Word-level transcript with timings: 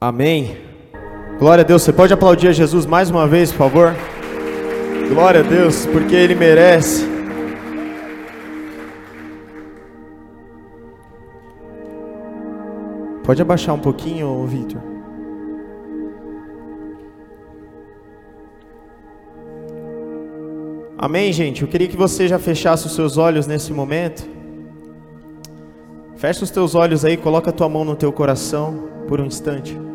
Amém. 0.00 0.56
Glória 1.40 1.64
a 1.64 1.66
Deus. 1.66 1.82
Você 1.82 1.92
pode 1.92 2.12
aplaudir 2.12 2.46
a 2.46 2.52
Jesus 2.52 2.86
mais 2.86 3.10
uma 3.10 3.26
vez, 3.26 3.50
por 3.50 3.58
favor? 3.58 3.96
Glória 5.08 5.40
a 5.40 5.42
Deus, 5.42 5.86
porque 5.86 6.14
Ele 6.14 6.36
merece. 6.36 7.04
Pode 13.24 13.42
abaixar 13.42 13.74
um 13.74 13.80
pouquinho, 13.80 14.46
Victor. 14.46 14.80
Amém, 20.96 21.32
gente. 21.32 21.62
Eu 21.62 21.68
queria 21.68 21.88
que 21.88 21.96
você 21.96 22.28
já 22.28 22.38
fechasse 22.38 22.86
os 22.86 22.94
seus 22.94 23.16
olhos 23.16 23.48
nesse 23.48 23.72
momento. 23.72 24.24
Fecha 26.14 26.44
os 26.44 26.50
teus 26.50 26.76
olhos 26.76 27.04
aí, 27.04 27.16
coloca 27.16 27.50
a 27.50 27.52
tua 27.52 27.68
mão 27.68 27.84
no 27.84 27.96
teu 27.96 28.12
coração 28.12 28.88
por 29.08 29.20
um 29.20 29.26
instante. 29.26 29.87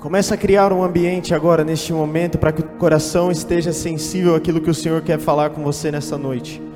Começa 0.00 0.34
a 0.34 0.36
criar 0.38 0.72
um 0.72 0.82
ambiente 0.82 1.34
agora, 1.34 1.62
neste 1.62 1.92
momento, 1.92 2.38
para 2.38 2.52
que 2.52 2.62
o 2.62 2.64
coração 2.64 3.30
esteja 3.30 3.70
sensível 3.70 4.34
àquilo 4.34 4.58
que 4.58 4.70
o 4.70 4.74
Senhor 4.74 5.02
quer 5.02 5.18
falar 5.18 5.50
com 5.50 5.62
você 5.62 5.90
nessa 5.90 6.16
noite. 6.16 6.69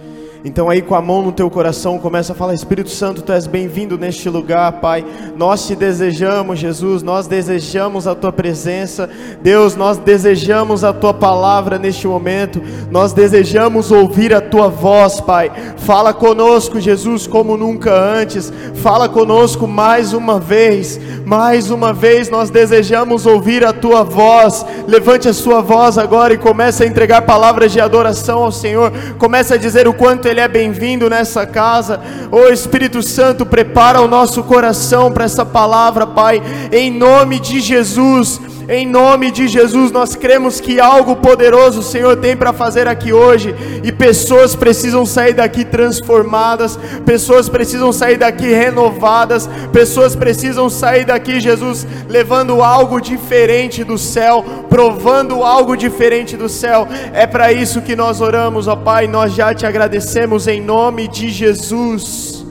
Então 0.47 0.69
aí 0.69 0.83
com 0.83 0.95
a 0.95 1.01
mão 1.01 1.23
no 1.23 1.33
teu 1.33 1.49
coração 1.49 1.99
começa 1.99 2.35
a 2.35 2.37
falar: 2.37 2.53
Espírito 2.53 2.91
Santo, 2.91 3.23
tu 3.23 3.33
és 3.33 3.47
bem-vindo 3.47 3.97
neste 3.97 4.29
lugar, 4.29 4.73
Pai. 4.73 5.03
Nós 5.39 5.67
te 5.67 5.75
desejamos, 5.75 6.59
Jesus, 6.59 7.03
nós 7.03 7.27
desejamos 7.27 8.07
a 8.07 8.15
tua 8.15 8.31
presença. 8.31 9.09
Deus, 9.41 9.75
nós 9.75 9.97
desejamos 9.97 10.85
a 10.85 10.93
tua 10.93 11.15
palavra 11.15 11.79
neste 11.79 12.07
momento. 12.07 12.61
Nós 12.91 13.15
desejamos 13.15 13.91
ouvir 13.91 14.35
a 14.35 14.41
tua 14.43 14.69
voz, 14.69 15.19
Pai. 15.19 15.51
Fala 15.79 16.13
conosco, 16.13 16.79
Jesus, 16.79 17.27
como 17.27 17.57
nunca 17.57 17.95
antes. 17.95 18.53
Fala 18.75 19.09
conosco 19.09 19.67
mais 19.67 20.13
uma 20.13 20.39
vez. 20.39 21.01
Mais 21.25 21.71
uma 21.71 21.91
vez 21.91 22.29
nós 22.29 22.51
desejamos 22.51 23.25
ouvir 23.25 23.65
a 23.65 23.73
tua 23.73 24.05
voz. 24.05 24.67
Levante 24.87 25.27
a 25.27 25.33
sua 25.33 25.63
voz 25.63 25.97
agora 25.97 26.35
e 26.35 26.39
comece 26.39 26.85
a 26.85 26.87
entregar 26.87 27.23
palavras 27.23 27.73
de 27.73 27.81
adoração 27.81 28.43
ao 28.43 28.53
Senhor. 28.53 28.93
Comece 29.19 29.55
a 29.55 29.57
dizer 29.57 29.89
o 29.89 29.95
quanto 29.95 30.34
ele 30.34 30.34
é 30.41 30.49
bem-vindo 30.49 31.09
nessa 31.09 31.47
casa. 31.47 32.01
Ô 32.31 32.37
oh, 32.37 32.49
Espírito 32.49 33.03
Santo, 33.03 33.47
prepara 33.47 34.01
o 34.01 34.09
nosso 34.09 34.43
coração 34.43 35.13
para 35.13 35.25
essa 35.25 35.45
palavra, 35.45 36.07
Pai, 36.07 36.43
em 36.73 36.91
nome 36.91 37.39
de 37.39 37.61
Jesus. 37.61 38.41
Em 38.67 38.87
nome 38.87 39.31
de 39.31 39.47
Jesus, 39.47 39.93
nós 39.93 40.17
cremos 40.17 40.59
que 40.59 40.81
algo 40.81 41.17
poderoso 41.17 41.81
o 41.81 41.83
Senhor 41.83 42.17
tem 42.17 42.35
para 42.35 42.51
fazer 42.51 42.89
aqui 42.89 43.13
hoje, 43.13 43.55
e 43.83 43.93
pessoas 43.93 44.57
precisam 44.57 45.05
sair 45.05 45.35
daqui 45.35 45.67
transformadas, 45.67 46.79
pessoas 47.05 47.47
precisam 47.47 47.93
sair 47.93 48.17
daqui 48.17 48.47
renovadas, 48.47 49.49
pessoas 49.71 50.17
precisam 50.17 50.71
sair 50.71 51.05
daqui, 51.05 51.41
Jesus, 51.41 51.87
levando 52.09 52.63
algo 52.63 53.01
diferente 53.01 53.85
do 53.85 53.99
céu, 53.99 54.43
provando 54.71 55.43
algo 55.43 55.77
diferente 55.77 56.35
do 56.35 56.49
céu. 56.49 56.89
É 57.13 57.27
para 57.27 57.53
isso 57.53 57.83
que 57.83 57.95
nós 57.95 58.23
oramos, 58.23 58.67
ó 58.67 58.75
Pai, 58.75 59.07
nós 59.07 59.35
já 59.35 59.53
te 59.53 59.67
agradecemos 59.67 60.24
em 60.47 60.61
nome 60.61 61.07
de 61.07 61.29
Jesus. 61.29 62.47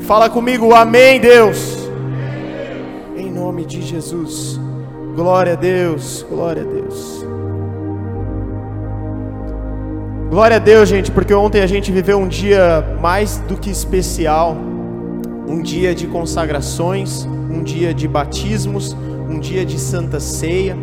Fala 0.00 0.30
comigo, 0.30 0.72
amém, 0.74 1.20
Deus. 1.20 1.88
Em 3.14 3.30
nome 3.30 3.66
de 3.66 3.82
Jesus. 3.82 4.58
Glória 5.14 5.52
a 5.52 5.54
Deus, 5.54 6.24
glória 6.28 6.62
a 6.62 6.64
Deus. 6.64 7.24
Glória 10.30 10.56
a 10.56 10.58
Deus, 10.58 10.88
gente, 10.88 11.10
porque 11.10 11.34
ontem 11.34 11.60
a 11.60 11.66
gente 11.66 11.92
viveu 11.92 12.18
um 12.18 12.26
dia 12.26 12.82
mais 13.02 13.36
do 13.46 13.56
que 13.56 13.68
especial, 13.68 14.56
um 15.46 15.60
dia 15.60 15.94
de 15.94 16.06
consagrações, 16.06 17.28
um 17.50 17.62
dia 17.62 17.92
de 17.92 18.08
batismos, 18.08 18.96
um 19.28 19.38
dia 19.38 19.64
de 19.64 19.78
santa 19.78 20.18
ceia, 20.18 20.74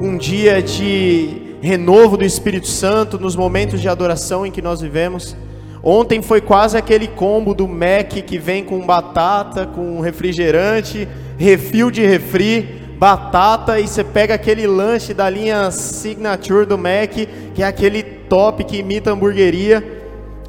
um 0.00 0.16
dia 0.16 0.62
de 0.62 1.43
renovo 1.64 2.18
do 2.18 2.24
Espírito 2.26 2.66
Santo 2.66 3.18
nos 3.18 3.34
momentos 3.34 3.80
de 3.80 3.88
adoração 3.88 4.44
em 4.44 4.50
que 4.50 4.60
nós 4.60 4.82
vivemos. 4.82 5.34
Ontem 5.82 6.20
foi 6.20 6.42
quase 6.42 6.76
aquele 6.76 7.08
combo 7.08 7.54
do 7.54 7.66
Mac 7.66 8.12
que 8.26 8.38
vem 8.38 8.62
com 8.62 8.84
batata, 8.84 9.64
com 9.64 9.98
refrigerante, 10.00 11.08
refil 11.38 11.90
de 11.90 12.04
refri 12.04 12.82
batata 12.98 13.80
e 13.80 13.88
você 13.88 14.04
pega 14.04 14.34
aquele 14.34 14.66
lanche 14.66 15.14
da 15.14 15.28
linha 15.30 15.70
Signature 15.70 16.66
do 16.66 16.76
Mac, 16.76 17.12
que 17.54 17.62
é 17.62 17.66
aquele 17.66 18.02
top 18.02 18.62
que 18.64 18.76
imita 18.76 19.12
hamburgueria. 19.12 19.82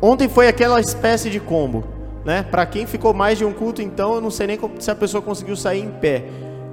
Ontem 0.02 0.28
foi 0.28 0.50
aquela 0.50 0.82
espécie 0.82 1.30
de 1.30 1.40
combo, 1.40 1.86
né? 2.26 2.44
Para 2.44 2.66
quem 2.66 2.86
ficou 2.86 3.14
mais 3.14 3.38
de 3.38 3.46
um 3.46 3.54
culto, 3.54 3.82
então 3.82 4.16
eu 4.16 4.22
não 4.22 4.30
sei 4.30 4.48
nem 4.48 4.60
se 4.80 4.92
a 4.92 4.96
pessoa 4.96 5.22
conseguiu 5.22 5.56
sair 5.56 5.80
em 5.80 5.92
pé. 5.92 6.26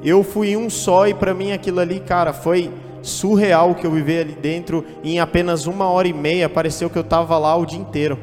Eu 0.02 0.24
fui 0.24 0.56
um 0.56 0.68
só 0.68 1.06
e 1.06 1.14
para 1.14 1.32
mim 1.32 1.52
aquilo 1.52 1.78
ali, 1.78 2.00
cara, 2.00 2.32
foi 2.32 2.68
surreal 3.02 3.74
que 3.74 3.86
eu 3.86 3.90
vivi 3.90 4.18
ali 4.18 4.32
dentro. 4.32 4.84
Em 5.04 5.20
apenas 5.20 5.66
uma 5.66 5.86
hora 5.86 6.08
e 6.08 6.12
meia, 6.12 6.48
pareceu 6.48 6.88
que 6.88 6.96
eu 6.96 7.02
estava 7.02 7.36
lá 7.36 7.54
o 7.56 7.66
dia 7.66 7.78
inteiro. 7.78 8.18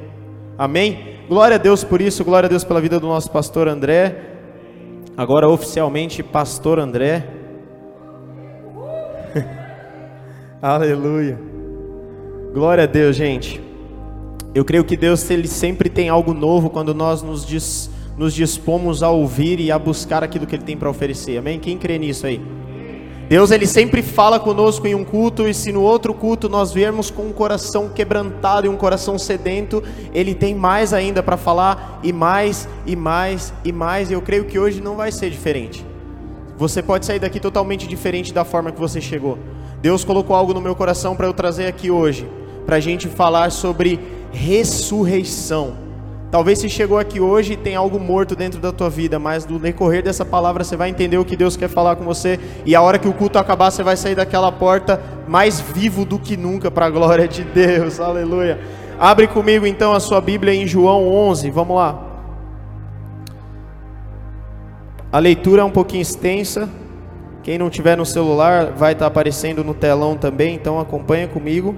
Amém? 0.58 1.20
Glória 1.28 1.56
a 1.56 1.60
Deus 1.60 1.84
por 1.84 2.02
isso, 2.02 2.24
glória 2.24 2.48
a 2.48 2.50
Deus 2.50 2.64
pela 2.64 2.82
vida 2.82 3.00
do 3.00 3.08
nosso 3.08 3.30
pastor 3.30 3.68
André. 3.68 4.16
Agora 5.16 5.48
oficialmente 5.48 6.24
pastor 6.24 6.80
André. 6.80 7.28
Aleluia. 10.62 11.40
Glória 12.54 12.86
a 12.86 12.88
Deus, 12.88 13.16
gente. 13.16 13.62
Eu 14.56 14.66
creio 14.66 14.84
que 14.84 14.98
Deus 14.98 15.30
ele 15.30 15.48
sempre 15.48 15.90
tem 15.90 16.10
algo 16.10 16.34
novo 16.34 16.70
quando 16.70 16.94
nós 16.94 17.22
nos, 17.22 17.46
dis, 17.46 17.90
nos 18.18 18.34
dispomos 18.34 19.04
a 19.04 19.10
ouvir 19.10 19.60
e 19.60 19.72
a 19.72 19.78
buscar 19.78 20.24
aquilo 20.24 20.48
que 20.48 20.56
Ele 20.56 20.64
tem 20.64 20.76
para 20.76 20.90
oferecer. 20.90 21.38
Amém? 21.38 21.60
Quem 21.60 21.78
crê 21.78 22.00
nisso 22.00 22.26
aí? 22.26 22.42
Deus 23.30 23.52
ele 23.52 23.68
sempre 23.68 24.02
fala 24.02 24.40
conosco 24.40 24.88
em 24.88 24.96
um 24.96 25.06
culto 25.06 25.48
e 25.48 25.54
se 25.54 25.72
no 25.72 25.84
outro 25.84 26.16
culto 26.16 26.50
nós 26.50 26.74
viermos 26.74 27.12
com 27.12 27.28
um 27.28 27.32
coração 27.32 27.88
quebrantado 27.88 28.66
e 28.66 28.70
um 28.70 28.76
coração 28.76 29.20
sedento, 29.20 29.84
ele 30.12 30.34
tem 30.34 30.56
mais 30.56 30.94
ainda 30.94 31.22
para 31.22 31.38
falar 31.38 32.00
e 32.02 32.12
mais 32.12 32.68
e 32.88 32.96
mais 32.96 33.54
e 33.64 33.72
mais. 33.72 34.10
E 34.10 34.14
eu 34.14 34.22
creio 34.24 34.46
que 34.46 34.58
hoje 34.58 34.82
não 34.82 34.96
vai 34.96 35.12
ser 35.12 35.30
diferente. 35.30 35.86
Você 36.58 36.82
pode 36.82 37.06
sair 37.06 37.20
daqui 37.20 37.40
totalmente 37.40 37.86
diferente 37.86 38.34
da 38.34 38.44
forma 38.44 38.72
que 38.72 38.80
você 38.80 39.00
chegou. 39.00 39.38
Deus 39.80 40.04
colocou 40.04 40.36
algo 40.36 40.52
no 40.52 40.60
meu 40.60 40.76
coração 40.76 41.16
para 41.16 41.28
eu 41.28 41.34
trazer 41.34 41.68
aqui 41.68 41.92
hoje, 41.92 42.28
para 42.66 42.78
a 42.78 42.80
gente 42.80 43.08
falar 43.08 43.52
sobre 43.52 44.00
ressurreição. 44.32 45.89
Talvez 46.32 46.60
você 46.60 46.70
chegou 46.70 47.00
aqui 47.00 47.20
hoje 47.20 47.54
e 47.54 47.58
tem 47.58 47.76
algo 47.76 48.00
morto 48.00 48.36
dentro 48.36 48.60
da 48.60 48.72
tua 48.72 48.88
vida, 48.88 49.18
mas 49.18 49.48
no 49.48 49.58
decorrer 49.58 50.04
dessa 50.04 50.24
palavra 50.24 50.64
você 50.64 50.78
vai 50.78 50.90
entender 50.90 51.18
o 51.18 51.26
que 51.26 51.36
Deus 51.36 51.58
quer 51.58 51.68
falar 51.68 51.96
com 51.96 52.04
você 52.04 52.40
e 52.64 52.76
a 52.76 52.82
hora 52.82 53.00
que 53.00 53.08
o 53.08 53.14
culto 53.14 53.40
acabar 53.40 53.72
você 53.72 53.82
vai 53.82 53.98
sair 53.98 54.14
daquela 54.14 54.52
porta 54.52 55.02
mais 55.28 55.60
vivo 55.60 56.06
do 56.06 56.20
que 56.20 56.38
nunca 56.38 56.70
para 56.70 56.86
a 56.86 56.90
glória 56.90 57.28
de 57.28 57.44
Deus. 57.44 57.98
Aleluia. 58.02 58.60
Abre 59.00 59.28
comigo 59.28 59.66
então 59.66 59.92
a 59.92 60.00
sua 60.00 60.22
Bíblia 60.22 60.54
em 60.54 60.68
João 60.68 61.08
11. 61.08 61.50
Vamos 61.50 61.76
lá. 61.76 62.00
A 65.12 65.18
leitura 65.18 65.64
é 65.64 65.66
um 65.66 65.72
pouquinho 65.72 66.04
extensa. 66.04 66.70
Quem 67.42 67.58
não 67.58 67.72
tiver 67.72 67.98
no 67.98 68.06
celular 68.06 68.74
vai 68.74 68.94
estar 68.94 69.08
aparecendo 69.08 69.64
no 69.64 69.74
telão 69.74 70.16
também, 70.16 70.54
então 70.54 70.80
acompanha 70.80 71.28
comigo. 71.28 71.76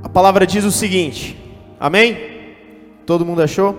A 0.00 0.08
palavra 0.08 0.46
diz 0.46 0.64
o 0.64 0.70
seguinte: 0.70 1.47
Amém? 1.80 2.18
Todo 3.06 3.24
mundo 3.24 3.42
achou? 3.42 3.76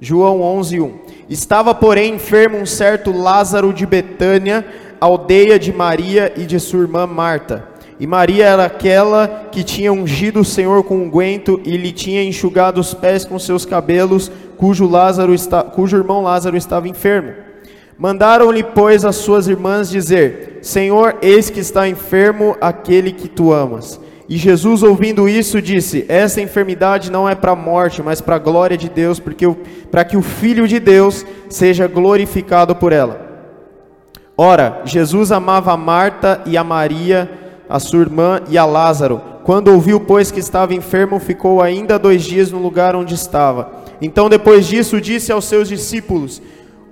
João 0.00 0.40
11:1. 0.40 0.92
Estava, 1.28 1.74
porém, 1.74 2.14
enfermo 2.14 2.56
um 2.56 2.66
certo 2.66 3.12
Lázaro 3.12 3.72
de 3.72 3.84
Betânia, 3.84 4.64
aldeia 5.00 5.58
de 5.58 5.72
Maria 5.72 6.32
e 6.36 6.46
de 6.46 6.58
sua 6.58 6.80
irmã 6.80 7.06
Marta. 7.06 7.68
E 7.98 8.06
Maria 8.06 8.46
era 8.46 8.64
aquela 8.64 9.48
que 9.52 9.62
tinha 9.62 9.92
ungido 9.92 10.40
o 10.40 10.44
Senhor 10.44 10.82
com 10.84 10.96
unguento 10.96 11.60
e 11.64 11.76
lhe 11.76 11.92
tinha 11.92 12.24
enxugado 12.24 12.80
os 12.80 12.94
pés 12.94 13.26
com 13.26 13.38
seus 13.38 13.66
cabelos, 13.66 14.32
cujo, 14.56 14.88
Lázaro 14.88 15.34
está, 15.34 15.62
cujo 15.62 15.98
irmão 15.98 16.22
Lázaro 16.22 16.56
estava 16.56 16.88
enfermo. 16.88 17.34
Mandaram-lhe, 17.98 18.62
pois, 18.62 19.04
as 19.04 19.16
suas 19.16 19.48
irmãs 19.48 19.90
dizer: 19.90 20.60
Senhor, 20.62 21.18
eis 21.20 21.50
que 21.50 21.60
está 21.60 21.86
enfermo 21.86 22.56
aquele 22.58 23.12
que 23.12 23.28
tu 23.28 23.52
amas. 23.52 24.00
E 24.30 24.36
Jesus, 24.36 24.84
ouvindo 24.84 25.28
isso, 25.28 25.60
disse: 25.60 26.06
Essa 26.08 26.40
enfermidade 26.40 27.10
não 27.10 27.28
é 27.28 27.34
para 27.34 27.50
a 27.50 27.56
morte, 27.56 28.00
mas 28.00 28.20
para 28.20 28.36
a 28.36 28.38
glória 28.38 28.76
de 28.76 28.88
Deus, 28.88 29.18
porque 29.18 29.44
para 29.90 30.04
que 30.04 30.16
o 30.16 30.22
Filho 30.22 30.68
de 30.68 30.78
Deus 30.78 31.26
seja 31.48 31.88
glorificado 31.88 32.76
por 32.76 32.92
ela. 32.92 33.28
Ora, 34.38 34.82
Jesus 34.84 35.32
amava 35.32 35.72
a 35.72 35.76
Marta 35.76 36.40
e 36.46 36.56
a 36.56 36.62
Maria, 36.62 37.28
a 37.68 37.80
sua 37.80 38.02
irmã 38.02 38.40
e 38.48 38.56
a 38.56 38.64
Lázaro. 38.64 39.20
Quando 39.42 39.72
ouviu, 39.72 39.98
pois, 39.98 40.30
que 40.30 40.38
estava 40.38 40.74
enfermo, 40.74 41.18
ficou 41.18 41.60
ainda 41.60 41.98
dois 41.98 42.22
dias 42.22 42.52
no 42.52 42.62
lugar 42.62 42.94
onde 42.94 43.14
estava. 43.14 43.72
Então, 44.00 44.28
depois 44.28 44.64
disso, 44.64 45.00
disse 45.00 45.32
aos 45.32 45.44
seus 45.46 45.68
discípulos: 45.68 46.40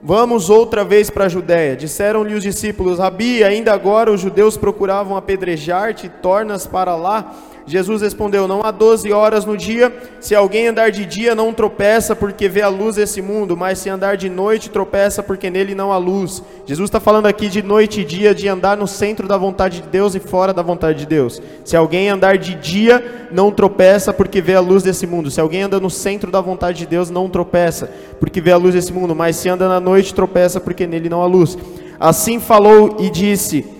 Vamos 0.02 0.48
outra 0.48 0.84
vez 0.84 1.10
para 1.10 1.24
a 1.24 1.28
Judéia. 1.28 1.76
Disseram-lhe 1.76 2.34
os 2.34 2.42
discípulos: 2.42 2.98
Rabi, 2.98 3.42
ainda 3.42 3.72
agora 3.72 4.12
os 4.12 4.20
judeus 4.20 4.56
procuravam 4.56 5.16
apedrejar-te, 5.16 6.08
tornas 6.08 6.66
para 6.66 6.94
lá. 6.94 7.34
Jesus 7.68 8.00
respondeu: 8.00 8.48
Não 8.48 8.64
há 8.64 8.70
doze 8.70 9.12
horas 9.12 9.44
no 9.44 9.56
dia. 9.56 9.94
Se 10.20 10.34
alguém 10.34 10.68
andar 10.68 10.90
de 10.90 11.04
dia, 11.04 11.34
não 11.34 11.52
tropeça, 11.52 12.16
porque 12.16 12.48
vê 12.48 12.62
a 12.62 12.68
luz 12.68 12.96
desse 12.96 13.20
mundo. 13.20 13.56
Mas 13.56 13.78
se 13.78 13.90
andar 13.90 14.16
de 14.16 14.30
noite, 14.30 14.70
tropeça, 14.70 15.22
porque 15.22 15.50
nele 15.50 15.74
não 15.74 15.92
há 15.92 15.98
luz. 15.98 16.42
Jesus 16.64 16.88
está 16.88 16.98
falando 16.98 17.26
aqui 17.26 17.48
de 17.48 17.62
noite 17.62 18.00
e 18.00 18.04
dia, 18.04 18.34
de 18.34 18.48
andar 18.48 18.76
no 18.76 18.86
centro 18.86 19.28
da 19.28 19.36
vontade 19.36 19.82
de 19.82 19.88
Deus 19.88 20.14
e 20.14 20.20
fora 20.20 20.54
da 20.54 20.62
vontade 20.62 21.00
de 21.00 21.06
Deus. 21.06 21.42
Se 21.62 21.76
alguém 21.76 22.08
andar 22.08 22.38
de 22.38 22.54
dia, 22.54 23.28
não 23.30 23.52
tropeça, 23.52 24.12
porque 24.12 24.40
vê 24.40 24.54
a 24.54 24.60
luz 24.60 24.82
desse 24.82 25.06
mundo. 25.06 25.30
Se 25.30 25.40
alguém 25.40 25.62
anda 25.62 25.78
no 25.78 25.90
centro 25.90 26.30
da 26.30 26.40
vontade 26.40 26.78
de 26.78 26.86
Deus, 26.86 27.10
não 27.10 27.28
tropeça, 27.28 27.92
porque 28.18 28.40
vê 28.40 28.52
a 28.52 28.56
luz 28.56 28.74
desse 28.74 28.92
mundo. 28.92 29.14
Mas 29.14 29.36
se 29.36 29.48
anda 29.48 29.68
na 29.68 29.78
noite, 29.78 30.14
tropeça, 30.14 30.58
porque 30.58 30.86
nele 30.86 31.10
não 31.10 31.22
há 31.22 31.26
luz. 31.26 31.58
Assim 32.00 32.40
falou 32.40 32.96
e 32.98 33.10
disse 33.10 33.77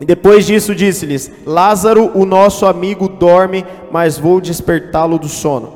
e 0.00 0.04
depois 0.04 0.46
disso 0.46 0.74
disse-lhes: 0.74 1.30
Lázaro, 1.46 2.10
o 2.14 2.26
nosso 2.26 2.66
amigo, 2.66 3.08
dorme, 3.08 3.64
mas 3.90 4.18
vou 4.18 4.40
despertá-lo 4.40 5.18
do 5.18 5.28
sono. 5.28 5.74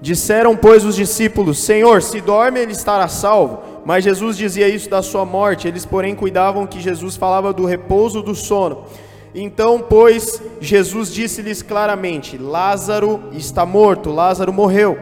Disseram, 0.00 0.56
pois, 0.56 0.84
os 0.84 0.96
discípulos: 0.96 1.58
Senhor, 1.58 2.02
se 2.02 2.20
dorme, 2.20 2.60
ele 2.60 2.72
estará 2.72 3.06
salvo. 3.06 3.58
Mas 3.84 4.04
Jesus 4.04 4.36
dizia 4.36 4.68
isso 4.68 4.88
da 4.88 5.02
sua 5.02 5.24
morte. 5.24 5.68
Eles, 5.68 5.84
porém, 5.84 6.14
cuidavam 6.14 6.66
que 6.66 6.80
Jesus 6.80 7.16
falava 7.16 7.52
do 7.52 7.66
repouso 7.66 8.22
do 8.22 8.34
sono. 8.34 8.84
Então, 9.34 9.84
pois, 9.86 10.42
Jesus 10.60 11.12
disse-lhes 11.12 11.62
claramente: 11.62 12.38
Lázaro 12.38 13.24
está 13.32 13.66
morto, 13.66 14.10
Lázaro 14.10 14.52
morreu. 14.52 14.98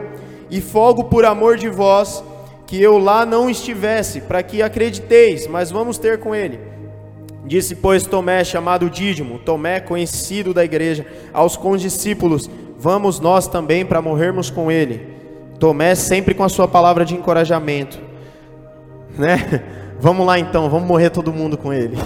E 0.51 0.59
folgo 0.59 1.05
por 1.05 1.25
amor 1.25 1.57
de 1.57 1.69
vós 1.69 2.23
que 2.67 2.81
eu 2.81 2.97
lá 2.97 3.25
não 3.25 3.49
estivesse, 3.49 4.21
para 4.21 4.43
que 4.43 4.61
acrediteis, 4.61 5.47
mas 5.47 5.71
vamos 5.71 5.97
ter 5.97 6.19
com 6.19 6.35
ele. 6.35 6.59
Disse, 7.49 7.73
pois, 7.73 8.05
Tomé, 8.05 8.43
chamado 8.43 8.91
Dídimo, 8.91 9.39
Tomé, 9.39 9.79
conhecido 9.79 10.53
da 10.53 10.63
igreja, 10.63 11.03
aos 11.33 11.57
condiscípulos: 11.57 12.47
Vamos 12.77 13.19
nós 13.19 13.47
também 13.47 13.83
para 13.83 14.03
morrermos 14.03 14.51
com 14.51 14.71
ele. 14.71 15.07
Tomé 15.57 15.95
sempre 15.95 16.35
com 16.35 16.43
a 16.43 16.49
sua 16.49 16.67
palavra 16.67 17.03
de 17.03 17.15
encorajamento, 17.15 17.99
né? 19.17 19.63
Vamos 19.99 20.27
lá 20.27 20.37
então, 20.39 20.69
vamos 20.69 20.87
morrer 20.87 21.09
todo 21.09 21.33
mundo 21.33 21.57
com 21.57 21.73
ele. 21.73 21.97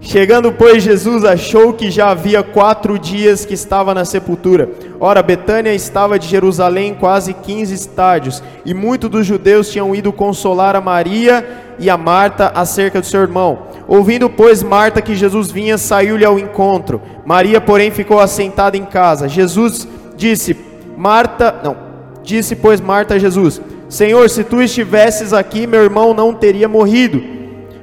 Chegando, 0.00 0.50
pois, 0.52 0.82
Jesus 0.82 1.22
achou 1.22 1.74
que 1.74 1.90
já 1.90 2.08
havia 2.08 2.42
quatro 2.42 2.98
dias 2.98 3.44
que 3.44 3.52
estava 3.52 3.92
na 3.92 4.06
sepultura. 4.06 4.70
Ora, 4.98 5.22
Betânia 5.22 5.74
estava 5.74 6.18
de 6.18 6.26
Jerusalém 6.26 6.94
quase 6.94 7.34
quinze 7.34 7.74
estádios, 7.74 8.42
e 8.64 8.72
muitos 8.72 9.10
dos 9.10 9.26
judeus 9.26 9.70
tinham 9.70 9.94
ido 9.94 10.14
consolar 10.14 10.74
a 10.74 10.80
Maria 10.80 11.46
e 11.78 11.90
a 11.90 11.98
Marta 11.98 12.52
acerca 12.54 13.00
do 13.00 13.06
seu 13.06 13.20
irmão. 13.20 13.71
Ouvindo, 13.92 14.30
pois, 14.30 14.62
Marta 14.62 15.02
que 15.02 15.14
Jesus 15.14 15.50
vinha, 15.50 15.76
saiu-lhe 15.76 16.24
ao 16.24 16.38
encontro. 16.38 17.02
Maria, 17.26 17.60
porém, 17.60 17.90
ficou 17.90 18.20
assentada 18.20 18.74
em 18.74 18.86
casa. 18.86 19.28
Jesus 19.28 19.86
disse: 20.16 20.56
Marta, 20.96 21.54
não, 21.62 21.76
disse, 22.22 22.56
pois, 22.56 22.80
Marta 22.80 23.16
a 23.16 23.18
Jesus: 23.18 23.60
Senhor, 23.90 24.30
se 24.30 24.44
tu 24.44 24.62
estivesses 24.62 25.34
aqui, 25.34 25.66
meu 25.66 25.84
irmão 25.84 26.14
não 26.14 26.32
teria 26.32 26.66
morrido. 26.66 27.22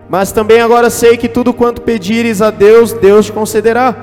Mas 0.10 0.32
também 0.32 0.62
agora 0.62 0.90
sei 0.90 1.16
que 1.16 1.30
tudo 1.30 1.54
quanto 1.54 1.84
pedires 1.84 2.42
a 2.42 2.50
Deus, 2.50 2.92
Deus 2.92 3.28
te 3.28 3.32
concederá. 3.32 3.96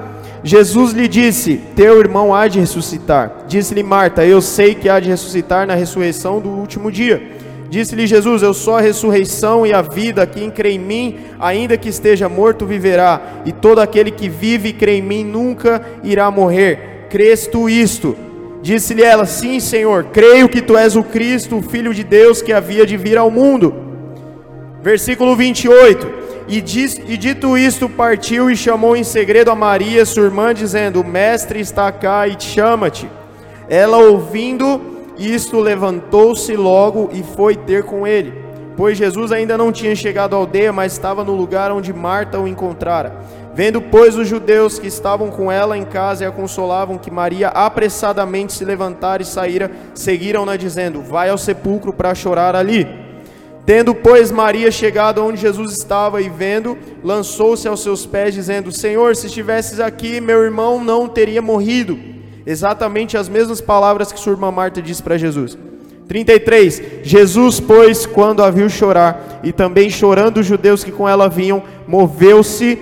Jesus 0.45 0.93
lhe 0.93 1.09
disse: 1.09 1.61
Teu 1.75 1.99
irmão 1.99 2.33
há 2.33 2.47
de 2.47 2.61
ressuscitar. 2.61 3.33
Disse-lhe 3.49 3.83
Marta: 3.83 4.25
Eu 4.25 4.41
sei 4.41 4.77
que 4.77 4.89
há 4.89 5.01
de 5.01 5.09
ressuscitar 5.09 5.67
na 5.67 5.75
ressurreição 5.75 6.39
do 6.39 6.51
último 6.51 6.93
dia. 6.93 7.36
Disse-lhe 7.69 8.07
Jesus: 8.07 8.43
Eu 8.43 8.55
sou 8.55 8.77
a 8.77 8.81
ressurreição 8.81 9.67
e 9.67 9.73
a 9.73 9.83
vida. 9.83 10.27
Quem 10.27 10.51
crê 10.51 10.73
em 10.73 10.79
mim, 10.79 11.19
ainda 11.39 11.77
que 11.77 11.89
esteja 11.89 12.29
morto, 12.29 12.67
viverá. 12.67 13.21
E 13.45 13.53
todo 13.53 13.81
aquele 13.81 14.11
que 14.11 14.29
vive 14.29 14.71
e 14.71 14.73
crê 14.73 14.99
em 14.99 15.03
mim 15.03 15.25
nunca 15.25 15.85
irá 16.03 16.31
morrer. 16.31 17.07
Crês 17.11 17.47
tu 17.47 17.69
isto? 17.69 18.17
Disse-lhe 18.63 19.03
ela: 19.03 19.27
Sim, 19.27 19.61
Senhor. 19.61 20.05
Creio 20.13 20.49
que 20.49 20.63
tu 20.63 20.77
és 20.77 20.97
o 20.97 21.03
Cristo, 21.03 21.59
o 21.59 21.63
Filho 21.63 21.93
de 21.93 22.05
Deus 22.05 22.41
que 22.43 22.53
havia 22.53 22.87
de 22.87 22.97
vir 22.97 23.19
ao 23.19 23.31
mundo. 23.31 23.75
Versículo 24.83 25.35
28. 25.35 26.27
E, 26.49 26.61
diz, 26.61 27.01
e 27.09 27.17
dito 27.17 27.59
isto, 27.59 27.89
partiu 27.89 28.49
e 28.49 28.57
chamou 28.57 28.97
em 28.97 29.03
segredo 29.03 29.51
a 29.51 29.55
Maria, 29.57 30.05
sua 30.05 30.25
irmã, 30.25 30.55
dizendo: 30.55 31.01
O 31.01 31.07
mestre 31.07 31.61
está 31.61 31.91
cá 31.91 32.29
e 32.29 32.37
chama-te. 32.39 33.09
Ela, 33.69 33.99
ouvindo 33.99 34.96
isto, 35.19 35.59
levantou-se 35.59 36.55
logo 36.57 37.11
e 37.13 37.23
foi 37.23 37.57
ter 37.57 37.85
com 37.85 38.07
ele. 38.07 38.47
Pois 38.77 38.99
Jesus 38.99 39.33
ainda 39.33 39.57
não 39.57 39.73
tinha 39.73 39.97
chegado 39.97 40.35
à 40.35 40.39
aldeia, 40.39 40.73
mas 40.73 40.93
estava 40.93 41.25
no 41.25 41.35
lugar 41.35 41.73
onde 41.73 41.93
Marta 41.93 42.39
o 42.39 42.47
encontrara. 42.47 43.21
Vendo, 43.55 43.81
pois, 43.81 44.19
os 44.19 44.29
judeus 44.29 44.79
que 44.79 44.87
estavam 44.87 45.31
com 45.31 45.51
ela 45.51 45.79
em 45.79 45.85
casa 45.85 46.25
e 46.25 46.27
a 46.27 46.31
consolavam, 46.31 46.99
que 46.99 47.11
Maria 47.11 47.49
apressadamente 47.49 48.53
se 48.53 48.67
levantara 48.67 49.23
e 49.23 49.27
saíra, 49.27 49.71
seguiram-na, 49.95 50.57
dizendo: 50.57 51.01
Vai 51.01 51.31
ao 51.31 51.39
sepulcro 51.39 51.91
para 51.91 52.15
chorar 52.15 52.55
ali. 52.55 52.87
Tendo, 53.65 53.95
pois, 53.95 54.31
Maria 54.31 54.71
chegado 54.71 55.25
onde 55.25 55.41
Jesus 55.41 55.73
estava 55.73 56.21
e 56.21 56.29
vendo, 56.29 56.77
lançou-se 57.03 57.67
aos 57.67 57.81
seus 57.81 58.05
pés, 58.05 58.35
dizendo: 58.35 58.71
Senhor, 58.71 59.17
se 59.17 59.27
estivesses 59.27 59.81
aqui, 59.81 60.21
meu 60.21 60.43
irmão 60.43 60.85
não 60.85 61.09
teria 61.09 61.41
morrido. 61.41 62.16
Exatamente 62.47 63.17
as 63.17 63.29
mesmas 63.29 63.61
palavras 63.61 64.13
que 64.13 64.21
sua 64.21 64.35
irmã 64.35 64.53
Marta 64.53 64.81
disse 64.81 65.03
para 65.03 65.19
Jesus. 65.19 65.59
33. 66.07 66.83
Jesus, 67.03 67.59
pois, 67.59 68.07
quando 68.07 68.43
a 68.43 68.51
viu 68.51 68.71
chorar, 68.71 69.41
e 69.43 69.53
também 69.53 69.91
chorando 69.91 70.39
os 70.39 70.47
judeus 70.47 70.85
que 70.85 70.93
com 70.93 71.09
ela 71.09 71.29
vinham, 71.29 71.63
moveu-se 71.89 72.79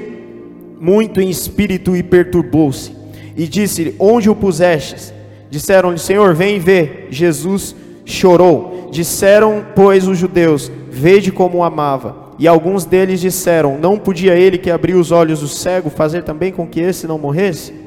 muito 0.79 1.21
em 1.21 1.31
espírito 1.31 1.97
e 1.97 2.03
perturbou-se. 2.03 2.93
E 3.35 3.47
disse-lhe: 3.47 3.97
Onde 3.99 4.29
o 4.29 4.35
pusestes? 4.35 5.15
Disseram-lhe: 5.49 5.99
Senhor, 5.99 6.35
vem 6.35 6.59
ver. 6.59 7.09
Jesus 7.11 7.75
chorou. 8.05 8.89
Disseram, 8.93 9.65
pois, 9.75 10.07
os 10.07 10.19
judeus: 10.19 10.71
Vede 10.91 11.33
como 11.33 11.59
o 11.59 11.65
amava. 11.65 12.35
E 12.39 12.47
alguns 12.47 12.85
deles 12.85 13.21
disseram: 13.21 13.79
Não 13.79 13.99
podia 13.99 14.37
ele 14.37 14.59
que 14.59 14.71
abriu 14.71 14.99
os 15.01 15.11
olhos 15.11 15.41
do 15.41 15.49
cego 15.49 15.89
fazer 15.89 16.23
também 16.23 16.53
com 16.53 16.67
que 16.67 16.81
esse 16.81 17.07
não 17.07 17.19
morresse? 17.19 17.84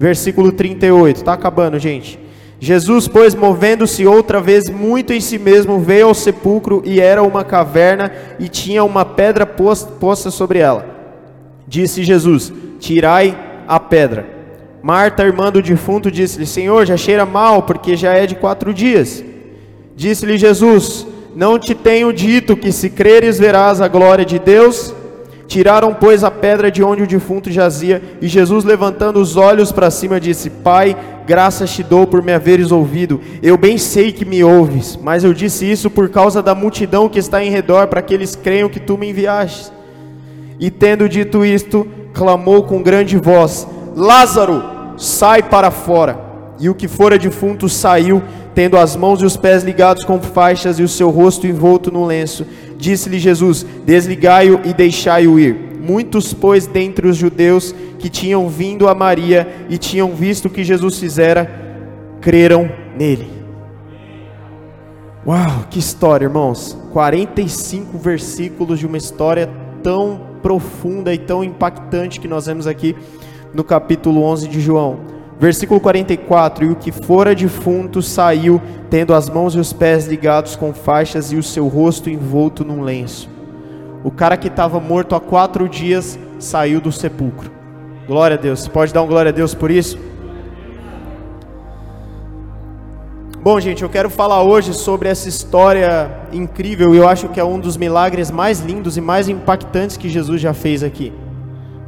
Versículo 0.00 0.50
38, 0.50 1.18
está 1.18 1.34
acabando, 1.34 1.78
gente. 1.78 2.18
Jesus, 2.58 3.06
pois, 3.06 3.34
movendo-se 3.34 4.06
outra 4.06 4.40
vez 4.40 4.70
muito 4.70 5.12
em 5.12 5.20
si 5.20 5.38
mesmo, 5.38 5.78
veio 5.78 6.06
ao 6.06 6.14
sepulcro 6.14 6.80
e 6.86 6.98
era 6.98 7.22
uma 7.22 7.44
caverna 7.44 8.10
e 8.38 8.48
tinha 8.48 8.82
uma 8.82 9.04
pedra 9.04 9.44
posta 9.44 10.30
sobre 10.30 10.58
ela. 10.58 10.86
Disse 11.68 12.02
Jesus: 12.02 12.50
Tirai 12.78 13.38
a 13.68 13.78
pedra. 13.78 14.26
Marta, 14.82 15.22
irmã 15.22 15.52
do 15.52 15.60
defunto, 15.60 16.10
disse-lhe: 16.10 16.46
Senhor, 16.46 16.86
já 16.86 16.96
cheira 16.96 17.26
mal, 17.26 17.64
porque 17.64 17.94
já 17.94 18.14
é 18.14 18.26
de 18.26 18.36
quatro 18.36 18.72
dias. 18.72 19.22
Disse-lhe 19.94 20.38
Jesus: 20.38 21.06
Não 21.36 21.58
te 21.58 21.74
tenho 21.74 22.10
dito 22.10 22.56
que 22.56 22.72
se 22.72 22.88
creres 22.88 23.38
verás 23.38 23.82
a 23.82 23.88
glória 23.88 24.24
de 24.24 24.38
Deus? 24.38 24.94
Tiraram, 25.50 25.92
pois, 25.92 26.22
a 26.22 26.30
pedra 26.30 26.70
de 26.70 26.80
onde 26.80 27.02
o 27.02 27.06
defunto 27.08 27.50
jazia, 27.50 28.00
e 28.22 28.28
Jesus, 28.28 28.64
levantando 28.64 29.20
os 29.20 29.36
olhos 29.36 29.72
para 29.72 29.90
cima, 29.90 30.20
disse: 30.20 30.48
Pai, 30.48 30.96
graças 31.26 31.72
te 31.72 31.82
dou 31.82 32.06
por 32.06 32.22
me 32.22 32.32
haveres 32.32 32.70
ouvido. 32.70 33.20
Eu 33.42 33.56
bem 33.56 33.76
sei 33.76 34.12
que 34.12 34.24
me 34.24 34.44
ouves, 34.44 34.96
mas 35.02 35.24
eu 35.24 35.34
disse 35.34 35.68
isso 35.68 35.90
por 35.90 36.08
causa 36.08 36.40
da 36.40 36.54
multidão 36.54 37.08
que 37.08 37.18
está 37.18 37.42
em 37.42 37.50
redor, 37.50 37.88
para 37.88 38.00
que 38.00 38.14
eles 38.14 38.36
creiam 38.36 38.68
que 38.68 38.78
tu 38.78 38.96
me 38.96 39.10
enviaste. 39.10 39.72
E 40.60 40.70
tendo 40.70 41.08
dito 41.08 41.44
isto, 41.44 41.84
clamou 42.14 42.62
com 42.62 42.80
grande 42.80 43.16
voz: 43.16 43.66
Lázaro, 43.96 44.62
sai 44.96 45.42
para 45.42 45.72
fora. 45.72 46.30
E 46.60 46.68
o 46.68 46.76
que 46.76 46.86
fora 46.86 47.18
defunto 47.18 47.68
saiu, 47.68 48.22
tendo 48.54 48.76
as 48.76 48.94
mãos 48.94 49.20
e 49.20 49.24
os 49.24 49.36
pés 49.36 49.64
ligados 49.64 50.04
com 50.04 50.20
faixas 50.20 50.78
e 50.78 50.84
o 50.84 50.88
seu 50.88 51.10
rosto 51.10 51.44
envolto 51.44 51.90
no 51.90 52.06
lenço. 52.06 52.46
Disse-lhe 52.80 53.18
Jesus: 53.18 53.64
Desligai-o 53.84 54.60
e 54.64 54.72
deixai-o 54.72 55.38
ir. 55.38 55.54
Muitos, 55.80 56.32
pois, 56.32 56.66
dentre 56.66 57.06
os 57.06 57.16
judeus 57.16 57.74
que 57.98 58.08
tinham 58.08 58.48
vindo 58.48 58.88
a 58.88 58.94
Maria 58.94 59.66
e 59.68 59.76
tinham 59.76 60.14
visto 60.14 60.46
o 60.46 60.50
que 60.50 60.64
Jesus 60.64 60.98
fizera, 60.98 61.48
creram 62.20 62.70
nele. 62.98 63.30
Uau, 65.26 65.66
que 65.70 65.78
história, 65.78 66.24
irmãos! 66.24 66.76
45 66.92 67.98
versículos 67.98 68.78
de 68.78 68.86
uma 68.86 68.96
história 68.96 69.48
tão 69.82 70.20
profunda 70.42 71.12
e 71.12 71.18
tão 71.18 71.44
impactante 71.44 72.18
que 72.18 72.28
nós 72.28 72.46
vemos 72.46 72.66
aqui 72.66 72.96
no 73.52 73.62
capítulo 73.62 74.22
11 74.22 74.48
de 74.48 74.60
João. 74.60 75.19
Versículo 75.40 75.80
44: 75.80 76.66
E 76.66 76.68
o 76.68 76.76
que 76.76 76.92
fora 76.92 77.34
defunto 77.34 78.02
saiu, 78.02 78.60
tendo 78.90 79.14
as 79.14 79.30
mãos 79.30 79.54
e 79.54 79.58
os 79.58 79.72
pés 79.72 80.06
ligados 80.06 80.54
com 80.54 80.74
faixas 80.74 81.32
e 81.32 81.36
o 81.36 81.42
seu 81.42 81.66
rosto 81.66 82.10
envolto 82.10 82.62
num 82.62 82.82
lenço. 82.82 83.26
O 84.04 84.10
cara 84.10 84.36
que 84.36 84.48
estava 84.48 84.78
morto 84.78 85.14
há 85.14 85.20
quatro 85.20 85.66
dias 85.66 86.18
saiu 86.38 86.78
do 86.78 86.92
sepulcro. 86.92 87.50
Glória 88.06 88.36
a 88.36 88.40
Deus. 88.40 88.60
Você 88.60 88.68
pode 88.68 88.92
dar 88.92 89.02
um 89.02 89.06
glória 89.06 89.30
a 89.30 89.32
Deus 89.32 89.54
por 89.54 89.70
isso? 89.70 89.98
Bom, 93.42 93.58
gente, 93.58 93.82
eu 93.82 93.88
quero 93.88 94.10
falar 94.10 94.42
hoje 94.42 94.74
sobre 94.74 95.08
essa 95.08 95.26
história 95.26 96.10
incrível. 96.30 96.94
Eu 96.94 97.08
acho 97.08 97.28
que 97.28 97.40
é 97.40 97.44
um 97.44 97.58
dos 97.58 97.78
milagres 97.78 98.30
mais 98.30 98.60
lindos 98.60 98.98
e 98.98 99.00
mais 99.00 99.26
impactantes 99.26 99.96
que 99.96 100.10
Jesus 100.10 100.38
já 100.38 100.52
fez 100.52 100.82
aqui 100.82 101.10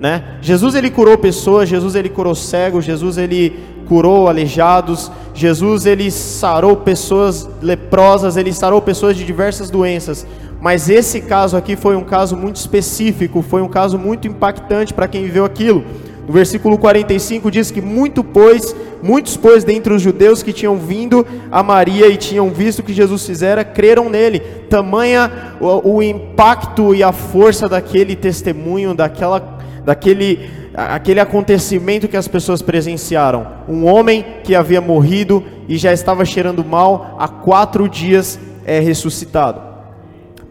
né? 0.02 0.24
Jesus 0.40 0.74
ele 0.74 0.90
curou 0.90 1.16
pessoas, 1.16 1.68
Jesus 1.68 1.94
ele 1.94 2.08
curou 2.08 2.34
cegos, 2.34 2.84
Jesus 2.84 3.16
ele 3.16 3.56
curou 3.86 4.28
aleijados, 4.28 5.12
Jesus 5.32 5.86
ele 5.86 6.10
sarou 6.10 6.74
pessoas 6.74 7.48
leprosas, 7.62 8.36
ele 8.36 8.52
sarou 8.52 8.82
pessoas 8.82 9.16
de 9.16 9.24
diversas 9.24 9.70
doenças. 9.70 10.26
Mas 10.60 10.90
esse 10.90 11.20
caso 11.20 11.56
aqui 11.56 11.76
foi 11.76 11.94
um 11.94 12.02
caso 12.02 12.36
muito 12.36 12.56
específico, 12.56 13.42
foi 13.42 13.62
um 13.62 13.68
caso 13.68 13.96
muito 13.96 14.26
impactante 14.26 14.92
para 14.92 15.06
quem 15.06 15.22
viveu 15.22 15.44
aquilo. 15.44 15.84
No 16.26 16.32
versículo 16.32 16.78
45 16.78 17.50
diz 17.50 17.70
que 17.70 17.80
muito 17.80 18.22
pois, 18.22 18.74
muitos 19.02 19.36
pois 19.36 19.64
dentre 19.64 19.92
os 19.92 20.00
judeus 20.00 20.40
que 20.42 20.52
tinham 20.52 20.76
vindo 20.76 21.26
a 21.50 21.62
Maria 21.62 22.06
e 22.06 22.16
tinham 22.16 22.48
visto 22.50 22.78
o 22.78 22.82
que 22.82 22.92
Jesus 22.92 23.26
fizera, 23.26 23.64
creram 23.64 24.08
nele. 24.08 24.38
Tamanha 24.70 25.56
o, 25.60 25.96
o 25.96 26.02
impacto 26.02 26.94
e 26.94 27.02
a 27.02 27.10
força 27.10 27.68
daquele 27.68 28.14
testemunho, 28.14 28.94
daquela, 28.94 29.51
daquele 29.84 30.62
aquele 30.74 31.20
acontecimento 31.20 32.08
que 32.08 32.16
as 32.16 32.26
pessoas 32.26 32.62
presenciaram. 32.62 33.46
Um 33.68 33.86
homem 33.86 34.24
que 34.42 34.54
havia 34.54 34.80
morrido 34.80 35.44
e 35.68 35.76
já 35.76 35.92
estava 35.92 36.24
cheirando 36.24 36.64
mal 36.64 37.16
há 37.18 37.28
quatro 37.28 37.88
dias 37.88 38.38
é 38.64 38.80
ressuscitado. 38.80 39.72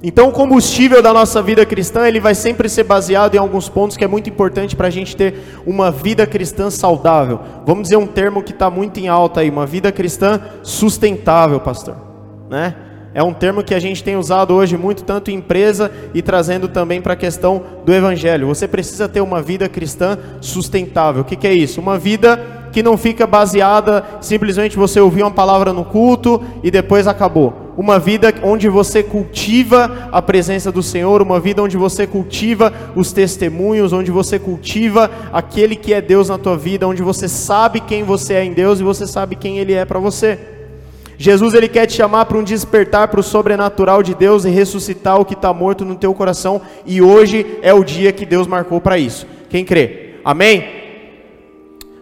Então, 0.03 0.29
o 0.29 0.31
combustível 0.31 1.01
da 1.01 1.13
nossa 1.13 1.43
vida 1.43 1.63
cristã 1.63 2.07
ele 2.07 2.19
vai 2.19 2.33
sempre 2.33 2.67
ser 2.67 2.83
baseado 2.83 3.35
em 3.35 3.37
alguns 3.37 3.69
pontos 3.69 3.95
que 3.95 4.03
é 4.03 4.07
muito 4.07 4.29
importante 4.29 4.75
para 4.75 4.87
a 4.87 4.91
gente 4.91 5.15
ter 5.15 5.35
uma 5.65 5.91
vida 5.91 6.25
cristã 6.25 6.71
saudável. 6.71 7.39
Vamos 7.67 7.83
dizer 7.83 7.97
um 7.97 8.07
termo 8.07 8.41
que 8.41 8.51
está 8.51 8.67
muito 8.69 8.99
em 8.99 9.07
alta 9.07 9.41
aí, 9.41 9.49
uma 9.49 9.65
vida 9.65 9.91
cristã 9.91 10.41
sustentável, 10.63 11.59
pastor, 11.59 11.95
né? 12.49 12.75
É 13.13 13.21
um 13.21 13.33
termo 13.33 13.63
que 13.63 13.75
a 13.75 13.79
gente 13.79 14.03
tem 14.03 14.15
usado 14.15 14.53
hoje 14.53 14.77
muito, 14.77 15.03
tanto 15.03 15.29
em 15.29 15.35
empresa 15.35 15.91
e 16.13 16.21
trazendo 16.21 16.69
também 16.69 17.01
para 17.01 17.13
a 17.13 17.17
questão 17.17 17.61
do 17.85 17.93
evangelho. 17.93 18.47
Você 18.47 18.67
precisa 18.67 19.09
ter 19.09 19.19
uma 19.19 19.41
vida 19.41 19.67
cristã 19.67 20.17
sustentável. 20.39 21.21
O 21.21 21.25
que, 21.25 21.35
que 21.35 21.47
é 21.47 21.53
isso? 21.53 21.81
Uma 21.81 21.97
vida 21.97 22.39
que 22.71 22.81
não 22.81 22.97
fica 22.97 23.27
baseada 23.27 24.05
simplesmente 24.21 24.77
você 24.77 25.01
ouvir 25.01 25.23
uma 25.23 25.31
palavra 25.31 25.73
no 25.73 25.83
culto 25.83 26.41
e 26.63 26.71
depois 26.71 27.05
acabou. 27.05 27.73
Uma 27.75 27.99
vida 27.99 28.33
onde 28.43 28.69
você 28.69 29.03
cultiva 29.03 30.07
a 30.09 30.21
presença 30.21 30.71
do 30.71 30.81
Senhor, 30.81 31.21
uma 31.21 31.37
vida 31.37 31.61
onde 31.61 31.75
você 31.75 32.07
cultiva 32.07 32.71
os 32.95 33.11
testemunhos, 33.11 33.91
onde 33.91 34.09
você 34.09 34.39
cultiva 34.39 35.11
aquele 35.33 35.75
que 35.75 35.93
é 35.93 35.99
Deus 35.99 36.29
na 36.29 36.37
tua 36.37 36.57
vida, 36.57 36.87
onde 36.87 37.03
você 37.03 37.27
sabe 37.27 37.81
quem 37.81 38.03
você 38.03 38.35
é 38.35 38.45
em 38.45 38.53
Deus 38.53 38.79
e 38.79 38.83
você 38.83 39.05
sabe 39.05 39.35
quem 39.35 39.57
Ele 39.57 39.73
é 39.73 39.83
para 39.83 39.99
você. 39.99 40.60
Jesus 41.21 41.53
ele 41.53 41.67
quer 41.67 41.85
te 41.85 41.93
chamar 41.93 42.25
para 42.25 42.35
um 42.35 42.43
despertar 42.43 43.07
para 43.07 43.19
o 43.19 43.23
sobrenatural 43.23 44.01
de 44.01 44.15
Deus 44.15 44.43
e 44.43 44.49
ressuscitar 44.49 45.21
o 45.21 45.25
que 45.25 45.35
está 45.35 45.53
morto 45.53 45.85
no 45.85 45.93
teu 45.93 46.15
coração. 46.15 46.59
E 46.83 46.99
hoje 46.99 47.59
é 47.61 47.71
o 47.71 47.83
dia 47.83 48.11
que 48.11 48.25
Deus 48.25 48.47
marcou 48.47 48.81
para 48.81 48.97
isso. 48.97 49.27
Quem 49.47 49.63
crê? 49.63 50.15
Amém? 50.25 50.65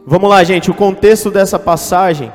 Vamos 0.07 0.29
lá, 0.29 0.41
gente. 0.45 0.71
O 0.71 0.73
contexto 0.73 1.29
dessa 1.29 1.59
passagem. 1.59 2.31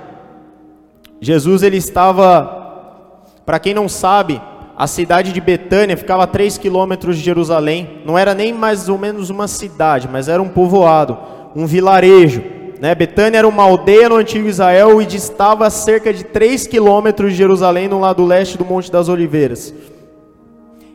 Jesus 1.22 1.62
ele 1.62 1.78
estava, 1.78 3.22
para 3.46 3.58
quem 3.58 3.72
não 3.72 3.88
sabe, 3.88 4.38
a 4.76 4.86
cidade 4.86 5.32
de 5.32 5.40
Betânia 5.40 5.96
ficava 5.96 6.24
a 6.24 6.26
3 6.26 6.58
quilômetros 6.58 7.16
de 7.16 7.24
Jerusalém. 7.24 8.02
Não 8.04 8.18
era 8.18 8.34
nem 8.34 8.52
mais 8.52 8.90
ou 8.90 8.98
menos 8.98 9.30
uma 9.30 9.48
cidade, 9.48 10.06
mas 10.06 10.28
era 10.28 10.42
um 10.42 10.50
povoado, 10.50 11.16
um 11.56 11.64
vilarejo. 11.64 12.42
Né? 12.84 12.94
Betânia 12.94 13.38
era 13.38 13.48
uma 13.48 13.62
aldeia 13.62 14.10
no 14.10 14.16
antigo 14.16 14.46
Israel 14.46 15.00
e 15.00 15.06
distava 15.06 15.70
cerca 15.70 16.12
de 16.12 16.22
3 16.22 16.66
quilômetros 16.66 17.32
de 17.32 17.38
Jerusalém, 17.38 17.88
no 17.88 17.98
lado 17.98 18.26
leste 18.26 18.58
do 18.58 18.64
Monte 18.66 18.92
das 18.92 19.08
Oliveiras. 19.08 19.72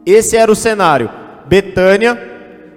Esse 0.06 0.38
era 0.38 0.52
o 0.52 0.56
cenário. 0.56 1.10
Betânia 1.48 2.22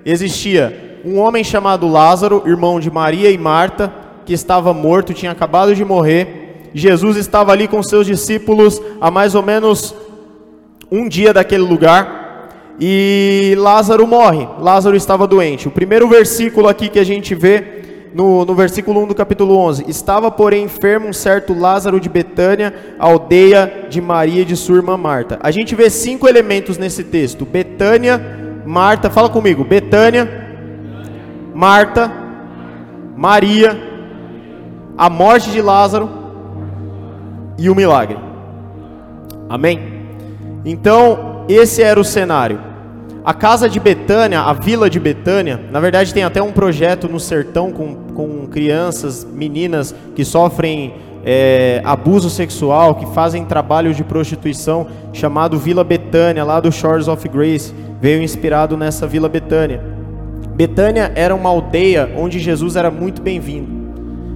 existia 0.02 0.99
um 1.04 1.19
homem 1.19 1.45
chamado 1.45 1.87
Lázaro, 1.87 2.42
irmão 2.47 2.81
de 2.81 2.90
Maria 2.90 3.31
e 3.31 3.37
Marta, 3.37 3.92
que 4.25 4.33
estava 4.33 4.73
morto, 4.73 5.12
tinha 5.12 5.33
acabado 5.33 5.75
de 5.75 5.85
morrer. 5.85 6.71
Jesus 6.73 7.19
estava 7.19 7.52
ali 7.52 7.69
com 7.69 7.83
seus 7.83 8.07
discípulos 8.07 8.81
há 8.99 9.11
mais 9.11 9.35
ou 9.35 9.42
menos 9.42 9.95
um 10.90 11.07
dia 11.07 11.35
daquele 11.35 11.64
lugar. 11.64 12.49
E 12.81 13.54
Lázaro 13.59 14.07
morre. 14.07 14.49
Lázaro 14.59 14.97
estava 14.97 15.26
doente. 15.26 15.69
O 15.69 15.71
primeiro 15.71 16.09
versículo 16.09 16.66
aqui 16.66 16.88
que 16.88 16.99
a 16.99 17.04
gente 17.04 17.35
vê 17.35 17.82
no, 18.14 18.45
no 18.45 18.54
versículo 18.54 19.02
1 19.02 19.09
do 19.09 19.14
capítulo 19.14 19.57
11: 19.57 19.85
Estava, 19.88 20.31
porém, 20.31 20.64
enfermo 20.64 21.09
um 21.09 21.12
certo 21.12 21.54
Lázaro 21.54 22.00
de 22.00 22.09
Betânia, 22.09 22.75
aldeia 22.99 23.87
de 23.88 24.00
Maria 24.00 24.42
e 24.42 24.45
de 24.45 24.57
sua 24.57 24.76
irmã 24.76 24.97
Marta. 24.97 25.38
A 25.42 25.50
gente 25.50 25.75
vê 25.75 25.88
cinco 25.88 26.28
elementos 26.28 26.78
nesse 26.78 27.04
texto: 27.04 27.45
Betânia, 27.45 28.21
Marta, 28.64 29.11
fala 29.11 29.28
comigo, 29.28 29.64
Betânia, 29.64 30.28
Marta, 31.54 32.12
Maria, 33.16 33.78
a 34.97 35.09
morte 35.09 35.50
de 35.50 35.61
Lázaro 35.61 36.09
e 37.59 37.69
o 37.71 37.75
milagre. 37.75 38.19
Amém? 39.49 40.07
Então, 40.64 41.45
esse 41.49 41.83
era 41.83 42.00
o 42.00 42.04
cenário. 42.04 42.61
A 43.25 43.33
casa 43.33 43.69
de 43.69 43.78
Betânia, 43.78 44.40
a 44.40 44.52
vila 44.52 44.90
de 44.90 44.99
Betânia, 44.99 45.61
na 45.71 45.78
verdade 45.78 46.12
tem 46.12 46.25
até 46.25 46.42
um 46.42 46.50
projeto 46.50 47.09
no 47.09 47.21
sertão 47.21 47.71
com, 47.71 47.95
com 48.14 48.47
crianças, 48.47 49.26
meninas 49.31 49.95
que 50.14 50.25
sofrem 50.25 50.95
é, 51.25 51.81
abuso 51.85 52.28
sexual, 52.28 52.95
que 52.97 53.07
fazem 53.07 53.45
trabalho 53.45 53.95
de 53.95 54.04
prostituição, 54.04 54.87
chamado 55.12 55.59
Vila 55.59 55.85
Betânia, 55.85 56.45
lá 56.45 56.61
do 56.61 56.71
Shores 56.71 57.09
of 57.09 57.28
Grace, 57.28 57.75
veio 58.00 58.23
inspirado 58.23 58.76
nessa 58.76 59.07
Vila 59.07 59.28
Betânia. 59.28 59.83
Betânia 60.54 61.12
era 61.14 61.35
uma 61.35 61.49
aldeia 61.49 62.11
onde 62.16 62.38
Jesus 62.38 62.76
era 62.76 62.90
muito 62.90 63.23
bem-vindo. 63.23 63.83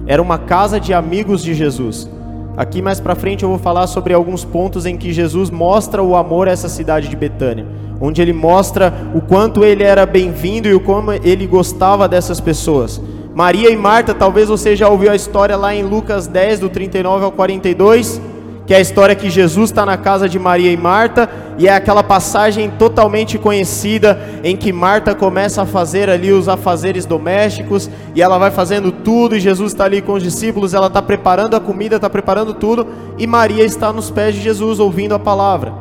Era 0.07 0.21
uma 0.21 0.37
casa 0.37 0.79
de 0.79 0.93
amigos 0.93 1.43
de 1.43 1.53
Jesus. 1.53 2.09
Aqui 2.55 2.81
mais 2.81 2.99
para 2.99 3.13
frente 3.13 3.43
eu 3.43 3.49
vou 3.49 3.59
falar 3.59 3.85
sobre 3.87 4.13
alguns 4.13 4.43
pontos 4.43 4.85
em 4.85 4.97
que 4.97 5.13
Jesus 5.13 5.49
mostra 5.49 6.01
o 6.01 6.15
amor 6.15 6.47
a 6.47 6.51
essa 6.51 6.69
cidade 6.69 7.07
de 7.07 7.15
Betânia 7.15 7.65
onde 7.99 8.21
ele 8.21 8.33
mostra 8.33 8.93
o 9.13 9.21
quanto 9.21 9.63
ele 9.63 9.83
era 9.83 10.05
bem-vindo 10.05 10.67
e 10.67 10.73
o 10.73 10.79
como 10.79 11.11
ele 11.11 11.47
gostava 11.47 12.07
dessas 12.07 12.39
pessoas. 12.39 13.01
Maria 13.37 13.69
e 13.69 13.77
Marta, 13.77 14.15
talvez 14.15 14.49
você 14.49 14.75
já 14.75 14.89
ouviu 14.89 15.11
a 15.11 15.15
história 15.15 15.55
lá 15.55 15.71
em 15.71 15.83
Lucas 15.83 16.25
10, 16.25 16.61
do 16.61 16.69
39 16.69 17.23
ao 17.23 17.31
42, 17.31 18.19
que 18.65 18.73
é 18.73 18.77
a 18.77 18.81
história 18.81 19.13
que 19.13 19.29
Jesus 19.29 19.69
está 19.69 19.85
na 19.85 19.95
casa 19.95 20.27
de 20.27 20.39
Maria 20.39 20.71
e 20.71 20.75
Marta, 20.75 21.29
e 21.55 21.67
é 21.67 21.71
aquela 21.71 22.01
passagem 22.01 22.67
totalmente 22.79 23.37
conhecida 23.37 24.19
em 24.43 24.57
que 24.57 24.73
Marta 24.73 25.13
começa 25.13 25.61
a 25.61 25.65
fazer 25.67 26.09
ali 26.09 26.31
os 26.31 26.49
afazeres 26.49 27.05
domésticos, 27.05 27.87
e 28.15 28.23
ela 28.23 28.39
vai 28.39 28.49
fazendo 28.49 28.91
tudo, 28.91 29.35
e 29.35 29.39
Jesus 29.39 29.71
está 29.71 29.85
ali 29.85 30.01
com 30.01 30.13
os 30.13 30.23
discípulos, 30.23 30.73
ela 30.73 30.87
está 30.87 30.99
preparando 30.99 31.55
a 31.55 31.59
comida, 31.59 31.97
está 31.97 32.09
preparando 32.09 32.55
tudo, 32.55 32.87
e 33.19 33.27
Maria 33.27 33.63
está 33.63 33.93
nos 33.93 34.09
pés 34.09 34.33
de 34.33 34.41
Jesus 34.41 34.79
ouvindo 34.79 35.13
a 35.13 35.19
palavra. 35.19 35.71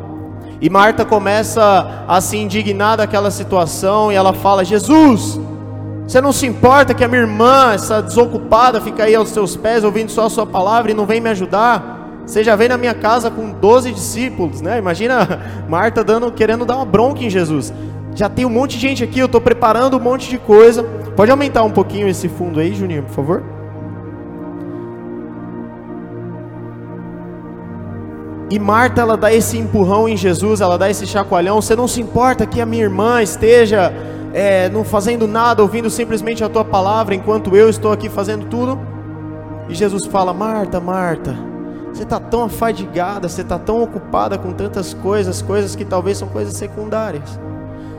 E 0.60 0.68
Marta 0.68 1.06
começa 1.06 2.04
a 2.06 2.20
se 2.20 2.36
indignar 2.36 2.98
daquela 2.98 3.30
situação 3.30 4.12
e 4.12 4.14
ela 4.14 4.34
fala: 4.34 4.62
Jesus, 4.62 5.40
você 6.06 6.20
não 6.20 6.32
se 6.32 6.46
importa 6.46 6.94
que 6.94 7.02
a 7.02 7.08
minha 7.08 7.22
irmã, 7.22 7.72
essa 7.72 8.00
desocupada, 8.00 8.80
fica 8.80 9.04
aí 9.04 9.14
aos 9.14 9.30
seus 9.30 9.56
pés 9.56 9.82
ouvindo 9.82 10.08
só 10.08 10.26
a 10.26 10.30
sua 10.30 10.46
palavra 10.46 10.92
e 10.92 10.94
não 10.94 11.04
vem 11.04 11.20
me 11.20 11.28
ajudar? 11.30 12.22
Você 12.24 12.44
já 12.44 12.54
vem 12.54 12.68
na 12.68 12.78
minha 12.78 12.94
casa 12.94 13.28
com 13.28 13.50
12 13.50 13.92
discípulos, 13.92 14.60
né? 14.60 14.78
Imagina 14.78 15.40
Marta 15.68 16.04
dando, 16.04 16.30
querendo 16.30 16.64
dar 16.64 16.76
uma 16.76 16.84
bronca 16.84 17.24
em 17.24 17.30
Jesus. 17.30 17.72
Já 18.14 18.28
tem 18.28 18.46
um 18.46 18.50
monte 18.50 18.76
de 18.76 18.82
gente 18.82 19.02
aqui, 19.02 19.18
eu 19.18 19.26
estou 19.26 19.40
preparando 19.40 19.96
um 19.96 20.00
monte 20.00 20.30
de 20.30 20.38
coisa. 20.38 20.84
Pode 21.16 21.30
aumentar 21.30 21.64
um 21.64 21.70
pouquinho 21.70 22.08
esse 22.08 22.28
fundo 22.28 22.60
aí, 22.60 22.72
Juninho, 22.72 23.02
por 23.02 23.12
favor? 23.12 23.42
E 28.48 28.60
Marta, 28.60 29.00
ela 29.00 29.16
dá 29.16 29.32
esse 29.32 29.58
empurrão 29.58 30.08
em 30.08 30.16
Jesus, 30.16 30.60
ela 30.60 30.78
dá 30.78 30.88
esse 30.88 31.04
chacoalhão. 31.04 31.60
Você 31.60 31.74
não 31.74 31.88
se 31.88 32.00
importa 32.00 32.46
que 32.46 32.60
a 32.60 32.66
minha 32.66 32.84
irmã 32.84 33.20
esteja 33.20 33.92
é, 34.36 34.68
não 34.68 34.84
fazendo 34.84 35.26
nada, 35.26 35.62
ouvindo 35.62 35.88
simplesmente 35.88 36.44
a 36.44 36.48
tua 36.50 36.62
palavra, 36.62 37.14
enquanto 37.14 37.56
eu 37.56 37.70
estou 37.70 37.90
aqui 37.90 38.10
fazendo 38.10 38.44
tudo? 38.48 38.78
E 39.66 39.74
Jesus 39.74 40.04
fala: 40.04 40.34
Marta, 40.34 40.78
Marta, 40.78 41.34
você 41.90 42.02
está 42.02 42.20
tão 42.20 42.44
afadigada, 42.44 43.30
você 43.30 43.40
está 43.40 43.58
tão 43.58 43.82
ocupada 43.82 44.36
com 44.36 44.52
tantas 44.52 44.92
coisas, 44.92 45.40
coisas 45.40 45.74
que 45.74 45.86
talvez 45.86 46.18
são 46.18 46.28
coisas 46.28 46.52
secundárias. 46.52 47.40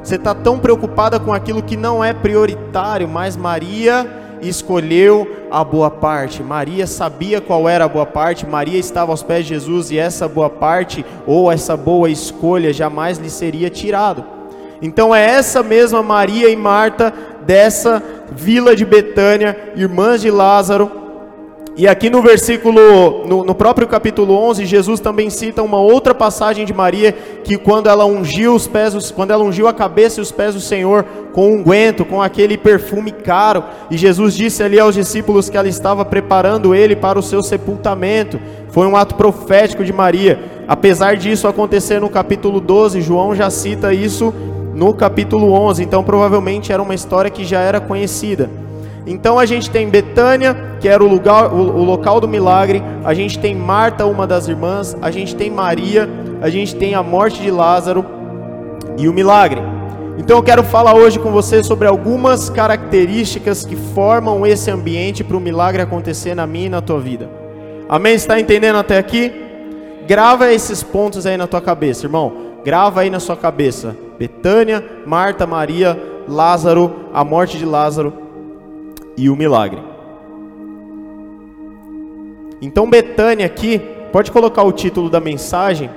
Você 0.04 0.14
está 0.14 0.36
tão 0.36 0.60
preocupada 0.60 1.20
com 1.20 1.34
aquilo 1.34 1.64
que 1.64 1.76
não 1.76 2.04
é 2.04 2.14
prioritário, 2.14 3.08
mas 3.08 3.36
Maria 3.36 4.08
escolheu 4.40 5.48
a 5.50 5.64
boa 5.64 5.90
parte. 5.90 6.44
Maria 6.44 6.86
sabia 6.86 7.42
qual 7.42 7.68
era 7.68 7.86
a 7.86 7.90
boa 7.90 8.06
parte, 8.06 8.46
Maria 8.46 8.78
estava 8.78 9.12
aos 9.12 9.24
pés 9.24 9.44
de 9.44 9.56
Jesus 9.56 9.90
e 9.90 9.98
essa 9.98 10.28
boa 10.28 10.52
parte 10.52 11.04
ou 11.26 11.52
essa 11.52 11.76
boa 11.76 12.12
escolha 12.12 12.72
jamais 12.72 13.18
lhe 13.18 13.32
seria 13.32 13.72
tirado. 13.72 14.37
Então 14.82 15.14
é 15.14 15.24
essa 15.26 15.64
mesma 15.64 16.04
Maria 16.04 16.50
e 16.50 16.56
Marta 16.56 17.14
dessa 17.46 18.04
vila 18.32 18.76
de 18.76 18.86
Betânia, 18.86 19.58
irmãs 19.76 20.22
de 20.22 20.30
Lázaro, 20.30 21.08
E 21.80 21.88
aqui 21.88 22.10
no 22.10 22.24
versículo, 22.24 23.24
no, 23.28 23.44
no, 23.44 23.54
próprio 23.54 23.88
capítulo 23.88 24.34
11, 24.34 24.66
Jesus 24.66 25.00
também 25.00 25.30
cita 25.30 25.62
uma 25.62 25.78
outra 25.80 26.12
passagem 26.12 26.66
de 26.66 26.74
Maria, 26.74 27.12
que 27.44 27.56
quando 27.56 27.88
ela 27.88 28.04
ungiu 28.04 28.56
os 28.56 28.66
pés, 28.66 29.12
quando 29.12 29.30
ela 29.30 29.44
ungiu 29.44 29.68
a 29.68 29.74
cabeça 29.74 30.20
e 30.20 30.24
os 30.24 30.32
pés 30.32 30.56
do 30.56 30.60
Senhor 30.60 31.06
com 31.34 31.52
unguento, 31.52 32.04
com 32.04 32.20
aquele 32.20 32.58
perfume 32.58 33.12
caro, 33.12 33.64
e 33.92 33.98
Jesus 33.98 34.34
disse 34.34 34.64
ali 34.64 34.80
aos 34.80 34.96
discípulos 34.96 35.52
que 35.52 35.58
ela 35.58 35.68
estava 35.68 36.04
preparando 36.04 36.74
ele 36.74 36.96
para 36.96 37.20
o 37.20 37.22
seu 37.22 37.44
sepultamento. 37.44 38.40
Foi 38.70 38.88
um 38.88 38.96
ato 38.98 39.14
profético 39.14 39.86
de 39.86 39.94
Maria. 39.94 40.40
Apesar 40.68 41.16
disso 41.16 41.48
acontecer 41.48 42.02
no 42.02 42.10
capítulo 42.10 42.60
12, 42.60 43.02
João 43.02 43.36
já 43.36 43.52
cita 43.52 43.94
isso 43.94 44.34
no 44.78 44.94
capítulo 44.94 45.54
11, 45.54 45.82
então 45.82 46.04
provavelmente 46.04 46.72
era 46.72 46.80
uma 46.80 46.94
história 46.94 47.32
que 47.32 47.44
já 47.44 47.62
era 47.62 47.82
conhecida. 47.82 48.48
Então 49.08 49.40
a 49.40 49.46
gente 49.46 49.72
tem 49.72 49.90
Betânia, 49.90 50.56
que 50.80 50.88
era 50.88 51.04
o, 51.04 51.08
lugar, 51.08 51.52
o, 51.52 51.78
o, 51.78 51.84
local 51.84 52.22
do 52.22 52.28
milagre, 52.28 52.84
a 53.04 53.12
gente 53.12 53.40
tem 53.40 53.56
Marta, 53.56 54.06
uma 54.06 54.28
das 54.28 54.48
irmãs, 54.48 54.96
a 55.02 55.10
gente 55.10 55.36
tem 55.36 55.50
Maria, 55.50 56.08
a 56.44 56.48
gente 56.52 56.76
tem 56.76 56.94
a 56.94 57.02
morte 57.02 57.42
de 57.42 57.50
Lázaro 57.50 58.06
e 59.00 59.10
o 59.10 59.14
milagre. 59.14 59.60
Então 60.16 60.38
eu 60.38 60.44
quero 60.44 60.64
falar 60.64 60.94
hoje 60.94 61.18
com 61.18 61.32
você 61.32 61.64
sobre 61.64 61.88
algumas 61.88 62.48
características 62.48 63.66
que 63.66 63.76
formam 63.76 64.46
esse 64.46 64.70
ambiente 64.70 65.24
para 65.24 65.38
o 65.38 65.40
milagre 65.40 65.82
acontecer 65.82 66.36
na 66.36 66.46
minha 66.46 66.68
e 66.68 66.70
na 66.70 66.82
tua 66.82 67.00
vida. 67.00 67.28
Amém? 67.90 68.14
Está 68.14 68.40
entendendo 68.40 68.76
até 68.76 69.00
aqui? 69.00 69.34
Grava 70.08 70.54
esses 70.54 70.84
pontos 70.84 71.26
aí 71.26 71.36
na 71.36 71.48
tua 71.48 71.62
cabeça, 71.62 72.06
irmão. 72.06 72.32
Grava 72.64 73.02
aí 73.02 73.10
na 73.10 73.20
sua 73.20 73.36
cabeça. 73.36 74.06
Betânia, 74.18 74.84
Marta, 75.06 75.46
Maria, 75.46 76.24
Lázaro, 76.28 76.94
a 77.14 77.24
morte 77.24 77.58
de 77.58 77.66
Lázaro 77.66 78.14
e 79.16 79.30
o 79.30 79.36
milagre. 79.36 79.80
Então, 82.62 82.90
Betânia 82.90 83.46
aqui, 83.46 83.80
pode 84.12 84.32
colocar 84.32 84.64
o 84.64 84.72
título 84.72 85.10
da 85.10 85.20
mensagem, 85.20 85.90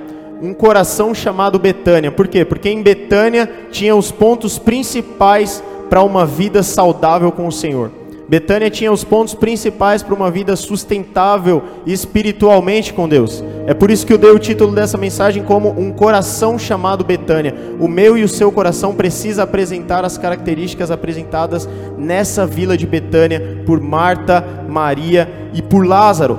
um 0.42 0.52
coração 0.52 1.14
chamado 1.14 1.58
Betânia. 1.58 2.10
Por 2.10 2.28
quê? 2.28 2.44
Porque 2.44 2.68
em 2.68 2.82
Betânia 2.82 3.50
tinha 3.70 3.94
os 3.96 4.10
pontos 4.10 4.58
principais 4.58 5.62
para 5.88 6.02
uma 6.02 6.24
vida 6.24 6.62
saudável 6.62 7.32
com 7.32 7.46
o 7.46 7.52
Senhor. 7.52 7.99
Betânia 8.30 8.70
tinha 8.70 8.92
os 8.92 9.02
pontos 9.02 9.34
principais 9.34 10.04
para 10.04 10.14
uma 10.14 10.30
vida 10.30 10.54
sustentável 10.54 11.64
espiritualmente 11.84 12.94
com 12.94 13.08
Deus. 13.08 13.42
É 13.66 13.74
por 13.74 13.90
isso 13.90 14.06
que 14.06 14.12
eu 14.12 14.18
dei 14.18 14.30
o 14.30 14.38
título 14.38 14.72
dessa 14.72 14.96
mensagem 14.96 15.42
como 15.42 15.70
um 15.70 15.90
coração 15.90 16.56
chamado 16.56 17.02
Betânia. 17.02 17.52
O 17.80 17.88
meu 17.88 18.16
e 18.16 18.22
o 18.22 18.28
seu 18.28 18.52
coração 18.52 18.94
precisa 18.94 19.42
apresentar 19.42 20.04
as 20.04 20.16
características 20.16 20.92
apresentadas 20.92 21.68
nessa 21.98 22.46
vila 22.46 22.76
de 22.76 22.86
Betânia 22.86 23.64
por 23.66 23.80
Marta, 23.80 24.46
Maria 24.68 25.28
e 25.52 25.60
por 25.60 25.84
Lázaro. 25.84 26.38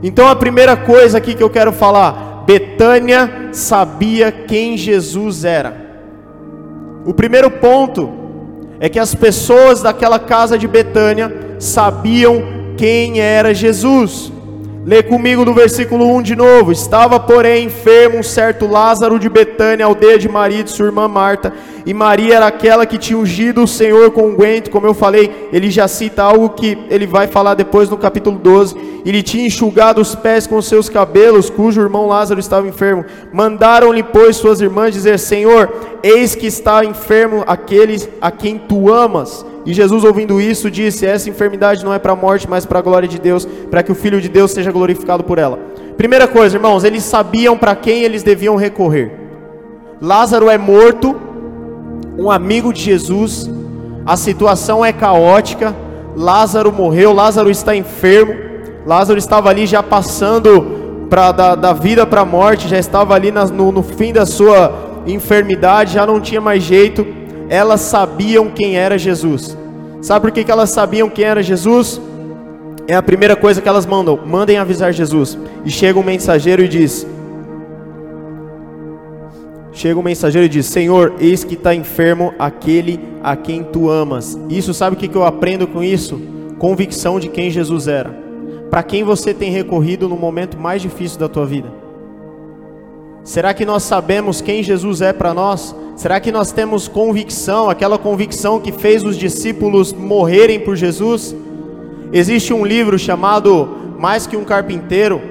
Então 0.00 0.28
a 0.28 0.36
primeira 0.36 0.76
coisa 0.76 1.18
aqui 1.18 1.34
que 1.34 1.42
eu 1.42 1.50
quero 1.50 1.72
falar, 1.72 2.44
Betânia 2.46 3.48
sabia 3.50 4.30
quem 4.30 4.76
Jesus 4.76 5.44
era. 5.44 5.74
O 7.04 7.12
primeiro 7.12 7.50
ponto 7.50 8.21
é 8.82 8.88
que 8.88 8.98
as 8.98 9.14
pessoas 9.14 9.80
daquela 9.80 10.18
casa 10.18 10.58
de 10.58 10.66
Betânia 10.66 11.32
sabiam 11.60 12.42
quem 12.76 13.20
era 13.20 13.54
Jesus. 13.54 14.32
Lê 14.84 15.00
comigo 15.00 15.44
do 15.44 15.54
versículo 15.54 16.12
1 16.16 16.22
de 16.22 16.34
novo. 16.34 16.72
Estava, 16.72 17.20
porém, 17.20 17.66
enfermo 17.66 18.18
um 18.18 18.22
certo 18.22 18.66
Lázaro 18.66 19.16
de 19.16 19.28
Betânia, 19.28 19.86
aldeia 19.86 20.18
de 20.18 20.28
Maria 20.28 20.58
e 20.58 20.62
de 20.64 20.70
sua 20.70 20.86
irmã 20.86 21.06
Marta. 21.06 21.52
E 21.86 21.94
Maria 21.94 22.34
era 22.34 22.46
aquela 22.48 22.84
que 22.84 22.98
tinha 22.98 23.16
ungido 23.16 23.62
o 23.62 23.68
Senhor 23.68 24.10
com 24.10 24.30
unguento, 24.30 24.70
como 24.70 24.86
eu 24.86 24.92
falei, 24.92 25.48
ele 25.52 25.70
já 25.70 25.86
cita 25.86 26.24
algo 26.24 26.50
que 26.50 26.76
ele 26.90 27.06
vai 27.06 27.28
falar 27.28 27.54
depois 27.54 27.88
no 27.88 27.96
capítulo 27.96 28.38
12. 28.38 28.76
Ele 29.06 29.22
tinha 29.22 29.46
enxugado 29.46 30.00
os 30.00 30.16
pés 30.16 30.48
com 30.48 30.60
seus 30.60 30.88
cabelos, 30.88 31.48
cujo 31.48 31.80
irmão 31.80 32.08
Lázaro 32.08 32.40
estava 32.40 32.66
enfermo. 32.66 33.04
Mandaram-lhe, 33.32 34.02
pois, 34.02 34.36
suas 34.36 34.60
irmãs 34.60 34.92
dizer: 34.92 35.16
Senhor, 35.20 35.72
eis 36.02 36.34
que 36.34 36.46
está 36.46 36.84
enfermo 36.84 37.44
aqueles 37.46 38.08
a 38.20 38.32
quem 38.32 38.58
tu 38.58 38.92
amas. 38.92 39.46
E 39.64 39.72
Jesus, 39.72 40.04
ouvindo 40.04 40.40
isso, 40.40 40.70
disse: 40.70 41.06
Essa 41.06 41.30
enfermidade 41.30 41.84
não 41.84 41.94
é 41.94 41.98
para 41.98 42.12
a 42.12 42.16
morte, 42.16 42.48
mas 42.48 42.66
para 42.66 42.80
a 42.80 42.82
glória 42.82 43.08
de 43.08 43.18
Deus, 43.18 43.46
para 43.70 43.82
que 43.82 43.92
o 43.92 43.94
Filho 43.94 44.20
de 44.20 44.28
Deus 44.28 44.50
seja 44.50 44.72
glorificado 44.72 45.22
por 45.22 45.38
ela. 45.38 45.58
Primeira 45.96 46.26
coisa, 46.26 46.56
irmãos, 46.56 46.84
eles 46.84 47.04
sabiam 47.04 47.56
para 47.56 47.76
quem 47.76 48.02
eles 48.02 48.22
deviam 48.22 48.56
recorrer. 48.56 49.12
Lázaro 50.00 50.50
é 50.50 50.58
morto, 50.58 51.14
um 52.18 52.30
amigo 52.30 52.72
de 52.72 52.82
Jesus, 52.82 53.48
a 54.04 54.16
situação 54.16 54.84
é 54.84 54.92
caótica. 54.92 55.74
Lázaro 56.16 56.72
morreu, 56.72 57.12
Lázaro 57.12 57.50
está 57.50 57.74
enfermo, 57.74 58.34
Lázaro 58.84 59.18
estava 59.18 59.48
ali 59.48 59.64
já 59.64 59.82
passando 59.82 61.06
pra, 61.08 61.30
da, 61.30 61.54
da 61.54 61.72
vida 61.72 62.04
para 62.04 62.22
a 62.22 62.24
morte, 62.24 62.68
já 62.68 62.78
estava 62.78 63.14
ali 63.14 63.30
na, 63.30 63.46
no, 63.46 63.70
no 63.70 63.82
fim 63.82 64.12
da 64.12 64.26
sua 64.26 65.02
enfermidade, 65.06 65.94
já 65.94 66.06
não 66.06 66.20
tinha 66.20 66.40
mais 66.40 66.62
jeito 66.62 67.21
elas 67.52 67.82
sabiam 67.82 68.48
quem 68.48 68.78
era 68.78 68.96
Jesus. 68.96 69.54
Sabe 70.00 70.22
por 70.22 70.30
que, 70.30 70.42
que 70.42 70.50
elas 70.50 70.70
sabiam 70.70 71.10
quem 71.10 71.26
era 71.26 71.42
Jesus? 71.42 72.00
É 72.88 72.94
a 72.94 73.02
primeira 73.02 73.36
coisa 73.36 73.60
que 73.60 73.68
elas 73.68 73.84
mandam: 73.84 74.18
mandem 74.24 74.56
avisar 74.56 74.90
Jesus. 74.90 75.38
E 75.62 75.70
chega 75.70 75.98
um 75.98 76.02
mensageiro 76.02 76.62
e 76.64 76.68
diz: 76.68 77.06
Chega 79.70 80.00
um 80.00 80.02
mensageiro 80.02 80.46
e 80.46 80.48
diz: 80.48 80.64
Senhor, 80.64 81.12
eis 81.20 81.44
que 81.44 81.52
está 81.52 81.74
enfermo 81.74 82.32
aquele 82.38 82.98
a 83.22 83.36
quem 83.36 83.62
tu 83.62 83.90
amas. 83.90 84.38
Isso, 84.48 84.72
sabe 84.72 84.96
o 84.96 84.98
que, 84.98 85.06
que 85.06 85.16
eu 85.16 85.24
aprendo 85.24 85.66
com 85.66 85.84
isso? 85.84 86.18
Convicção 86.58 87.20
de 87.20 87.28
quem 87.28 87.50
Jesus 87.50 87.86
era. 87.86 88.18
Para 88.70 88.82
quem 88.82 89.04
você 89.04 89.34
tem 89.34 89.50
recorrido 89.50 90.08
no 90.08 90.16
momento 90.16 90.58
mais 90.58 90.80
difícil 90.80 91.18
da 91.18 91.28
tua 91.28 91.44
vida? 91.44 91.81
Será 93.24 93.54
que 93.54 93.64
nós 93.64 93.84
sabemos 93.84 94.40
quem 94.40 94.62
Jesus 94.62 95.00
é 95.00 95.12
para 95.12 95.32
nós? 95.32 95.74
Será 95.94 96.18
que 96.18 96.32
nós 96.32 96.50
temos 96.50 96.88
convicção, 96.88 97.70
aquela 97.70 97.96
convicção 97.96 98.58
que 98.58 98.72
fez 98.72 99.04
os 99.04 99.16
discípulos 99.16 99.92
morrerem 99.92 100.58
por 100.58 100.74
Jesus? 100.74 101.34
Existe 102.12 102.52
um 102.52 102.66
livro 102.66 102.98
chamado 102.98 103.94
Mais 103.98 104.26
que 104.26 104.36
um 104.36 104.44
Carpinteiro, 104.44 105.22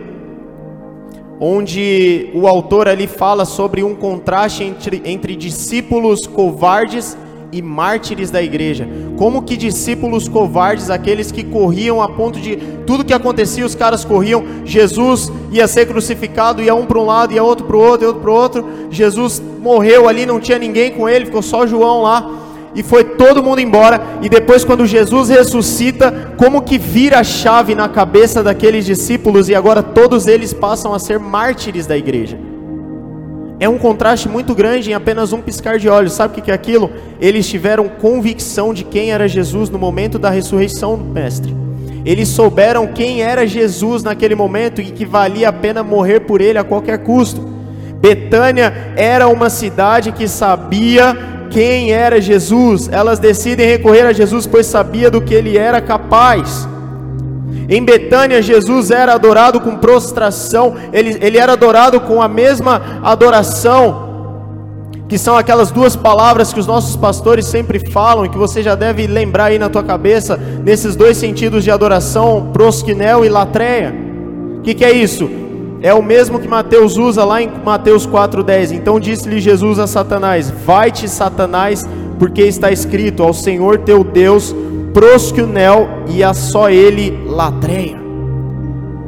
onde 1.38 2.30
o 2.34 2.48
autor 2.48 2.88
ali 2.88 3.08
fala 3.08 3.44
sobre 3.44 3.84
um 3.84 3.94
contraste 3.94 4.64
entre, 4.64 5.02
entre 5.04 5.36
discípulos 5.36 6.26
covardes 6.26 7.18
e 7.18 7.31
mártires 7.60 8.30
da 8.30 8.44
igreja. 8.44 8.88
Como 9.18 9.42
que 9.42 9.58
discípulos 9.58 10.28
covardes, 10.28 10.92
aqueles 10.92 11.32
que 11.32 11.44
corriam 11.44 12.04
a 12.04 12.08
ponto 12.08 12.40
de 12.40 12.56
tudo 12.86 13.04
que 13.04 13.14
acontecia, 13.14 13.66
os 13.66 13.74
caras 13.74 14.06
corriam. 14.06 14.44
Jesus 14.64 15.32
ia 15.52 15.68
ser 15.68 15.88
crucificado, 15.88 16.62
ia 16.62 16.76
um 16.76 16.86
para 16.86 17.00
um 17.00 17.06
lado, 17.06 17.34
ia 17.34 17.44
outro 17.44 17.66
para 17.66 17.76
o 17.76 17.80
outro, 17.80 18.04
e 18.04 18.08
outro 18.08 18.22
para 18.22 18.32
o 18.32 18.36
outro. 18.36 18.66
Jesus 18.92 19.42
morreu 19.60 20.08
ali, 20.08 20.28
não 20.28 20.40
tinha 20.40 20.60
ninguém 20.60 20.92
com 20.92 21.10
ele, 21.10 21.26
ficou 21.26 21.42
só 21.42 21.66
João 21.66 22.04
lá. 22.04 22.30
E 22.76 22.84
foi 22.84 23.04
todo 23.04 23.44
mundo 23.44 23.60
embora. 23.60 24.02
E 24.22 24.30
depois, 24.30 24.64
quando 24.64 24.86
Jesus 24.86 25.30
ressuscita, 25.30 26.34
como 26.38 26.62
que 26.62 26.78
vira 26.78 27.20
a 27.20 27.24
chave 27.24 27.74
na 27.76 27.90
cabeça 27.90 28.44
daqueles 28.44 28.86
discípulos 28.86 29.50
e 29.50 29.56
agora 29.56 29.82
todos 29.82 30.28
eles 30.28 30.54
passam 30.54 30.94
a 30.94 31.00
ser 31.00 31.20
mártires 31.20 31.86
da 31.88 31.98
igreja? 31.98 32.51
É 33.62 33.70
um 33.70 33.78
contraste 33.78 34.28
muito 34.28 34.56
grande 34.56 34.90
em 34.90 34.96
apenas 34.96 35.32
um 35.32 35.40
piscar 35.40 35.78
de 35.78 35.88
olhos. 35.88 36.14
Sabe 36.14 36.40
o 36.40 36.42
que 36.42 36.50
é 36.50 36.54
aquilo? 36.54 36.90
Eles 37.20 37.48
tiveram 37.48 37.88
convicção 37.88 38.74
de 38.74 38.84
quem 38.84 39.12
era 39.12 39.28
Jesus 39.28 39.70
no 39.70 39.78
momento 39.78 40.18
da 40.18 40.32
ressurreição 40.32 40.98
do 40.98 41.06
Mestre. 41.06 41.56
Eles 42.04 42.28
souberam 42.30 42.88
quem 42.88 43.22
era 43.22 43.46
Jesus 43.46 44.02
naquele 44.02 44.34
momento 44.34 44.82
e 44.82 44.86
que 44.86 45.06
valia 45.06 45.50
a 45.50 45.54
pena 45.54 45.84
morrer 45.84 46.22
por 46.22 46.42
ele 46.42 46.58
a 46.58 46.64
qualquer 46.64 47.04
custo. 47.04 47.40
Betânia 47.98 48.74
era 48.96 49.28
uma 49.28 49.48
cidade 49.48 50.12
que 50.12 50.28
sabia 50.28 51.16
quem 51.52 51.92
era 51.92 52.20
Jesus. 52.20 52.90
Elas 52.92 53.20
decidem 53.20 53.68
recorrer 53.68 54.08
a 54.08 54.12
Jesus 54.12 54.48
pois 54.48 54.66
sabia 54.66 55.12
do 55.12 55.22
que 55.22 55.36
ele 55.36 55.56
era 55.56 55.80
capaz. 55.80 56.68
Em 57.72 57.86
Betânia, 57.86 58.42
Jesus 58.42 58.92
era 58.92 59.14
adorado 59.14 59.62
com 59.62 59.78
prostração, 59.78 60.76
ele, 60.92 61.18
ele 61.22 61.38
era 61.38 61.54
adorado 61.54 62.02
com 62.02 62.22
a 62.22 62.28
mesma 62.28 63.00
adoração, 63.02 64.10
que 65.08 65.18
são 65.18 65.38
aquelas 65.38 65.72
duas 65.72 65.96
palavras 65.96 66.52
que 66.52 66.60
os 66.60 66.68
nossos 66.68 66.98
pastores 66.98 67.46
sempre 67.46 67.80
falam 67.80 68.26
e 68.26 68.30
que 68.30 68.38
você 68.38 68.62
já 68.62 68.76
deve 68.76 69.08
lembrar 69.08 69.46
aí 69.46 69.58
na 69.58 69.70
tua 69.70 69.84
cabeça, 69.84 70.36
nesses 70.36 70.98
dois 70.98 71.16
sentidos 71.16 71.64
de 71.64 71.72
adoração, 71.72 72.50
prosquinel 72.52 73.24
e 73.24 73.30
latreia. 73.30 73.96
O 74.58 74.62
que, 74.64 74.74
que 74.74 74.84
é 74.84 74.92
isso? 74.92 75.30
É 75.82 75.94
o 75.94 76.04
mesmo 76.04 76.40
que 76.40 76.50
Mateus 76.50 76.98
usa 76.98 77.24
lá 77.24 77.42
em 77.42 77.50
Mateus 77.64 78.06
4,10. 78.06 78.74
Então 78.74 79.00
disse-lhe 79.00 79.40
Jesus 79.40 79.80
a 79.80 79.88
Satanás: 79.88 80.52
Vai-te, 80.66 81.08
Satanás, 81.08 81.88
porque 82.20 82.42
está 82.42 82.70
escrito: 82.70 83.24
Ao 83.24 83.34
Senhor 83.34 83.80
teu 83.80 84.04
Deus 84.04 84.54
prosquinel 84.94 86.04
e 86.08 86.24
a 86.24 86.34
só 86.34 86.70
ele 86.70 87.24
latreia. 87.26 88.02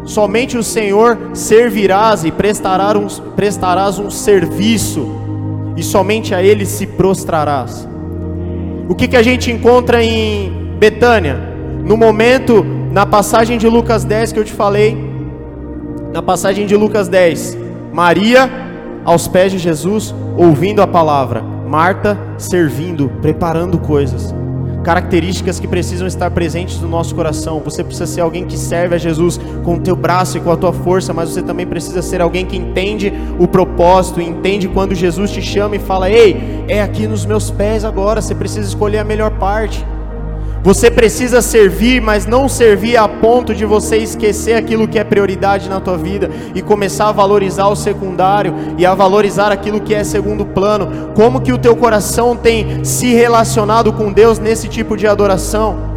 Somente 0.06 0.58
o 0.58 0.64
Senhor 0.64 1.18
servirás 1.34 2.26
e 2.26 2.32
prestarás 2.32 2.96
um, 2.98 3.32
prestarás 3.36 4.00
um 4.00 4.10
serviço, 4.10 5.08
e 5.78 5.84
somente 5.84 6.36
a 6.36 6.44
Ele 6.44 6.66
se 6.66 6.86
prostrarás. 6.86 7.88
O 8.90 8.94
que, 8.94 9.08
que 9.08 9.16
a 9.16 9.24
gente 9.24 9.50
encontra 9.50 10.04
em 10.04 10.76
Betânia? 10.78 11.36
No 11.86 11.96
momento 11.96 12.66
na 12.92 13.06
passagem 13.06 13.58
de 13.58 13.68
Lucas 13.68 14.04
10 14.04 14.34
que 14.34 14.40
eu 14.40 14.44
te 14.44 14.52
falei, 14.52 14.96
na 16.12 16.22
passagem 16.22 16.66
de 16.66 16.76
Lucas 16.76 17.08
10, 17.08 17.58
Maria 17.94 18.52
aos 19.06 19.28
pés 19.28 19.52
de 19.52 19.58
Jesus, 19.58 20.14
ouvindo 20.38 20.82
a 20.82 20.88
palavra, 20.88 21.42
Marta 21.42 22.20
servindo, 22.38 23.10
preparando 23.22 23.80
coisas 23.80 24.34
características 24.84 25.60
que 25.60 25.68
precisam 25.68 26.06
estar 26.06 26.30
presentes 26.32 26.80
no 26.80 26.88
nosso 26.88 27.16
coração. 27.16 27.62
Você 27.64 27.84
precisa 27.84 28.06
ser 28.06 28.22
alguém 28.22 28.46
que 28.46 28.58
serve 28.58 28.96
a 28.96 28.98
Jesus 28.98 29.40
com 29.64 29.76
o 29.76 29.80
teu 29.80 29.96
braço 29.96 30.38
e 30.38 30.42
com 30.42 30.52
a 30.52 30.58
tua 30.58 30.74
força, 30.74 31.14
mas 31.14 31.30
você 31.30 31.42
também 31.42 31.66
precisa 31.66 32.02
ser 32.02 32.22
alguém 32.22 32.46
que 32.46 32.58
entende 32.58 33.14
o 33.40 33.48
propósito, 33.48 34.22
entende 34.22 34.68
quando 34.68 34.94
Jesus 34.94 35.32
te 35.32 35.42
chama 35.42 35.76
e 35.78 35.80
fala: 35.80 36.10
"Ei, 36.10 36.66
é 36.68 36.82
aqui 36.82 37.08
nos 37.08 37.26
meus 37.26 37.50
pés 37.50 37.86
agora, 37.86 38.22
você 38.22 38.36
precisa 38.36 38.68
escolher 38.68 39.00
a 39.00 39.04
melhor 39.04 39.32
parte". 39.40 39.84
Você 40.64 40.90
precisa 40.90 41.42
servir, 41.42 42.02
mas 42.02 42.26
não 42.26 42.48
servir 42.48 42.96
a 42.96 43.06
ponto 43.06 43.54
de 43.54 43.66
você 43.66 43.98
esquecer 43.98 44.54
aquilo 44.54 44.88
que 44.88 44.98
é 44.98 45.04
prioridade 45.04 45.68
na 45.68 45.82
tua 45.82 45.98
vida 45.98 46.30
e 46.56 46.62
começar 46.62 47.10
a 47.10 47.12
valorizar 47.12 47.68
o 47.68 47.76
secundário 47.76 48.56
e 48.78 48.86
a 48.86 48.96
valorizar 48.96 49.52
aquilo 49.52 49.82
que 49.82 49.94
é 49.94 50.06
segundo 50.06 50.46
plano. 50.46 51.12
Como 51.16 51.42
que 51.42 51.52
o 51.52 51.58
teu 51.58 51.76
coração 51.76 52.34
tem 52.34 52.82
se 52.86 53.14
relacionado 53.14 53.92
com 53.92 54.10
Deus 54.10 54.40
nesse 54.40 54.70
tipo 54.70 54.96
de 54.96 55.06
adoração? 55.06 55.92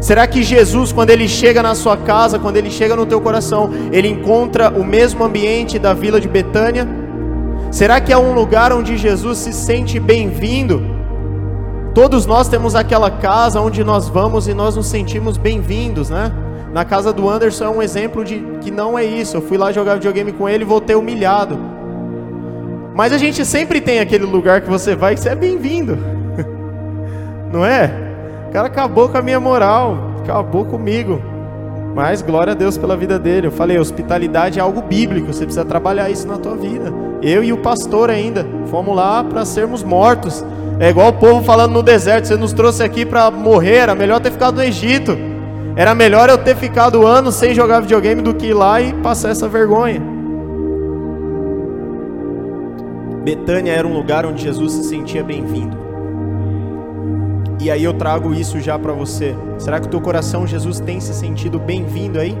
Será 0.00 0.24
que 0.24 0.40
Jesus, 0.40 0.92
quando 0.92 1.10
ele 1.10 1.26
chega 1.26 1.60
na 1.60 1.74
sua 1.74 1.96
casa, 1.96 2.38
quando 2.38 2.58
ele 2.58 2.70
chega 2.70 2.94
no 2.94 3.04
teu 3.04 3.20
coração, 3.20 3.70
ele 3.90 4.06
encontra 4.06 4.70
o 4.70 4.84
mesmo 4.84 5.24
ambiente 5.24 5.80
da 5.80 5.92
vila 5.92 6.20
de 6.20 6.28
Betânia? 6.28 6.86
Será 7.72 8.00
que 8.00 8.12
é 8.12 8.16
um 8.16 8.32
lugar 8.32 8.72
onde 8.72 8.96
Jesus 8.96 9.38
se 9.38 9.52
sente 9.52 9.98
bem-vindo? 9.98 10.89
Todos 11.94 12.24
nós 12.24 12.46
temos 12.48 12.76
aquela 12.76 13.10
casa 13.10 13.60
onde 13.60 13.82
nós 13.82 14.08
vamos 14.08 14.46
e 14.46 14.54
nós 14.54 14.76
nos 14.76 14.86
sentimos 14.86 15.36
bem-vindos, 15.36 16.08
né? 16.08 16.32
Na 16.72 16.84
casa 16.84 17.12
do 17.12 17.28
Anderson 17.28 17.64
é 17.64 17.68
um 17.68 17.82
exemplo 17.82 18.24
de 18.24 18.38
que 18.60 18.70
não 18.70 18.96
é 18.96 19.04
isso. 19.04 19.36
Eu 19.36 19.42
fui 19.42 19.58
lá 19.58 19.72
jogar 19.72 19.94
videogame 19.94 20.32
com 20.32 20.48
ele 20.48 20.62
e 20.62 20.66
voltei 20.66 20.94
humilhado. 20.94 21.58
Mas 22.94 23.12
a 23.12 23.18
gente 23.18 23.44
sempre 23.44 23.80
tem 23.80 23.98
aquele 23.98 24.24
lugar 24.24 24.60
que 24.60 24.70
você 24.70 24.94
vai 24.94 25.14
que 25.14 25.20
você 25.20 25.30
é 25.30 25.34
bem-vindo. 25.34 25.98
Não 27.52 27.64
é? 27.64 27.90
O 28.48 28.52
cara 28.52 28.68
acabou 28.68 29.08
com 29.08 29.18
a 29.18 29.22
minha 29.22 29.40
moral, 29.40 30.14
acabou 30.22 30.64
comigo. 30.64 31.20
Mas 31.94 32.22
glória 32.22 32.52
a 32.52 32.56
Deus 32.56 32.78
pela 32.78 32.96
vida 32.96 33.18
dele. 33.18 33.48
Eu 33.48 33.52
falei, 33.52 33.78
hospitalidade 33.78 34.58
é 34.58 34.62
algo 34.62 34.82
bíblico, 34.82 35.32
você 35.32 35.44
precisa 35.44 35.64
trabalhar 35.64 36.10
isso 36.10 36.26
na 36.26 36.38
tua 36.38 36.56
vida. 36.56 36.92
Eu 37.22 37.44
e 37.44 37.52
o 37.52 37.58
pastor 37.58 38.08
ainda, 38.10 38.46
fomos 38.66 38.94
lá 38.94 39.22
para 39.24 39.44
sermos 39.44 39.82
mortos. 39.82 40.44
É 40.78 40.88
igual 40.88 41.08
o 41.08 41.12
povo 41.12 41.44
falando 41.44 41.72
no 41.72 41.82
deserto: 41.82 42.26
você 42.26 42.36
nos 42.36 42.52
trouxe 42.52 42.82
aqui 42.82 43.04
para 43.04 43.30
morrer, 43.30 43.76
era 43.76 43.94
melhor 43.94 44.20
ter 44.20 44.30
ficado 44.30 44.56
no 44.56 44.62
Egito. 44.62 45.16
Era 45.76 45.94
melhor 45.94 46.28
eu 46.28 46.38
ter 46.38 46.56
ficado 46.56 47.06
anos 47.06 47.34
sem 47.34 47.54
jogar 47.54 47.80
videogame 47.80 48.22
do 48.22 48.34
que 48.34 48.46
ir 48.46 48.54
lá 48.54 48.80
e 48.80 48.92
passar 48.94 49.30
essa 49.30 49.48
vergonha. 49.48 50.02
Betânia 53.22 53.72
era 53.72 53.86
um 53.86 53.92
lugar 53.92 54.24
onde 54.24 54.42
Jesus 54.42 54.72
se 54.72 54.84
sentia 54.84 55.22
bem-vindo. 55.22 55.89
E 57.60 57.70
aí 57.70 57.84
eu 57.84 57.92
trago 57.92 58.32
isso 58.32 58.58
já 58.58 58.78
para 58.78 58.92
você. 58.92 59.36
Será 59.58 59.78
que 59.78 59.86
o 59.86 59.90
teu 59.90 60.00
coração, 60.00 60.46
Jesus, 60.46 60.80
tem 60.80 60.98
se 60.98 61.12
sentido 61.12 61.58
bem-vindo 61.58 62.18
aí? 62.18 62.34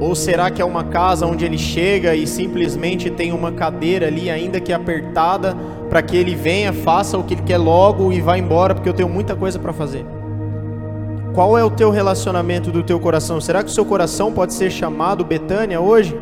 Ou 0.00 0.16
será 0.16 0.50
que 0.50 0.60
é 0.60 0.64
uma 0.64 0.82
casa 0.82 1.24
onde 1.24 1.44
ele 1.44 1.56
chega 1.56 2.16
e 2.16 2.26
simplesmente 2.26 3.08
tem 3.08 3.30
uma 3.30 3.52
cadeira 3.52 4.08
ali, 4.08 4.28
ainda 4.28 4.58
que 4.58 4.72
apertada, 4.72 5.56
para 5.88 6.02
que 6.02 6.16
ele 6.16 6.34
venha, 6.34 6.72
faça 6.72 7.16
o 7.16 7.22
que 7.22 7.34
ele 7.34 7.42
quer 7.42 7.58
logo 7.58 8.12
e 8.12 8.20
vá 8.20 8.36
embora, 8.36 8.74
porque 8.74 8.88
eu 8.88 8.94
tenho 8.94 9.08
muita 9.08 9.36
coisa 9.36 9.60
para 9.60 9.72
fazer? 9.72 10.04
Qual 11.32 11.56
é 11.56 11.62
o 11.62 11.70
teu 11.70 11.90
relacionamento 11.90 12.72
do 12.72 12.82
teu 12.82 12.98
coração? 12.98 13.40
Será 13.40 13.62
que 13.62 13.70
o 13.70 13.72
seu 13.72 13.84
coração 13.84 14.32
pode 14.32 14.52
ser 14.52 14.72
chamado 14.72 15.24
Betânia 15.24 15.80
hoje? 15.80 16.18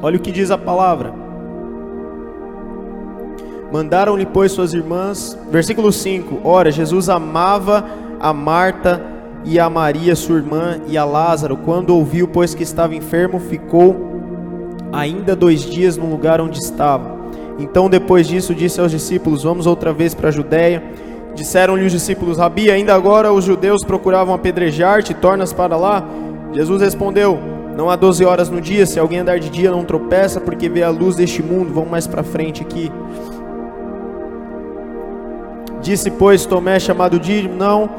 Olha 0.00 0.16
o 0.16 0.20
que 0.20 0.32
diz 0.32 0.50
a 0.50 0.56
palavra. 0.56 1.17
Mandaram-lhe, 3.72 4.24
pois, 4.26 4.52
suas 4.52 4.72
irmãs. 4.72 5.38
Versículo 5.50 5.92
5: 5.92 6.40
Ora, 6.42 6.70
Jesus 6.70 7.08
amava 7.08 7.84
a 8.18 8.32
Marta 8.32 9.02
e 9.44 9.58
a 9.58 9.68
Maria, 9.68 10.16
sua 10.16 10.36
irmã, 10.36 10.78
e 10.86 10.96
a 10.96 11.04
Lázaro. 11.04 11.56
Quando 11.56 11.90
ouviu, 11.90 12.26
pois 12.26 12.54
que 12.54 12.62
estava 12.62 12.94
enfermo, 12.94 13.38
ficou 13.38 14.08
ainda 14.92 15.36
dois 15.36 15.62
dias 15.62 15.96
no 15.96 16.06
lugar 16.10 16.40
onde 16.40 16.58
estava. 16.58 17.18
Então, 17.58 17.90
depois 17.90 18.26
disso, 18.26 18.54
disse 18.54 18.80
aos 18.80 18.90
discípulos: 18.90 19.42
Vamos 19.42 19.66
outra 19.66 19.92
vez 19.92 20.14
para 20.14 20.28
a 20.28 20.32
Judéia. 20.32 20.82
Disseram-lhe 21.34 21.84
os 21.84 21.92
discípulos: 21.92 22.38
Rabi, 22.38 22.70
ainda 22.70 22.94
agora 22.94 23.32
os 23.32 23.44
judeus 23.44 23.84
procuravam 23.84 24.34
apedrejar-te, 24.34 25.14
tornas 25.14 25.52
para 25.52 25.76
lá? 25.76 26.04
Jesus 26.52 26.80
respondeu: 26.80 27.38
Não 27.76 27.90
há 27.90 27.96
doze 27.96 28.24
horas 28.24 28.48
no 28.48 28.60
dia, 28.60 28.86
se 28.86 28.98
alguém 28.98 29.18
andar 29.18 29.38
de 29.38 29.50
dia 29.50 29.70
não 29.70 29.84
tropeça, 29.84 30.40
porque 30.40 30.68
vê 30.68 30.82
a 30.82 30.90
luz 30.90 31.16
deste 31.16 31.42
mundo. 31.42 31.72
Vamos 31.72 31.90
mais 31.90 32.06
para 32.06 32.22
frente 32.22 32.62
aqui. 32.62 32.90
Disse, 35.80 36.10
pois, 36.10 36.44
Tomé, 36.46 36.78
chamado 36.78 37.18
Dídimo: 37.18 37.54
Não 37.54 37.90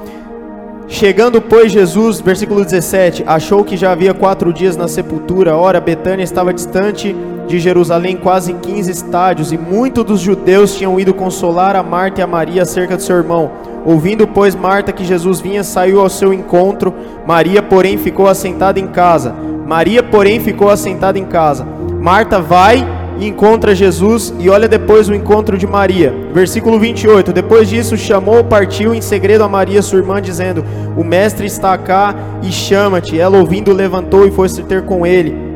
Chegando, 0.91 1.39
pois, 1.39 1.71
Jesus, 1.71 2.19
versículo 2.19 2.65
17, 2.65 3.23
achou 3.27 3.63
que 3.63 3.77
já 3.77 3.91
havia 3.91 4.11
quatro 4.11 4.51
dias 4.51 4.75
na 4.75 4.87
sepultura. 4.87 5.55
Ora, 5.55 5.79
Betânia 5.79 6.23
estava 6.23 6.51
distante 6.51 7.15
de 7.47 7.59
Jerusalém 7.59 8.17
quase 8.17 8.53
15 8.53 8.91
estádios, 8.91 9.51
e 9.51 9.57
muitos 9.57 10.03
dos 10.03 10.19
judeus 10.19 10.75
tinham 10.75 10.99
ido 10.99 11.13
consolar 11.13 11.75
a 11.75 11.83
Marta 11.83 12.21
e 12.21 12.23
a 12.23 12.27
Maria 12.27 12.63
acerca 12.63 12.97
de 12.97 13.03
seu 13.03 13.17
irmão. 13.17 13.51
Ouvindo, 13.85 14.27
pois, 14.27 14.55
Marta 14.55 14.91
que 14.91 15.05
Jesus 15.05 15.39
vinha, 15.39 15.63
saiu 15.63 16.01
ao 16.01 16.09
seu 16.09 16.33
encontro. 16.33 16.91
Maria, 17.25 17.61
porém, 17.61 17.95
ficou 17.95 18.27
assentada 18.27 18.79
em 18.79 18.87
casa. 18.87 19.33
Maria, 19.67 20.01
porém, 20.01 20.39
ficou 20.39 20.71
assentada 20.71 21.19
em 21.19 21.25
casa. 21.25 21.67
Marta 21.99 22.41
vai 22.41 22.85
e 23.19 23.27
encontra 23.27 23.75
Jesus 23.75 24.33
e 24.39 24.49
olha 24.49 24.67
depois 24.67 25.09
o 25.09 25.13
encontro 25.13 25.57
de 25.57 25.67
Maria. 25.67 26.13
Versículo 26.33 26.79
28. 26.79 27.33
Depois 27.33 27.67
disso 27.67 27.97
chamou, 27.97 28.43
partiu 28.43 28.93
em 28.93 29.01
segredo 29.01 29.43
a 29.43 29.49
Maria, 29.49 29.81
sua 29.81 29.99
irmã, 29.99 30.21
dizendo: 30.21 30.63
O 30.95 31.03
mestre 31.03 31.45
está 31.45 31.77
cá 31.77 32.15
e 32.41 32.51
chama-te. 32.51 33.19
Ela 33.19 33.37
ouvindo 33.37 33.73
levantou 33.73 34.25
e 34.25 34.31
foi 34.31 34.47
se 34.47 34.63
ter 34.63 34.85
com 34.85 35.05
ele. 35.05 35.49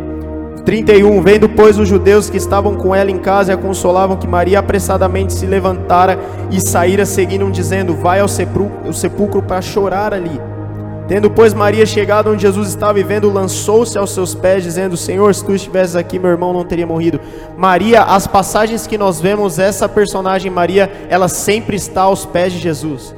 31. 0.65 1.21
Vendo, 1.21 1.49
pois, 1.49 1.77
os 1.77 1.87
judeus 1.87 2.29
que 2.29 2.37
estavam 2.37 2.75
com 2.75 2.93
ela 2.93 3.11
em 3.11 3.17
casa 3.17 3.51
e 3.51 3.55
a 3.55 3.57
consolavam 3.57 4.17
que 4.17 4.27
Maria 4.27 4.59
apressadamente 4.59 5.33
se 5.33 5.45
levantara 5.45 6.19
e 6.51 6.59
saíra, 6.61 7.05
seguindo, 7.05 7.49
dizendo: 7.49 7.93
Vai 7.93 8.19
ao 8.19 8.27
sepulcro 8.27 9.41
para 9.41 9.61
chorar 9.61 10.13
ali. 10.13 10.52
Tendo, 11.07 11.29
pois, 11.29 11.53
Maria 11.53 11.85
chegado 11.85 12.31
onde 12.31 12.43
Jesus 12.43 12.69
estava 12.69 12.93
vivendo, 12.93 13.31
lançou-se 13.31 13.97
aos 13.97 14.11
seus 14.11 14.33
pés, 14.33 14.63
dizendo: 14.63 14.95
Senhor, 14.95 15.35
se 15.35 15.43
tu 15.43 15.53
estivesses 15.53 15.95
aqui, 15.95 16.17
meu 16.17 16.31
irmão 16.31 16.53
não 16.53 16.63
teria 16.63 16.87
morrido. 16.87 17.19
Maria, 17.57 18.03
as 18.03 18.25
passagens 18.25 18.87
que 18.87 18.97
nós 18.97 19.19
vemos, 19.19 19.59
essa 19.59 19.89
personagem 19.89 20.49
Maria, 20.49 20.89
ela 21.09 21.27
sempre 21.27 21.75
está 21.75 22.03
aos 22.03 22.25
pés 22.25 22.53
de 22.53 22.59
Jesus. 22.59 23.13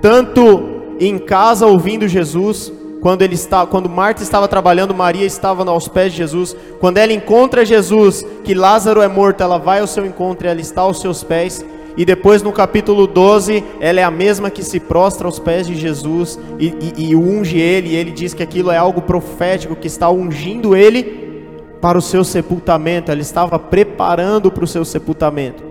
Tanto 0.00 0.78
em 1.00 1.18
casa 1.18 1.66
ouvindo 1.66 2.06
Jesus, 2.06 2.72
quando 3.00 3.22
ele 3.22 3.34
está, 3.34 3.66
quando 3.66 3.88
Marta 3.88 4.22
estava 4.22 4.46
trabalhando, 4.46 4.94
Maria 4.94 5.26
estava 5.26 5.68
aos 5.68 5.88
pés 5.88 6.12
de 6.12 6.18
Jesus. 6.18 6.56
Quando 6.80 6.98
ela 6.98 7.12
encontra 7.12 7.64
Jesus, 7.64 8.24
que 8.44 8.54
Lázaro 8.54 9.02
é 9.02 9.08
morto, 9.08 9.42
ela 9.42 9.58
vai 9.58 9.80
ao 9.80 9.86
seu 9.86 10.06
encontro 10.06 10.46
e 10.46 10.50
ela 10.50 10.60
está 10.60 10.82
aos 10.82 11.00
seus 11.00 11.24
pés. 11.24 11.64
E 11.96 12.04
depois 12.04 12.42
no 12.42 12.52
capítulo 12.52 13.06
12, 13.06 13.64
ela 13.80 14.00
é 14.00 14.04
a 14.04 14.10
mesma 14.10 14.50
que 14.50 14.62
se 14.62 14.78
prostra 14.78 15.26
aos 15.26 15.38
pés 15.38 15.66
de 15.66 15.74
Jesus 15.74 16.38
e, 16.58 16.66
e, 16.96 17.10
e 17.10 17.16
unge 17.16 17.58
ele. 17.58 17.88
E 17.88 17.96
ele 17.96 18.10
diz 18.10 18.34
que 18.34 18.42
aquilo 18.42 18.70
é 18.70 18.76
algo 18.76 19.02
profético, 19.02 19.74
que 19.74 19.88
está 19.88 20.08
ungindo 20.08 20.76
ele 20.76 21.28
para 21.80 21.98
o 21.98 22.02
seu 22.02 22.22
sepultamento. 22.22 23.10
Ela 23.10 23.20
estava 23.20 23.58
preparando 23.58 24.50
para 24.50 24.64
o 24.64 24.66
seu 24.66 24.84
sepultamento. 24.84 25.64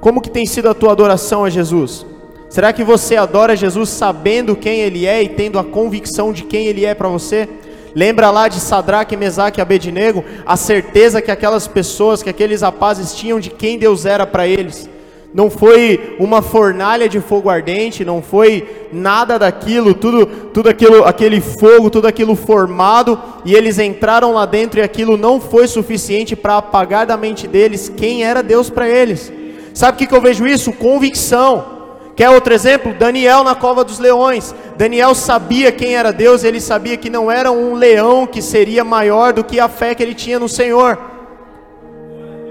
Como 0.00 0.20
que 0.20 0.30
tem 0.30 0.46
sido 0.46 0.68
a 0.68 0.74
tua 0.74 0.92
adoração 0.92 1.44
a 1.44 1.50
Jesus? 1.50 2.06
Será 2.48 2.72
que 2.72 2.84
você 2.84 3.16
adora 3.16 3.56
Jesus 3.56 3.88
sabendo 3.88 4.54
quem 4.54 4.80
Ele 4.80 5.04
é 5.04 5.20
e 5.20 5.28
tendo 5.28 5.58
a 5.58 5.64
convicção 5.64 6.32
de 6.32 6.44
quem 6.44 6.66
Ele 6.66 6.84
é 6.84 6.94
para 6.94 7.08
você? 7.08 7.48
Lembra 7.92 8.30
lá 8.30 8.46
de 8.46 8.60
Sadraque, 8.60 9.16
Mesaque 9.16 9.58
e 9.58 9.62
Abednego? 9.62 10.22
A 10.44 10.56
certeza 10.56 11.20
que 11.20 11.30
aquelas 11.30 11.66
pessoas, 11.66 12.22
que 12.22 12.30
aqueles 12.30 12.60
rapazes 12.60 13.14
tinham 13.14 13.40
de 13.40 13.50
quem 13.50 13.78
Deus 13.78 14.06
era 14.06 14.24
para 14.24 14.46
eles 14.46 14.88
não 15.34 15.50
foi 15.50 16.16
uma 16.18 16.40
fornalha 16.40 17.08
de 17.08 17.20
fogo 17.20 17.50
ardente, 17.50 18.04
não 18.04 18.22
foi 18.22 18.88
nada 18.92 19.38
daquilo, 19.38 19.92
tudo, 19.92 20.26
tudo 20.26 20.68
aquilo, 20.68 21.04
aquele 21.04 21.40
fogo, 21.40 21.90
tudo 21.90 22.06
aquilo 22.06 22.34
formado, 22.34 23.20
e 23.44 23.54
eles 23.54 23.78
entraram 23.78 24.32
lá 24.32 24.46
dentro 24.46 24.80
e 24.80 24.82
aquilo 24.82 25.16
não 25.16 25.40
foi 25.40 25.66
suficiente 25.68 26.34
para 26.34 26.56
apagar 26.56 27.06
da 27.06 27.16
mente 27.16 27.46
deles 27.46 27.92
quem 27.94 28.24
era 28.24 28.42
Deus 28.42 28.70
para 28.70 28.88
eles. 28.88 29.32
Sabe 29.74 29.96
o 29.96 29.98
que, 29.98 30.06
que 30.06 30.14
eu 30.14 30.22
vejo 30.22 30.46
isso? 30.46 30.72
Convicção. 30.72 31.76
Quer 32.16 32.30
outro 32.30 32.54
exemplo? 32.54 32.94
Daniel 32.94 33.44
na 33.44 33.54
cova 33.54 33.84
dos 33.84 33.98
leões. 33.98 34.54
Daniel 34.74 35.14
sabia 35.14 35.70
quem 35.70 35.94
era 35.94 36.12
Deus, 36.12 36.44
ele 36.44 36.62
sabia 36.62 36.96
que 36.96 37.10
não 37.10 37.30
era 37.30 37.52
um 37.52 37.74
leão 37.74 38.26
que 38.26 38.40
seria 38.40 38.82
maior 38.82 39.34
do 39.34 39.44
que 39.44 39.60
a 39.60 39.68
fé 39.68 39.94
que 39.94 40.02
ele 40.02 40.14
tinha 40.14 40.38
no 40.38 40.48
Senhor. 40.48 41.15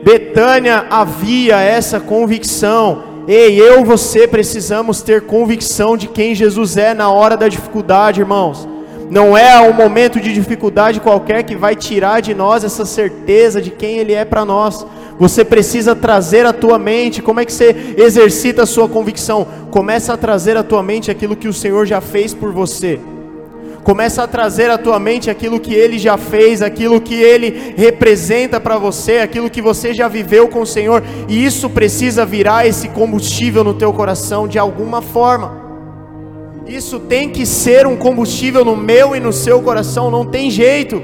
Betânia 0.06 0.86
havia 0.88 1.60
essa 1.60 2.00
convicção. 2.00 3.24
Ei, 3.28 3.60
eu 3.60 3.84
você 3.84 4.28
precisamos 4.28 5.02
ter 5.02 5.22
convicção 5.22 5.98
de 5.98 6.08
quem 6.08 6.36
Jesus 6.36 6.78
é 6.78 6.94
na 6.94 7.10
hora 7.10 7.36
da 7.36 7.48
dificuldade, 7.48 8.20
irmãos. 8.20 8.68
Não 9.10 9.36
é 9.36 9.60
um 9.68 9.74
momento 9.74 10.20
de 10.20 10.32
dificuldade 10.32 11.00
qualquer 11.00 11.41
que 11.41 11.56
vai 11.56 11.76
tirar 11.76 12.22
de 12.22 12.36
nós 12.36 12.63
essa 12.63 12.86
certeza 12.86 13.60
de 13.60 13.72
quem 13.72 13.98
Ele 13.98 14.13
é 14.13 14.24
para 14.24 14.46
nós. 14.46 14.86
Você 15.18 15.44
precisa 15.44 15.96
trazer 15.96 16.46
à 16.46 16.54
tua 16.54 16.78
mente. 16.78 17.24
Como 17.24 17.39
é 17.39 17.46
que 17.46 17.52
você 17.52 17.96
exercita 17.98 18.62
a 18.62 18.68
sua 18.68 18.88
convicção? 18.88 19.48
Começa 19.72 20.13
a 20.13 20.18
trazer 20.18 20.56
à 20.56 20.62
tua 20.62 20.84
mente 20.84 21.10
aquilo 21.10 21.36
que 21.36 21.48
o 21.48 21.54
Senhor 21.54 21.84
já 21.88 22.00
fez 22.00 22.32
por 22.32 22.54
você. 22.54 23.00
Começa 23.86 24.24
a 24.24 24.28
trazer 24.28 24.71
à 24.71 24.80
tua 24.80 24.98
mente 24.98 25.30
aquilo 25.30 25.60
que 25.60 25.71
Ele 25.71 26.00
já 26.00 26.17
fez, 26.17 26.63
aquilo 26.63 27.00
que 27.00 27.13
Ele 27.13 27.76
representa 27.78 28.60
para 28.60 28.80
você, 28.80 29.19
aquilo 29.19 29.48
que 29.48 29.62
você 29.62 29.93
já 29.93 30.08
viveu 30.08 30.48
com 30.48 30.62
o 30.62 30.65
Senhor. 30.65 31.04
E 31.30 31.45
isso 31.45 31.69
precisa 31.69 32.26
virar 32.26 32.65
esse 32.65 32.89
combustível 32.89 33.63
no 33.63 33.76
teu 33.76 33.93
coração 33.93 34.48
de 34.48 34.58
alguma 34.58 35.04
forma. 35.04 35.63
Isso 36.65 37.00
tem 37.00 37.30
que 37.30 37.45
ser 37.45 37.86
um 37.86 37.95
combustível 37.95 38.65
no 38.65 38.76
meu 38.76 39.15
e 39.15 39.19
no 39.19 39.32
seu 39.32 39.62
coração, 39.62 40.10
não 40.10 40.26
tem 40.26 40.50
jeito. 40.50 41.00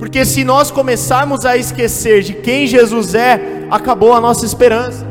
Porque 0.00 0.24
se 0.24 0.42
nós 0.42 0.72
começarmos 0.72 1.46
a 1.46 1.56
esquecer 1.56 2.22
de 2.22 2.32
quem 2.32 2.66
Jesus 2.66 3.14
é, 3.14 3.40
acabou 3.70 4.12
a 4.14 4.20
nossa 4.20 4.44
esperança. 4.44 5.06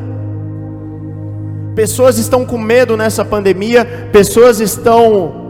Pessoas 1.74 2.18
estão 2.18 2.46
com 2.46 2.58
medo 2.58 2.98
nessa 2.98 3.24
pandemia, 3.24 4.10
pessoas 4.12 4.60
estão 4.60 5.47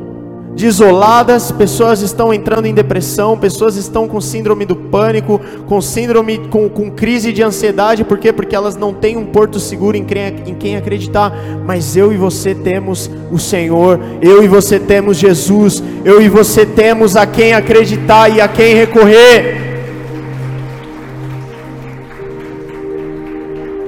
desoladas, 0.57 1.51
pessoas 1.51 2.01
estão 2.01 2.33
entrando 2.33 2.65
em 2.65 2.73
depressão, 2.73 3.37
pessoas 3.37 3.77
estão 3.77 4.07
com 4.07 4.19
síndrome 4.19 4.65
do 4.65 4.75
pânico, 4.75 5.39
com 5.67 5.79
síndrome, 5.79 6.39
com, 6.49 6.67
com 6.67 6.89
crise 6.89 7.31
de 7.31 7.43
ansiedade, 7.43 8.03
por 8.03 8.17
quê? 8.17 8.33
Porque 8.33 8.55
elas 8.55 8.75
não 8.75 8.91
têm 8.91 9.15
um 9.17 9.25
porto 9.27 9.59
seguro 9.59 9.95
em 9.95 10.03
quem, 10.03 10.23
em 10.47 10.55
quem 10.55 10.75
acreditar, 10.75 11.31
mas 11.63 11.95
eu 11.95 12.11
e 12.11 12.17
você 12.17 12.55
temos 12.55 13.09
o 13.31 13.37
Senhor, 13.37 13.99
eu 14.19 14.43
e 14.43 14.47
você 14.47 14.79
temos 14.79 15.17
Jesus, 15.17 15.83
eu 16.03 16.19
e 16.19 16.27
você 16.27 16.65
temos 16.65 17.15
a 17.15 17.27
quem 17.27 17.53
acreditar 17.53 18.27
e 18.27 18.41
a 18.41 18.47
quem 18.47 18.73
recorrer. 18.73 19.66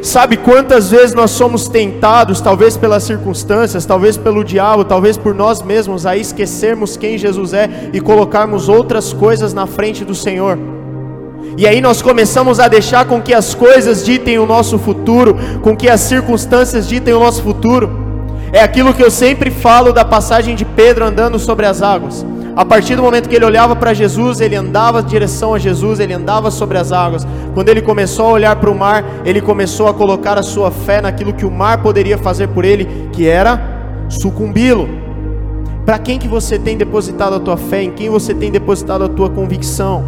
Sabe 0.10 0.38
quantas 0.38 0.89
vezes 0.89 1.13
nós 1.13 1.30
somos 1.30 1.67
tentados, 1.67 2.41
talvez 2.41 2.76
pelas 2.76 3.04
circunstâncias, 3.04 3.86
talvez 3.86 4.17
pelo 4.17 4.43
diabo, 4.43 4.84
talvez 4.84 5.17
por 5.17 5.36
nós 5.36 5.62
mesmos, 5.62 6.04
a 6.04 6.17
esquecermos 6.17 6.98
quem 6.98 7.15
Jesus 7.15 7.54
é 7.54 7.69
e 7.93 8.02
colocarmos 8.02 8.67
outras 8.67 9.13
coisas 9.13 9.54
na 9.54 9.67
frente 9.67 10.04
do 10.04 10.15
Senhor. 10.15 10.58
E 11.56 11.67
aí 11.67 11.80
nós 11.80 12.02
começamos 12.02 12.60
a 12.60 12.67
deixar 12.67 13.06
com 13.06 13.22
que 13.22 13.36
as 13.36 13.54
coisas 13.54 14.04
ditem 14.04 14.39
o 14.39 14.48
nosso 14.48 14.80
futuro, 14.80 15.38
com 15.62 15.78
que 15.78 15.88
as 15.88 16.02
circunstâncias 16.02 16.88
ditem 16.88 17.13
o 17.13 17.19
nosso 17.19 17.43
futuro. 17.43 17.91
É 18.52 18.63
aquilo 18.63 18.95
que 18.95 19.04
eu 19.04 19.12
sempre 19.12 19.52
falo 19.52 19.93
da 19.93 20.04
passagem 20.04 20.56
de 20.56 20.65
Pedro 20.65 21.06
andando 21.06 21.38
sobre 21.38 21.67
as 21.67 21.84
águas. 21.84 22.26
A 22.56 22.66
partir 22.66 22.96
do 22.96 23.02
momento 23.02 23.30
que 23.30 23.36
ele 23.36 23.46
olhava 23.46 23.76
para 23.76 23.94
Jesus, 23.94 24.42
ele 24.42 24.56
andava 24.56 25.02
em 25.02 25.06
direção 25.06 25.54
a 25.54 25.60
Jesus, 25.60 26.00
ele 26.00 26.14
andava 26.14 26.52
sobre 26.52 26.78
as 26.78 26.92
águas. 26.92 27.26
Quando 27.54 27.70
ele 27.70 27.82
começou 27.82 28.28
a 28.28 28.32
olhar 28.32 28.56
para 28.56 28.70
o 28.70 28.76
mar, 28.76 29.04
ele 29.24 29.42
começou 29.42 29.88
a 29.88 29.94
colocar 29.94 30.38
a 30.38 30.44
sua 30.44 30.70
fé 30.72 31.02
naquilo 31.02 31.34
que 31.34 31.46
o 31.46 31.52
mar 31.52 31.82
poderia 31.82 32.18
fazer 32.18 32.48
por 32.50 32.66
ele, 32.66 33.10
que 33.14 33.28
era 33.28 33.62
sucumbi-lo. 34.10 34.90
Para 35.86 35.98
quem 35.98 36.20
que 36.20 36.28
você 36.28 36.60
tem 36.60 36.78
depositado 36.78 37.36
a 37.36 37.40
tua 37.40 37.58
fé? 37.58 37.84
Em 37.84 37.92
quem 37.92 38.10
você 38.10 38.34
tem 38.34 38.52
depositado 38.52 39.04
a 39.04 39.10
tua 39.10 39.30
convicção? 39.30 40.04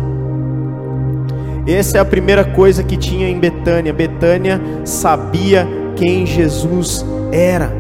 Essa 1.66 2.00
é 2.00 2.02
a 2.02 2.06
primeira 2.06 2.44
coisa 2.44 2.84
que 2.84 2.98
tinha 2.98 3.30
em 3.30 3.40
Betânia. 3.40 3.94
Betânia 3.94 4.62
sabia 4.84 5.68
quem 5.96 6.26
Jesus 6.26 7.06
era. 7.32 7.72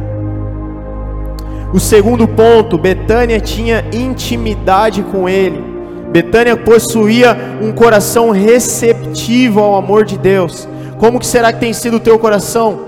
O 1.73 1.79
segundo 1.79 2.27
ponto, 2.27 2.77
Betânia 2.77 3.39
tinha 3.39 3.85
intimidade 3.93 5.01
com 5.03 5.29
ele. 5.29 5.63
Betânia 6.11 6.57
possuía 6.57 7.37
um 7.61 7.71
coração 7.71 8.31
receptivo 8.31 9.61
ao 9.61 9.75
amor 9.75 10.03
de 10.03 10.17
Deus. 10.17 10.67
Como 10.99 11.17
que 11.17 11.25
será 11.25 11.53
que 11.53 11.59
tem 11.59 11.71
sido 11.71 11.97
o 11.97 11.99
teu 11.99 12.19
coração? 12.19 12.79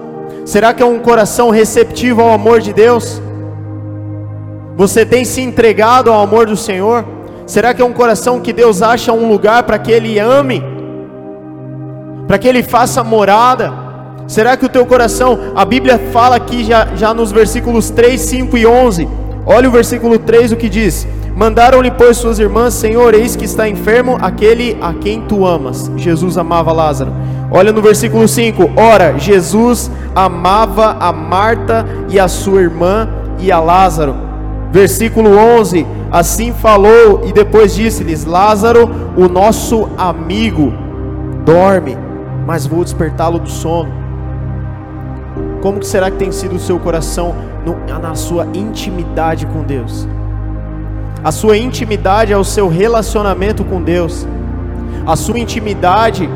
Será 0.46 0.74
que 0.74 0.84
é 0.84 0.86
um 0.86 1.00
coração 1.00 1.50
receptivo 1.50 2.22
ao 2.22 2.34
amor 2.34 2.60
de 2.60 2.74
Deus? 2.74 3.22
Você 4.76 5.06
tem 5.06 5.24
se 5.24 5.40
entregado 5.40 6.12
ao 6.12 6.22
amor 6.22 6.48
do 6.48 6.58
Senhor? 6.58 7.06
Será 7.46 7.74
que 7.74 7.82
é 7.82 7.86
um 7.86 7.94
coração 7.94 8.42
que 8.42 8.52
Deus 8.52 8.82
acha 8.82 9.14
um 9.14 9.30
lugar 9.30 9.64
para 9.64 9.80
que 9.80 9.92
Ele 9.92 10.20
ame? 10.20 10.62
Para 12.28 12.38
que 12.38 12.48
Ele 12.48 12.62
faça 12.64 13.02
morada? 13.02 13.83
Será 14.28 14.56
que 14.56 14.66
o 14.66 14.70
teu 14.70 14.86
coração, 14.86 15.38
a 15.56 15.66
Bíblia 15.66 16.00
fala 16.12 16.36
aqui 16.36 16.64
já, 16.64 16.88
já 16.96 17.14
nos 17.14 17.32
versículos 17.32 17.90
3, 17.90 18.20
5 18.20 18.58
e 18.58 18.66
11. 18.66 19.08
Olha 19.46 19.68
o 19.68 19.72
versículo 19.72 20.18
3 20.18 20.54
o 20.54 20.56
que 20.56 20.70
diz: 20.70 21.06
Mandaram-lhe, 21.36 21.92
pois, 21.92 22.18
suas 22.18 22.40
irmãs, 22.40 22.74
Senhor, 22.74 23.14
eis 23.14 23.36
que 23.36 23.46
está 23.46 23.68
enfermo 23.68 24.18
aquele 24.22 24.78
a 24.82 24.94
quem 24.94 25.22
tu 25.22 25.46
amas. 25.46 25.92
Jesus 25.98 26.38
amava 26.38 26.72
Lázaro. 26.72 27.12
Olha 27.52 27.72
no 27.72 27.82
versículo 27.82 28.28
5: 28.28 28.72
Ora, 28.78 29.18
Jesus 29.18 29.92
amava 30.16 30.96
a 31.00 31.12
Marta 31.12 31.86
e 32.10 32.20
a 32.20 32.28
sua 32.28 32.62
irmã 32.62 33.10
e 33.40 33.52
a 33.52 33.60
Lázaro. 33.60 34.16
Versículo 34.72 35.38
11: 35.38 35.86
Assim 36.12 36.54
falou 36.54 37.24
e 37.26 37.34
depois 37.34 37.76
disse-lhes: 37.76 38.26
Lázaro, 38.26 38.90
o 39.18 39.28
nosso 39.28 39.90
amigo, 39.98 40.72
dorme, 41.44 41.98
mas 42.46 42.68
vou 42.68 42.84
despertá-lo 42.84 43.40
do 43.40 43.50
sono. 43.50 44.03
Como 45.64 45.80
que 45.80 45.88
será 45.88 46.12
que 46.12 46.18
tem 46.18 46.30
sido 46.30 46.58
o 46.58 46.60
seu 46.60 46.78
coração 46.78 47.34
no, 47.66 47.78
na 47.98 48.16
sua 48.16 48.46
intimidade 48.54 49.46
com 49.46 49.64
Deus? 49.64 50.06
A 51.24 51.32
sua 51.32 51.56
intimidade 51.56 52.34
é 52.34 52.38
o 52.38 52.44
seu 52.44 52.68
relacionamento 52.68 53.64
com 53.64 53.82
Deus. 53.82 54.28
A 55.08 55.16
sua 55.16 55.40
intimidade 55.40 56.30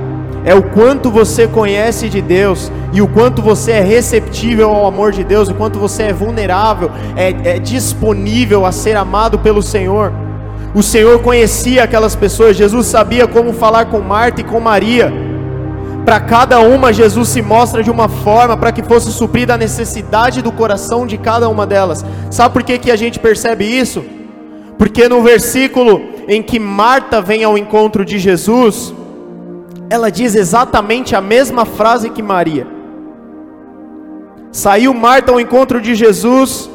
é 0.45 0.55
o 0.55 0.63
quanto 0.63 1.11
você 1.11 1.45
conhece 1.45 2.07
de 2.07 2.21
Deus 2.21 2.71
e 2.93 3.01
o 3.01 3.07
quanto 3.09 3.41
você 3.41 3.73
é 3.73 3.81
receptível 3.81 4.69
ao 4.69 4.87
amor 4.87 5.11
de 5.11 5.25
Deus, 5.25 5.49
o 5.49 5.53
quanto 5.53 5.77
você 5.77 6.03
é 6.03 6.13
vulnerável, 6.13 6.89
é, 7.17 7.55
é 7.55 7.59
disponível 7.59 8.65
a 8.65 8.71
ser 8.71 8.95
amado 8.95 9.37
pelo 9.39 9.61
Senhor. 9.61 10.09
O 10.73 10.81
Senhor 10.81 11.19
conhecia 11.19 11.83
aquelas 11.83 12.15
pessoas, 12.15 12.55
Jesus 12.55 12.87
sabia 12.87 13.27
como 13.27 13.51
falar 13.51 13.87
com 13.87 13.99
Marta 13.99 14.39
e 14.39 14.43
com 14.45 14.61
Maria. 14.61 15.26
Para 16.07 16.21
cada 16.21 16.61
uma, 16.61 16.93
Jesus 16.93 17.27
se 17.27 17.41
mostra 17.41 17.83
de 17.83 17.91
uma 17.91 18.07
forma 18.07 18.55
para 18.55 18.71
que 18.71 18.81
fosse 18.81 19.11
suprida 19.11 19.55
a 19.55 19.57
necessidade 19.57 20.41
do 20.41 20.53
coração 20.53 21.05
de 21.05 21.17
cada 21.17 21.49
uma 21.49 21.67
delas. 21.67 22.05
Sabe 22.31 22.53
por 22.53 22.63
que, 22.63 22.77
que 22.77 22.89
a 22.89 22.95
gente 22.95 23.19
percebe 23.19 23.65
isso? 23.65 24.05
Porque 24.77 25.09
no 25.09 25.21
versículo 25.21 26.01
em 26.29 26.41
que 26.41 26.59
Marta 26.59 27.21
vem 27.21 27.43
ao 27.43 27.57
encontro 27.57 28.05
de 28.05 28.19
Jesus, 28.19 28.93
ela 29.89 30.09
diz 30.09 30.33
exatamente 30.33 31.13
a 31.13 31.19
mesma 31.19 31.65
frase 31.65 32.09
que 32.09 32.23
Maria. 32.23 32.65
Saiu 34.49 34.93
Marta 34.93 35.33
ao 35.33 35.41
encontro 35.41 35.81
de 35.81 35.93
Jesus 35.93 36.69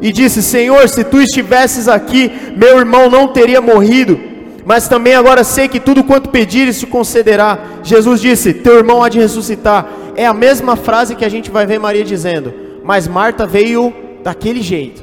e 0.00 0.10
disse: 0.10 0.42
Senhor, 0.42 0.88
se 0.88 1.04
tu 1.04 1.20
estivesses 1.20 1.88
aqui, 1.88 2.32
meu 2.56 2.78
irmão 2.78 3.10
não 3.10 3.28
teria 3.28 3.60
morrido 3.60 4.27
mas 4.68 4.86
também 4.86 5.14
agora 5.14 5.44
sei 5.44 5.66
que 5.66 5.80
tudo 5.80 6.04
quanto 6.04 6.28
pedires 6.28 6.78
te 6.78 6.86
concederá. 6.86 7.58
Jesus 7.82 8.20
disse: 8.20 8.52
Teu 8.52 8.76
irmão 8.76 9.02
há 9.02 9.08
de 9.08 9.18
ressuscitar. 9.18 9.88
É 10.14 10.26
a 10.26 10.34
mesma 10.34 10.76
frase 10.76 11.16
que 11.16 11.24
a 11.24 11.28
gente 11.30 11.50
vai 11.50 11.64
ver 11.64 11.80
Maria 11.80 12.04
dizendo, 12.04 12.52
mas 12.84 13.08
Marta 13.08 13.46
veio 13.46 13.94
daquele 14.22 14.60
jeito. 14.60 15.02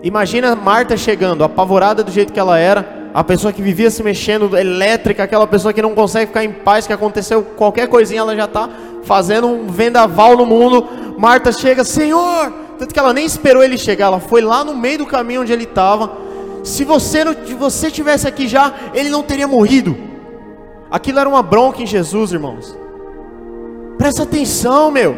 Imagina 0.00 0.54
Marta 0.54 0.96
chegando, 0.96 1.42
apavorada 1.42 2.04
do 2.04 2.12
jeito 2.12 2.32
que 2.32 2.38
ela 2.38 2.56
era, 2.56 3.10
a 3.12 3.24
pessoa 3.24 3.52
que 3.52 3.60
vivia 3.60 3.90
se 3.90 4.00
mexendo, 4.00 4.56
elétrica, 4.56 5.24
aquela 5.24 5.46
pessoa 5.48 5.74
que 5.74 5.82
não 5.82 5.92
consegue 5.92 6.28
ficar 6.28 6.44
em 6.44 6.52
paz, 6.52 6.86
que 6.86 6.92
aconteceu 6.92 7.42
qualquer 7.42 7.88
coisinha, 7.88 8.20
ela 8.20 8.36
já 8.36 8.44
está 8.44 8.70
fazendo 9.02 9.48
um 9.48 9.66
vendaval 9.66 10.36
no 10.36 10.46
mundo. 10.46 10.86
Marta 11.18 11.50
chega, 11.50 11.82
Senhor, 11.82 12.52
tanto 12.78 12.94
que 12.94 13.00
ela 13.00 13.12
nem 13.12 13.26
esperou 13.26 13.64
ele 13.64 13.76
chegar, 13.76 14.06
ela 14.06 14.20
foi 14.20 14.40
lá 14.40 14.62
no 14.62 14.72
meio 14.72 14.98
do 14.98 15.06
caminho 15.06 15.42
onde 15.42 15.52
ele 15.52 15.64
estava 15.64 16.21
se 16.62 16.84
você 16.84 17.24
não, 17.24 17.34
se 17.34 17.54
você 17.54 17.90
tivesse 17.90 18.26
aqui 18.26 18.46
já, 18.46 18.72
ele 18.94 19.08
não 19.08 19.22
teria 19.22 19.48
morrido. 19.48 19.96
Aquilo 20.90 21.18
era 21.18 21.28
uma 21.28 21.42
bronca 21.42 21.82
em 21.82 21.86
Jesus, 21.86 22.32
irmãos. 22.32 22.76
Presta 23.98 24.22
atenção, 24.22 24.90
meu. 24.90 25.16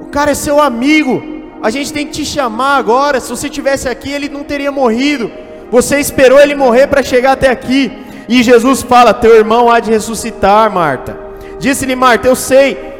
O 0.00 0.06
cara 0.06 0.30
é 0.30 0.34
seu 0.34 0.60
amigo. 0.60 1.22
A 1.62 1.70
gente 1.70 1.92
tem 1.92 2.06
que 2.06 2.12
te 2.12 2.24
chamar 2.24 2.76
agora. 2.76 3.20
Se 3.20 3.28
você 3.28 3.48
tivesse 3.48 3.88
aqui, 3.88 4.10
ele 4.10 4.28
não 4.28 4.42
teria 4.42 4.72
morrido. 4.72 5.30
Você 5.70 5.98
esperou 5.98 6.40
ele 6.40 6.54
morrer 6.54 6.86
para 6.86 7.02
chegar 7.02 7.32
até 7.32 7.50
aqui. 7.50 7.92
E 8.28 8.42
Jesus 8.42 8.82
fala: 8.82 9.12
Teu 9.12 9.36
irmão 9.36 9.70
há 9.70 9.80
de 9.80 9.90
ressuscitar, 9.90 10.72
Marta. 10.72 11.18
Disse-lhe 11.58 11.94
Marta: 11.94 12.26
Eu 12.26 12.36
sei 12.36 12.95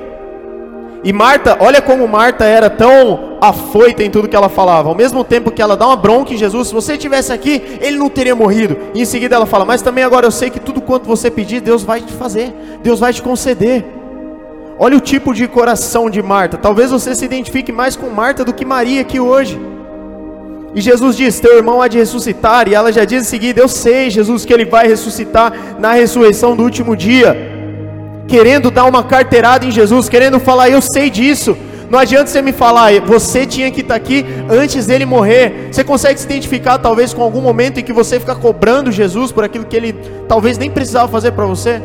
e 1.06 1.12
Marta, 1.12 1.56
olha 1.60 1.80
como 1.80 2.08
Marta 2.08 2.44
era 2.44 2.68
tão 2.68 3.38
afoita 3.40 4.02
em 4.02 4.10
tudo 4.10 4.26
que 4.26 4.34
ela 4.34 4.48
falava. 4.48 4.88
Ao 4.88 4.94
mesmo 4.94 5.22
tempo 5.22 5.52
que 5.52 5.62
ela 5.62 5.76
dá 5.76 5.86
uma 5.86 5.94
bronca 5.94 6.34
em 6.34 6.36
Jesus, 6.36 6.66
se 6.66 6.74
você 6.74 6.94
estivesse 6.94 7.32
aqui, 7.32 7.78
ele 7.80 7.96
não 7.96 8.10
teria 8.10 8.34
morrido. 8.34 8.76
E 8.92 9.02
em 9.02 9.04
seguida 9.04 9.36
ela 9.36 9.46
fala: 9.46 9.64
Mas 9.64 9.80
também 9.82 10.02
agora 10.02 10.26
eu 10.26 10.32
sei 10.32 10.50
que 10.50 10.58
tudo 10.58 10.80
quanto 10.80 11.06
você 11.06 11.30
pedir, 11.30 11.60
Deus 11.60 11.84
vai 11.84 12.00
te 12.00 12.12
fazer, 12.12 12.52
Deus 12.82 12.98
vai 12.98 13.12
te 13.12 13.22
conceder. 13.22 13.84
Olha 14.80 14.96
o 14.96 15.00
tipo 15.00 15.32
de 15.32 15.46
coração 15.46 16.10
de 16.10 16.20
Marta. 16.20 16.56
Talvez 16.56 16.90
você 16.90 17.14
se 17.14 17.24
identifique 17.24 17.70
mais 17.70 17.94
com 17.94 18.10
Marta 18.10 18.44
do 18.44 18.52
que 18.52 18.64
Maria 18.64 19.02
aqui 19.02 19.20
hoje. 19.20 19.60
E 20.74 20.80
Jesus 20.80 21.16
diz: 21.16 21.38
Teu 21.38 21.56
irmão 21.56 21.80
há 21.80 21.86
de 21.86 21.98
ressuscitar. 21.98 22.66
E 22.66 22.74
ela 22.74 22.92
já 22.92 23.04
diz 23.04 23.22
em 23.22 23.30
seguida: 23.30 23.60
Eu 23.60 23.68
sei, 23.68 24.10
Jesus, 24.10 24.44
que 24.44 24.52
ele 24.52 24.64
vai 24.64 24.88
ressuscitar 24.88 25.52
na 25.78 25.92
ressurreição 25.92 26.56
do 26.56 26.64
último 26.64 26.96
dia. 26.96 27.55
Querendo 28.28 28.70
dar 28.70 28.84
uma 28.84 29.04
carteirada 29.04 29.64
em 29.64 29.70
Jesus, 29.70 30.08
querendo 30.08 30.40
falar: 30.40 30.68
Eu 30.68 30.80
sei 30.80 31.10
disso. 31.10 31.56
Não 31.88 32.00
adianta 32.00 32.26
você 32.26 32.42
me 32.42 32.52
falar, 32.52 33.00
você 33.02 33.46
tinha 33.46 33.70
que 33.70 33.80
estar 33.80 33.94
aqui 33.94 34.26
antes 34.50 34.86
dele 34.86 35.06
morrer. 35.06 35.68
Você 35.70 35.84
consegue 35.84 36.18
se 36.18 36.26
identificar 36.26 36.78
talvez 36.78 37.14
com 37.14 37.22
algum 37.22 37.40
momento 37.40 37.78
em 37.78 37.84
que 37.84 37.92
você 37.92 38.18
fica 38.18 38.34
cobrando 38.34 38.90
Jesus 38.90 39.30
por 39.30 39.44
aquilo 39.44 39.64
que 39.64 39.76
ele 39.76 39.92
talvez 40.26 40.58
nem 40.58 40.68
precisava 40.68 41.06
fazer 41.06 41.30
para 41.30 41.46
você? 41.46 41.80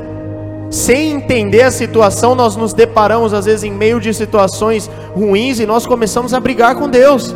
Sem 0.72 1.12
entender 1.12 1.62
a 1.64 1.72
situação, 1.72 2.34
nós 2.34 2.56
nos 2.56 2.74
deparamos 2.74 3.34
às 3.34 3.46
vezes 3.46 3.64
em 3.64 3.72
meio 3.72 4.00
de 4.00 4.12
situações 4.14 4.90
ruins 5.14 5.60
e 5.60 5.66
nós 5.66 5.86
começamos 5.86 6.34
a 6.34 6.40
brigar 6.40 6.76
com 6.76 6.90
Deus. 6.90 7.36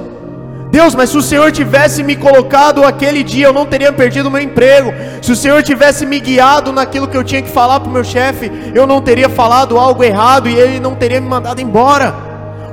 Deus, 0.75 0.93
mas 0.93 1.09
se 1.09 1.17
o 1.17 1.21
Senhor 1.21 1.53
tivesse 1.53 2.03
me 2.03 2.17
colocado 2.17 2.83
aquele 2.83 3.23
dia, 3.23 3.45
eu 3.45 3.53
não 3.53 3.65
teria 3.65 3.93
perdido 3.93 4.29
meu 4.29 4.41
emprego. 4.41 4.93
Se 5.21 5.31
o 5.31 5.35
Senhor 5.35 5.63
tivesse 5.63 6.05
me 6.05 6.19
guiado 6.19 6.73
naquilo 6.73 7.07
que 7.07 7.15
eu 7.15 7.23
tinha 7.23 7.41
que 7.41 7.49
falar 7.49 7.79
para 7.79 7.89
o 7.89 7.93
meu 7.93 8.03
chefe, 8.03 8.51
eu 8.73 8.85
não 8.85 9.01
teria 9.01 9.29
falado 9.29 9.77
algo 9.77 10.03
errado 10.03 10.49
e 10.49 10.53
ele 10.53 10.81
não 10.81 10.93
teria 10.93 11.21
me 11.21 11.29
mandado 11.29 11.61
embora. 11.61 12.13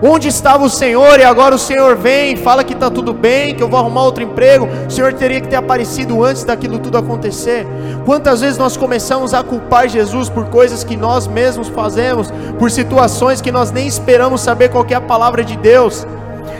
Onde 0.03 0.27
estava 0.27 0.65
o 0.65 0.69
Senhor 0.69 1.21
e 1.21 1.23
agora 1.23 1.55
o 1.55 1.59
Senhor 1.61 1.95
vem, 1.95 2.35
fala 2.35 2.65
que 2.65 2.73
está 2.73 2.91
tudo 2.91 3.13
bem, 3.13 3.55
que 3.55 3.63
eu 3.63 3.69
vou 3.69 3.79
arrumar 3.79 4.03
outro 4.03 4.25
emprego. 4.25 4.69
O 4.89 4.91
Senhor 4.91 5.13
teria 5.13 5.41
que 5.41 5.47
ter 5.47 5.55
aparecido 5.55 6.25
antes 6.25 6.43
daquilo 6.43 6.81
tudo 6.81 6.99
acontecer. 6.99 7.65
Quantas 8.05 8.41
vezes 8.41 8.59
nós 8.59 8.77
começamos 8.77 9.33
a 9.33 9.45
culpar 9.45 9.89
Jesus 9.89 10.29
por 10.29 10.47
coisas 10.47 10.83
que 10.83 10.97
nós 10.97 11.29
mesmos 11.29 11.69
fazemos, 11.69 12.33
por 12.59 12.69
situações 12.69 13.41
que 13.41 13.53
nós 13.53 13.71
nem 13.71 13.87
esperamos 13.87 14.41
saber 14.41 14.71
qual 14.71 14.85
é 14.91 14.95
a 14.95 15.01
palavra 15.01 15.45
de 15.45 15.57
Deus. 15.57 16.05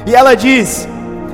E 0.07 0.15
ela 0.15 0.37
diz: 0.37 0.87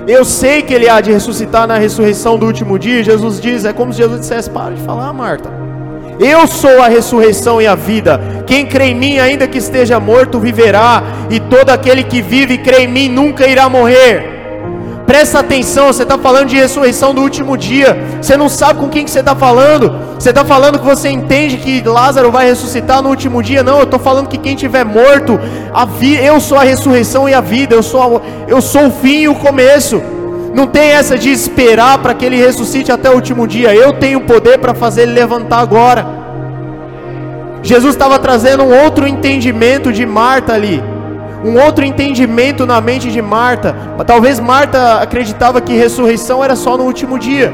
Eu 0.08 0.24
sei 0.24 0.62
que 0.62 0.72
ele 0.72 0.88
há 0.88 1.02
de 1.02 1.12
ressuscitar 1.12 1.66
na 1.66 1.76
ressurreição 1.76 2.38
do 2.38 2.46
último 2.46 2.78
dia. 2.78 3.04
Jesus 3.04 3.38
diz: 3.38 3.66
É 3.66 3.74
como 3.74 3.92
se 3.92 3.98
Jesus 3.98 4.20
dissesse: 4.20 4.48
Para 4.48 4.74
de 4.74 4.80
falar, 4.80 5.12
Marta. 5.12 5.50
Eu 6.18 6.46
sou 6.46 6.82
a 6.82 6.88
ressurreição 6.88 7.60
e 7.60 7.66
a 7.66 7.74
vida. 7.74 8.18
Quem 8.46 8.64
crê 8.64 8.86
em 8.86 8.94
mim, 8.94 9.18
ainda 9.18 9.46
que 9.46 9.58
esteja 9.58 10.00
morto, 10.00 10.40
viverá, 10.40 11.02
e 11.28 11.38
todo 11.38 11.68
aquele 11.68 12.02
que 12.02 12.22
vive 12.22 12.54
e 12.54 12.58
crê 12.58 12.84
em 12.84 12.88
mim 12.88 13.08
nunca 13.10 13.46
irá 13.46 13.68
morrer. 13.68 14.37
Presta 15.08 15.38
atenção, 15.38 15.86
você 15.86 16.02
está 16.02 16.18
falando 16.18 16.48
de 16.48 16.56
ressurreição 16.56 17.14
do 17.14 17.22
último 17.22 17.56
dia. 17.56 17.96
Você 18.20 18.36
não 18.36 18.46
sabe 18.46 18.78
com 18.78 18.90
quem 18.90 19.06
que 19.06 19.10
você 19.10 19.20
está 19.20 19.34
falando. 19.34 19.90
Você 20.18 20.28
está 20.28 20.44
falando 20.44 20.78
que 20.78 20.84
você 20.84 21.08
entende 21.08 21.56
que 21.56 21.80
Lázaro 21.80 22.30
vai 22.30 22.44
ressuscitar 22.44 23.00
no 23.00 23.08
último 23.08 23.42
dia. 23.42 23.62
Não, 23.62 23.78
eu 23.78 23.84
estou 23.84 23.98
falando 23.98 24.28
que 24.28 24.36
quem 24.36 24.54
tiver 24.54 24.84
morto, 24.84 25.40
a 25.72 25.86
vi, 25.86 26.22
eu 26.22 26.38
sou 26.38 26.58
a 26.58 26.62
ressurreição 26.62 27.26
e 27.26 27.32
a 27.32 27.40
vida. 27.40 27.74
Eu 27.74 27.82
sou, 27.82 28.02
a, 28.02 28.20
eu 28.46 28.60
sou 28.60 28.88
o 28.88 28.90
fim 28.90 29.20
e 29.22 29.28
o 29.30 29.34
começo. 29.34 30.02
Não 30.54 30.66
tem 30.66 30.90
essa 30.90 31.16
de 31.16 31.32
esperar 31.32 31.96
para 32.02 32.12
que 32.12 32.26
ele 32.26 32.36
ressuscite 32.36 32.92
até 32.92 33.08
o 33.08 33.14
último 33.14 33.46
dia. 33.46 33.74
Eu 33.74 33.94
tenho 33.94 34.20
poder 34.20 34.58
para 34.58 34.74
fazer 34.74 35.04
ele 35.04 35.12
levantar 35.12 35.60
agora. 35.60 36.06
Jesus 37.62 37.94
estava 37.94 38.18
trazendo 38.18 38.62
um 38.62 38.84
outro 38.84 39.08
entendimento 39.08 39.90
de 39.90 40.04
Marta 40.04 40.52
ali. 40.52 40.97
Um 41.44 41.56
outro 41.62 41.84
entendimento 41.84 42.66
na 42.66 42.80
mente 42.80 43.10
de 43.10 43.22
Marta. 43.22 43.74
Talvez 44.06 44.40
Marta 44.40 45.00
acreditava 45.00 45.60
que 45.60 45.76
ressurreição 45.76 46.42
era 46.42 46.56
só 46.56 46.76
no 46.76 46.84
último 46.84 47.18
dia. 47.18 47.52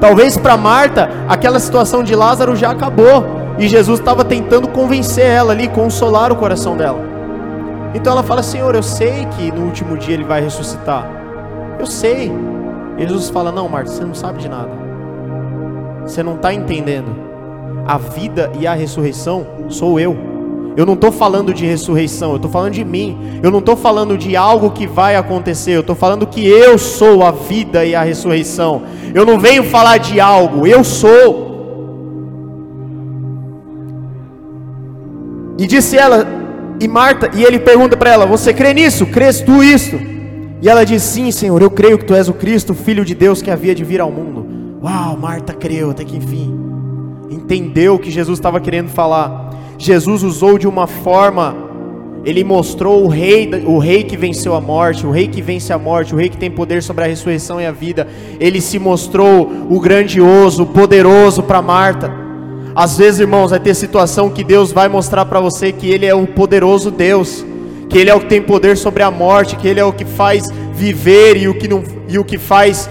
Talvez 0.00 0.36
para 0.36 0.56
Marta 0.56 1.10
aquela 1.28 1.58
situação 1.58 2.02
de 2.02 2.14
Lázaro 2.14 2.54
já 2.54 2.70
acabou. 2.70 3.36
E 3.58 3.66
Jesus 3.68 3.98
estava 3.98 4.24
tentando 4.24 4.68
convencer 4.68 5.24
ela 5.24 5.52
ali, 5.52 5.66
consolar 5.68 6.30
o 6.30 6.36
coração 6.36 6.76
dela. 6.76 7.00
Então 7.94 8.12
ela 8.12 8.22
fala: 8.22 8.42
Senhor, 8.42 8.74
eu 8.74 8.82
sei 8.82 9.26
que 9.36 9.50
no 9.50 9.64
último 9.64 9.96
dia 9.96 10.14
ele 10.14 10.24
vai 10.24 10.40
ressuscitar. 10.40 11.08
Eu 11.78 11.86
sei. 11.86 12.30
Jesus 12.98 13.30
fala: 13.30 13.50
Não, 13.50 13.68
Marta, 13.68 13.90
você 13.90 14.04
não 14.04 14.14
sabe 14.14 14.38
de 14.38 14.48
nada. 14.48 14.70
Você 16.02 16.22
não 16.22 16.34
está 16.34 16.52
entendendo. 16.52 17.24
A 17.86 17.98
vida 17.98 18.50
e 18.58 18.66
a 18.66 18.74
ressurreição 18.74 19.46
sou 19.68 19.98
eu. 19.98 20.35
Eu 20.76 20.84
não 20.84 20.92
estou 20.92 21.10
falando 21.10 21.54
de 21.54 21.64
ressurreição, 21.64 22.30
eu 22.30 22.36
estou 22.36 22.50
falando 22.50 22.74
de 22.74 22.84
mim. 22.84 23.40
Eu 23.42 23.50
não 23.50 23.60
estou 23.60 23.74
falando 23.74 24.18
de 24.18 24.36
algo 24.36 24.70
que 24.70 24.86
vai 24.86 25.16
acontecer, 25.16 25.72
eu 25.72 25.80
estou 25.80 25.96
falando 25.96 26.26
que 26.26 26.46
eu 26.46 26.76
sou 26.76 27.24
a 27.24 27.30
vida 27.30 27.84
e 27.84 27.94
a 27.94 28.02
ressurreição. 28.02 28.82
Eu 29.14 29.24
não 29.24 29.38
venho 29.38 29.64
falar 29.64 29.96
de 29.96 30.20
algo, 30.20 30.66
eu 30.66 30.84
sou. 30.84 31.46
E 35.58 35.66
disse 35.66 35.96
ela, 35.96 36.26
e 36.78 36.86
Marta, 36.86 37.30
e 37.34 37.42
ele 37.42 37.58
pergunta 37.58 37.96
para 37.96 38.10
ela: 38.10 38.26
Você 38.26 38.52
crê 38.52 38.74
nisso? 38.74 39.06
Crês 39.06 39.40
tu 39.40 39.62
isto? 39.62 39.96
E 40.60 40.68
ela 40.68 40.84
diz: 40.84 41.02
Sim, 41.02 41.30
Senhor, 41.30 41.60
eu 41.62 41.70
creio 41.70 41.98
que 41.98 42.04
tu 42.04 42.14
és 42.14 42.28
o 42.28 42.34
Cristo, 42.34 42.74
filho 42.74 43.04
de 43.04 43.14
Deus 43.14 43.40
que 43.40 43.50
havia 43.50 43.74
de 43.74 43.82
vir 43.82 44.00
ao 44.00 44.10
mundo. 44.10 44.46
Uau, 44.82 45.16
Marta 45.16 45.54
creu 45.54 45.90
até 45.90 46.04
que 46.04 46.16
enfim. 46.16 46.54
Entendeu 47.30 47.94
o 47.94 47.98
que 47.98 48.10
Jesus 48.10 48.38
estava 48.38 48.60
querendo 48.60 48.88
falar. 48.88 49.50
Jesus 49.78 50.22
usou 50.22 50.58
de 50.58 50.66
uma 50.66 50.86
forma, 50.86 51.54
ele 52.24 52.42
mostrou 52.42 53.04
o 53.04 53.08
rei, 53.08 53.50
o 53.66 53.78
rei 53.78 54.02
que 54.02 54.16
venceu 54.16 54.54
a 54.54 54.60
morte, 54.60 55.06
o 55.06 55.10
rei 55.10 55.28
que 55.28 55.42
vence 55.42 55.72
a 55.72 55.78
morte, 55.78 56.14
o 56.14 56.18
rei 56.18 56.28
que 56.28 56.36
tem 56.36 56.50
poder 56.50 56.82
sobre 56.82 57.04
a 57.04 57.06
ressurreição 57.06 57.60
e 57.60 57.66
a 57.66 57.72
vida. 57.72 58.08
Ele 58.40 58.60
se 58.60 58.78
mostrou 58.78 59.50
o 59.70 59.80
grandioso, 59.80 60.62
o 60.62 60.66
poderoso 60.66 61.42
para 61.42 61.62
Marta. 61.62 62.12
Às 62.74 62.98
vezes, 62.98 63.20
irmãos, 63.20 63.50
vai 63.50 63.60
ter 63.60 63.74
situação 63.74 64.28
que 64.28 64.44
Deus 64.44 64.72
vai 64.72 64.88
mostrar 64.88 65.24
para 65.24 65.40
você 65.40 65.72
que 65.72 65.88
Ele 65.88 66.04
é 66.04 66.14
o 66.14 66.26
poderoso 66.26 66.90
Deus 66.90 67.44
que 67.88 67.98
Ele 67.98 68.10
é 68.10 68.14
o 68.14 68.20
que 68.20 68.26
tem 68.26 68.42
poder 68.42 68.76
sobre 68.76 69.02
a 69.02 69.10
morte, 69.10 69.56
que 69.56 69.66
Ele 69.66 69.80
é 69.80 69.84
o 69.84 69.92
que 69.92 70.04
faz 70.04 70.48
viver 70.74 71.36
e 71.36 71.48
o 71.48 71.54
que, 71.54 71.68
não, 71.68 71.82
e 72.08 72.18
o 72.18 72.24
que 72.24 72.38
faz 72.38 72.90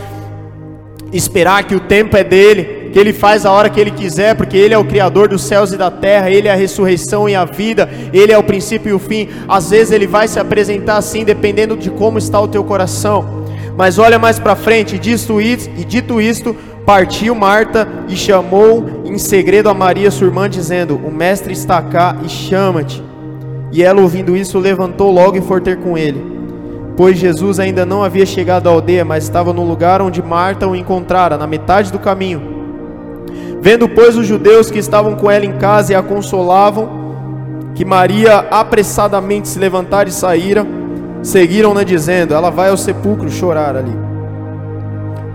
esperar 1.11 1.63
que 1.63 1.75
o 1.75 1.79
tempo 1.79 2.17
é 2.17 2.23
dele, 2.23 2.84
que 2.95 2.99
Ele 2.99 3.11
faz 3.11 3.45
a 3.45 3.51
hora 3.51 3.69
que 3.69 3.77
Ele 3.77 3.91
quiser, 3.91 4.35
porque 4.35 4.55
Ele 4.55 4.73
é 4.73 4.77
o 4.77 4.85
Criador 4.85 5.27
dos 5.27 5.43
céus 5.43 5.73
e 5.73 5.77
da 5.77 5.91
terra, 5.91 6.29
Ele 6.29 6.47
é 6.47 6.53
a 6.53 6.55
ressurreição 6.55 7.27
e 7.27 7.35
a 7.35 7.43
vida, 7.43 7.89
Ele 8.13 8.31
é 8.31 8.37
o 8.37 8.43
princípio 8.43 8.89
e 8.89 8.93
o 8.93 8.99
fim. 8.99 9.27
Às 9.49 9.69
vezes 9.69 9.91
Ele 9.91 10.07
vai 10.07 10.29
se 10.29 10.39
apresentar 10.39 10.95
assim, 10.95 11.25
dependendo 11.25 11.75
de 11.75 11.89
como 11.89 12.17
está 12.17 12.39
o 12.39 12.47
teu 12.47 12.63
coração. 12.63 13.43
Mas 13.77 13.99
olha 13.99 14.17
mais 14.17 14.39
para 14.39 14.55
frente, 14.55 14.97
dito 14.97 15.41
isto, 15.41 15.69
e 15.75 15.83
dito 15.83 16.21
isto, 16.21 16.55
partiu 16.85 17.35
Marta 17.35 17.85
e 18.07 18.15
chamou 18.15 18.85
em 19.03 19.17
segredo 19.17 19.67
a 19.67 19.73
Maria, 19.73 20.09
sua 20.09 20.27
irmã, 20.27 20.49
dizendo: 20.49 20.95
O 20.95 21.11
mestre 21.11 21.51
está 21.51 21.81
cá 21.81 22.15
e 22.23 22.29
chama-te. 22.29 23.03
E 23.73 23.83
ela, 23.83 23.99
ouvindo 23.99 24.37
isso, 24.37 24.57
levantou 24.57 25.11
logo 25.11 25.35
e 25.35 25.41
foi 25.41 25.59
ter 25.59 25.75
com 25.81 25.97
ele. 25.97 26.25
Pois 26.95 27.17
Jesus 27.17 27.59
ainda 27.59 27.85
não 27.85 28.05
havia 28.05 28.25
chegado 28.25 28.69
à 28.69 28.71
aldeia, 28.71 29.03
mas 29.03 29.25
estava 29.25 29.51
no 29.51 29.65
lugar 29.65 30.01
onde 30.01 30.23
Marta 30.23 30.65
o 30.65 30.73
encontrara, 30.73 31.37
na 31.37 31.45
metade 31.45 31.91
do 31.91 31.99
caminho. 31.99 32.54
Vendo, 33.61 33.89
pois, 33.89 34.17
os 34.17 34.27
judeus 34.27 34.69
que 34.69 34.79
estavam 34.79 35.15
com 35.15 35.29
ela 35.29 35.45
em 35.45 35.57
casa 35.57 35.93
e 35.93 35.95
a 35.95 36.03
consolavam, 36.03 37.05
que 37.73 37.83
Maria 37.83 38.45
apressadamente 38.51 39.47
se 39.47 39.59
levantara 39.59 40.07
e 40.07 40.11
saíra, 40.11 40.65
seguiram-na 41.21 41.83
dizendo: 41.83 42.33
Ela 42.33 42.49
vai 42.49 42.69
ao 42.69 42.77
sepulcro 42.77 43.29
chorar 43.29 43.75
ali. 43.75 44.05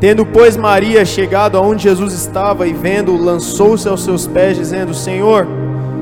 Tendo, 0.00 0.24
pois, 0.24 0.56
Maria 0.56 1.04
chegado 1.04 1.58
aonde 1.58 1.82
Jesus 1.82 2.14
estava 2.14 2.66
e 2.66 2.72
vendo, 2.72 3.16
lançou-se 3.16 3.86
aos 3.88 4.02
seus 4.02 4.26
pés, 4.26 4.56
dizendo: 4.56 4.94
Senhor, 4.94 5.46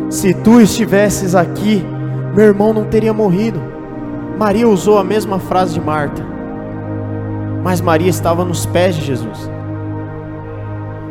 se 0.08 0.32
tu 0.32 0.61
estivesses 0.61 1.34
aqui, 1.34 1.84
meu 2.34 2.46
irmão 2.46 2.72
não 2.72 2.84
teria 2.84 3.12
morrido. 3.12 3.61
Maria 4.38 4.68
usou 4.68 4.98
a 4.98 5.04
mesma 5.04 5.40
frase 5.40 5.74
de 5.74 5.80
Marta, 5.80 6.24
mas 7.64 7.80
Maria 7.80 8.08
estava 8.08 8.44
nos 8.44 8.64
pés 8.66 8.94
de 8.94 9.04
Jesus. 9.04 9.50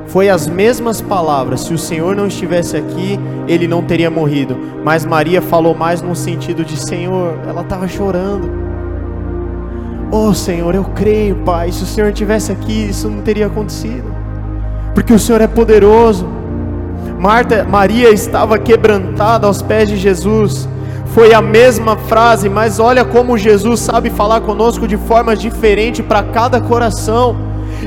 Foi 0.08 0.30
as 0.30 0.48
mesmas 0.48 1.02
palavras. 1.02 1.62
Se 1.62 1.74
o 1.74 1.78
Senhor 1.78 2.16
não 2.16 2.28
estivesse 2.28 2.78
aqui, 2.78 3.20
ele 3.48 3.68
não 3.68 3.84
teria 3.84 4.10
morrido. 4.10 4.58
Mas 4.84 5.06
Maria 5.06 5.42
falou 5.42 5.76
mais 5.76 6.02
no 6.02 6.16
sentido 6.16 6.64
de: 6.64 6.78
Senhor, 6.78 7.40
ela 7.48 7.62
estava 7.62 7.88
chorando. 7.88 8.50
Oh 10.12 10.34
Senhor, 10.34 10.74
eu 10.74 10.86
creio, 10.86 11.36
Pai. 11.38 11.72
Se 11.72 11.84
o 11.84 11.86
Senhor 11.86 12.10
estivesse 12.10 12.52
aqui, 12.52 12.90
isso 12.90 13.10
não 13.10 13.22
teria 13.22 13.48
acontecido. 13.48 14.16
Porque 14.94 15.14
o 15.14 15.20
Senhor 15.20 15.42
é 15.42 15.48
poderoso. 15.48 16.28
Marta, 17.20 17.64
Maria 17.64 18.10
estava 18.10 18.58
quebrantada 18.58 19.48
aos 19.48 19.62
pés 19.62 19.90
de 19.90 19.98
Jesus 19.98 20.68
foi 21.18 21.34
a 21.34 21.42
mesma 21.42 21.98
frase, 21.98 22.48
mas 22.48 22.80
olha 22.80 23.04
como 23.04 23.40
Jesus 23.40 23.80
sabe 23.80 24.12
falar 24.12 24.42
conosco 24.42 24.88
de 24.88 24.98
formas 24.98 25.40
diferentes 25.42 26.06
para 26.06 26.22
cada 26.22 26.62
coração. 26.62 27.36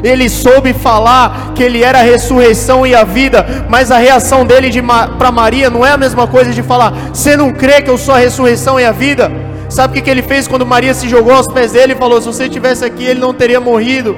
Ele 0.03 0.29
soube 0.29 0.73
falar 0.73 1.53
que 1.55 1.63
ele 1.63 1.83
era 1.83 1.99
a 1.99 2.03
ressurreição 2.03 2.87
e 2.87 2.95
a 2.95 3.05
vida, 3.05 3.67
mas 3.69 3.91
a 3.91 3.99
reação 3.99 4.45
dele 4.45 4.71
de 4.71 4.83
para 5.19 5.33
Maria 5.33 5.69
não 5.69 5.85
é 5.85 5.93
a 5.93 5.97
mesma 5.97 6.27
coisa 6.27 6.53
de 6.53 6.63
falar: 6.63 6.93
"Você 7.13 7.37
não 7.37 7.53
crê 7.53 7.83
que 7.83 7.91
eu 7.91 7.99
sou 7.99 8.15
a 8.15 8.19
ressurreição 8.19 8.79
e 8.79 8.85
a 8.85 8.93
vida?" 8.93 9.31
Sabe 9.69 9.93
o 9.93 9.95
que, 9.95 10.03
que 10.03 10.11
ele 10.11 10.23
fez 10.23 10.49
quando 10.49 10.67
Maria 10.67 10.93
se 10.95 11.09
jogou 11.09 11.33
aos 11.33 11.47
pés 11.47 11.73
dele 11.73 11.93
e 11.93 11.97
falou: 11.97 12.21
"Se 12.21 12.27
você 12.27 12.45
estivesse 12.45 12.85
aqui, 12.85 13.05
ele 13.05 13.21
não 13.21 13.33
teria 13.33 13.61
morrido." 13.61 14.17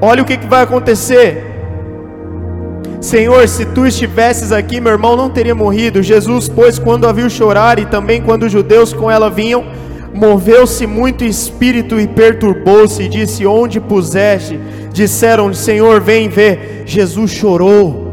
Olha 0.00 0.22
o 0.22 0.24
que, 0.24 0.36
que 0.36 0.46
vai 0.46 0.62
acontecer. 0.62 1.44
Senhor, 3.00 3.46
se 3.46 3.64
tu 3.64 3.86
estivesses 3.86 4.50
aqui, 4.50 4.80
meu 4.80 4.92
irmão 4.92 5.16
não 5.16 5.30
teria 5.30 5.54
morrido. 5.54 6.02
Jesus, 6.02 6.48
pois, 6.48 6.78
quando 6.78 7.06
a 7.06 7.12
viu 7.12 7.30
chorar 7.30 7.78
e 7.78 7.86
também 7.86 8.20
quando 8.20 8.44
os 8.44 8.52
judeus 8.52 8.92
com 8.92 9.10
ela 9.10 9.30
vinham, 9.30 9.64
moveu-se 10.18 10.84
muito 10.84 11.24
espírito 11.24 11.98
e 12.00 12.08
perturbou-se 12.08 13.00
e 13.00 13.08
disse: 13.08 13.46
Onde 13.46 13.80
puseste? 13.80 14.58
Disseram: 14.92 15.54
Senhor, 15.54 16.00
vem 16.00 16.28
ver. 16.28 16.82
Jesus 16.84 17.30
chorou. 17.30 18.08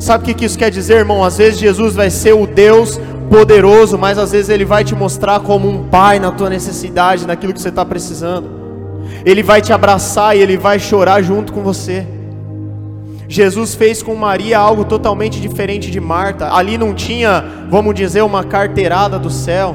Sabe 0.00 0.30
o 0.30 0.34
que 0.34 0.44
isso 0.44 0.58
quer 0.58 0.70
dizer, 0.70 0.96
irmão? 0.98 1.22
Às 1.22 1.38
vezes 1.38 1.60
Jesus 1.60 1.94
vai 1.94 2.10
ser 2.10 2.34
o 2.34 2.46
Deus 2.46 3.00
poderoso, 3.30 3.96
mas 3.96 4.18
às 4.18 4.32
vezes 4.32 4.48
ele 4.48 4.64
vai 4.64 4.82
te 4.82 4.94
mostrar 4.94 5.40
como 5.40 5.68
um 5.68 5.84
pai 5.84 6.18
na 6.18 6.32
tua 6.32 6.50
necessidade, 6.50 7.26
naquilo 7.26 7.54
que 7.54 7.60
você 7.60 7.68
está 7.68 7.84
precisando. 7.84 8.50
Ele 9.24 9.42
vai 9.42 9.62
te 9.62 9.72
abraçar 9.72 10.36
e 10.36 10.40
ele 10.40 10.56
vai 10.56 10.78
chorar 10.78 11.22
junto 11.22 11.52
com 11.52 11.62
você. 11.62 12.06
Jesus 13.28 13.74
fez 13.74 14.02
com 14.02 14.14
Maria 14.14 14.58
algo 14.58 14.84
totalmente 14.84 15.40
diferente 15.40 15.90
de 15.90 16.00
Marta. 16.00 16.52
Ali 16.52 16.76
não 16.76 16.92
tinha, 16.92 17.42
vamos 17.70 17.94
dizer, 17.94 18.22
uma 18.22 18.44
carteirada 18.44 19.18
do 19.18 19.30
céu. 19.30 19.74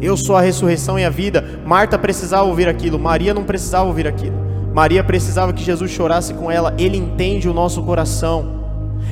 Eu 0.00 0.16
sou 0.16 0.36
a 0.36 0.40
ressurreição 0.40 0.98
e 0.98 1.04
a 1.04 1.10
vida. 1.10 1.60
Marta 1.64 1.98
precisava 1.98 2.44
ouvir 2.44 2.68
aquilo, 2.68 2.98
Maria 2.98 3.32
não 3.32 3.44
precisava 3.44 3.86
ouvir 3.86 4.06
aquilo. 4.06 4.36
Maria 4.74 5.02
precisava 5.02 5.52
que 5.54 5.64
Jesus 5.64 5.90
chorasse 5.90 6.34
com 6.34 6.50
ela. 6.50 6.74
Ele 6.76 6.98
entende 6.98 7.48
o 7.48 7.54
nosso 7.54 7.82
coração. 7.82 8.56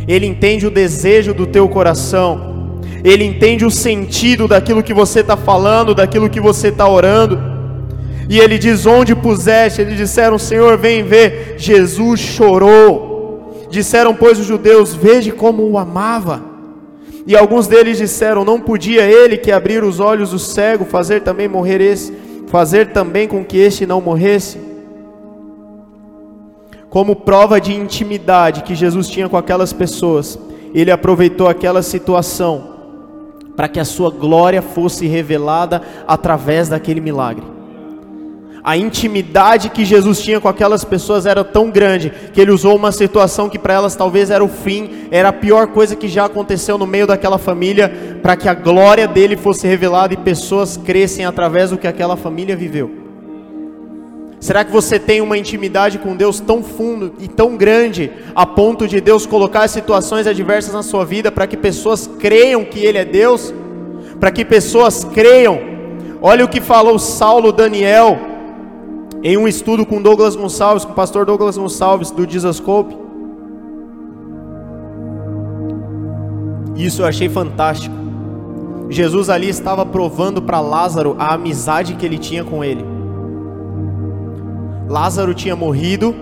Ele 0.07 0.27
entende 0.27 0.67
o 0.67 0.71
desejo 0.71 1.33
do 1.33 1.47
teu 1.47 1.67
coração. 1.69 2.81
Ele 3.03 3.25
entende 3.25 3.65
o 3.65 3.71
sentido 3.71 4.47
daquilo 4.47 4.83
que 4.83 4.93
você 4.93 5.21
está 5.21 5.37
falando, 5.37 5.95
daquilo 5.95 6.29
que 6.29 6.41
você 6.41 6.69
está 6.69 6.87
orando. 6.87 7.39
E 8.29 8.39
ele 8.39 8.59
diz: 8.59 8.85
Onde 8.85 9.15
puseste? 9.15 9.81
Eles 9.81 9.97
disseram: 9.97 10.39
Senhor, 10.39 10.77
vem 10.77 11.03
ver. 11.03 11.55
Jesus 11.57 12.21
chorou. 12.21 13.67
Disseram, 13.71 14.15
pois, 14.15 14.39
os 14.39 14.47
judeus: 14.47 14.95
Veja 14.95 15.33
como 15.33 15.63
o 15.63 15.79
amava. 15.79 16.54
E 17.27 17.37
alguns 17.37 17.67
deles 17.67 17.99
disseram: 17.99 18.45
Não 18.45 18.61
podia 18.61 19.03
ele 19.03 19.37
que 19.37 19.53
abrir 19.53 19.83
os 19.83 20.01
olhos 20.01 20.31
do 20.31 20.39
cego 20.39 20.85
fazer 20.85 21.23
também 21.23 21.49
morrer 21.49 21.81
esse, 21.81 22.13
fazer 22.49 22.93
também 22.93 23.27
com 23.27 23.45
que 23.45 23.59
este 23.59 23.87
não 23.87 24.01
morresse? 24.01 24.59
Como 26.91 27.17
prova 27.17 27.61
de 27.61 27.75
intimidade 27.75 28.63
que 28.63 28.75
Jesus 28.75 29.09
tinha 29.09 29.29
com 29.29 29.37
aquelas 29.37 29.73
pessoas, 29.73 30.39
ele 30.73 30.91
aproveitou 30.91 31.49
aquela 31.49 31.83
situação 31.83 32.73
para 33.57 33.69
que 33.69 33.81
a 33.81 33.85
sua 33.85 34.11
glória 34.11 34.63
fosse 34.63 35.07
revelada 35.07 35.83
através 36.07 36.69
daquele 36.69 37.01
milagre 37.01 37.54
a 38.65 38.79
intimidade 38.79 39.69
que 39.69 39.85
Jesus 39.85 40.23
tinha 40.23 40.41
com 40.41 40.49
aquelas 40.49 40.87
pessoas 40.87 41.27
era 41.27 41.45
tão 41.45 41.71
grande 41.71 42.11
que 42.33 42.41
ele 42.41 42.51
usou 42.51 42.75
uma 42.75 42.91
situação 42.91 43.51
que 43.51 43.59
para 43.59 43.75
elas 43.75 43.95
talvez 43.95 44.31
era 44.31 44.43
o 44.43 44.49
fim, 44.49 45.07
era 45.11 45.29
a 45.29 45.33
pior 45.35 45.67
coisa 45.67 45.95
que 45.95 46.09
já 46.09 46.25
aconteceu 46.25 46.79
no 46.79 46.87
meio 46.87 47.07
daquela 47.07 47.37
família, 47.37 48.19
para 48.23 48.35
que 48.37 48.49
a 48.49 48.55
glória 48.55 49.07
dele 49.07 49.37
fosse 49.37 49.69
revelada 49.69 50.15
e 50.15 50.17
pessoas 50.17 50.79
crescem 50.79 51.27
através 51.27 51.69
do 51.69 51.77
que 51.77 51.87
aquela 51.87 52.17
família 52.17 52.57
viveu. 52.57 52.91
Será 54.41 54.65
que 54.65 54.73
você 54.73 54.99
tem 54.99 55.21
uma 55.21 55.37
intimidade 55.37 55.99
com 55.99 56.17
Deus 56.17 56.41
tão 56.41 56.63
fundo 56.63 57.13
e 57.19 57.29
tão 57.29 57.59
grande 57.59 58.11
a 58.35 58.47
ponto 58.47 58.89
de 58.89 58.99
Deus 58.99 59.27
colocar 59.27 59.69
situações 59.69 60.27
adversas 60.27 60.73
na 60.73 60.83
sua 60.83 61.05
vida 61.05 61.31
para 61.31 61.47
que 61.47 61.57
pessoas 61.57 62.07
creiam 62.19 62.65
que 62.65 62.81
Ele 62.81 62.97
é 62.97 63.05
Deus? 63.05 63.53
Para 64.19 64.31
que 64.31 64.43
pessoas 64.43 65.05
creiam. 65.05 65.61
Olha 66.23 66.47
o 66.47 66.49
que 66.49 66.63
falou 66.63 66.99
Saulo 66.99 67.53
Daniel 67.53 68.33
em 69.25 69.39
um 69.39 69.49
estudo 69.49 69.87
com 69.87 70.03
Douglas 70.03 70.37
Gonçalves, 70.37 70.85
com 70.85 70.93
o 70.93 70.95
pastor 70.95 71.25
Douglas 71.25 71.57
Gonçalves 71.57 72.11
do 72.11 72.27
Dizascope. 72.27 72.95
Isso 76.77 77.01
eu 77.01 77.07
achei 77.07 77.27
fantástico. 77.31 77.95
Jesus 78.91 79.31
ali 79.31 79.49
estava 79.49 79.87
provando 79.87 80.43
para 80.43 80.61
Lázaro 80.61 81.17
a 81.19 81.33
amizade 81.33 81.95
que 81.95 82.05
ele 82.05 82.19
tinha 82.19 82.45
com 82.45 82.63
ele. 82.63 82.85
Lázaro 84.87 85.33
tinha 85.33 85.57
morrido, 85.57 86.15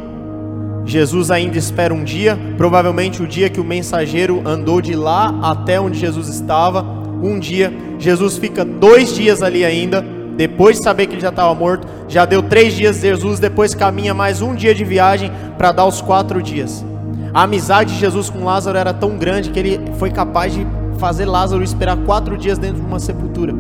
Jesus 0.84 1.32
ainda 1.32 1.58
espera 1.58 1.92
um 1.92 2.04
dia, 2.04 2.38
provavelmente 2.56 3.20
o 3.20 3.26
dia 3.26 3.50
que 3.50 3.60
o 3.60 3.64
mensageiro 3.64 4.42
andou 4.46 4.80
de 4.80 4.94
lá 4.94 5.40
até 5.42 5.80
onde 5.80 5.98
Jesus 5.98 6.28
estava. 6.28 6.84
Um 7.20 7.40
dia, 7.40 7.72
Jesus 7.98 8.36
fica 8.36 8.64
dois 8.64 9.12
dias 9.12 9.42
ali 9.42 9.64
ainda 9.64 10.21
depois 10.42 10.78
de 10.78 10.82
saber 10.82 11.06
que 11.06 11.14
ele 11.14 11.20
já 11.20 11.28
estava 11.28 11.54
morto, 11.54 11.86
já 12.08 12.24
deu 12.24 12.42
três 12.42 12.74
dias 12.74 12.96
de 12.96 13.02
Jesus, 13.02 13.38
depois 13.38 13.76
caminha 13.76 14.12
mais 14.12 14.42
um 14.42 14.56
dia 14.56 14.74
de 14.74 14.82
viagem 14.84 15.30
para 15.56 15.70
dar 15.70 15.86
os 15.86 16.00
quatro 16.00 16.42
dias. 16.42 16.84
A 17.32 17.44
amizade 17.44 17.94
de 17.94 18.00
Jesus 18.00 18.28
com 18.28 18.42
Lázaro 18.42 18.76
era 18.76 18.92
tão 18.92 19.16
grande 19.16 19.50
que 19.50 19.58
ele 19.60 19.80
foi 20.00 20.10
capaz 20.10 20.52
de 20.52 20.66
fazer 20.98 21.26
Lázaro 21.26 21.62
esperar 21.62 21.96
quatro 21.98 22.36
dias 22.36 22.58
dentro 22.58 22.80
de 22.80 22.86
uma 22.88 22.98
sepultura, 22.98 23.54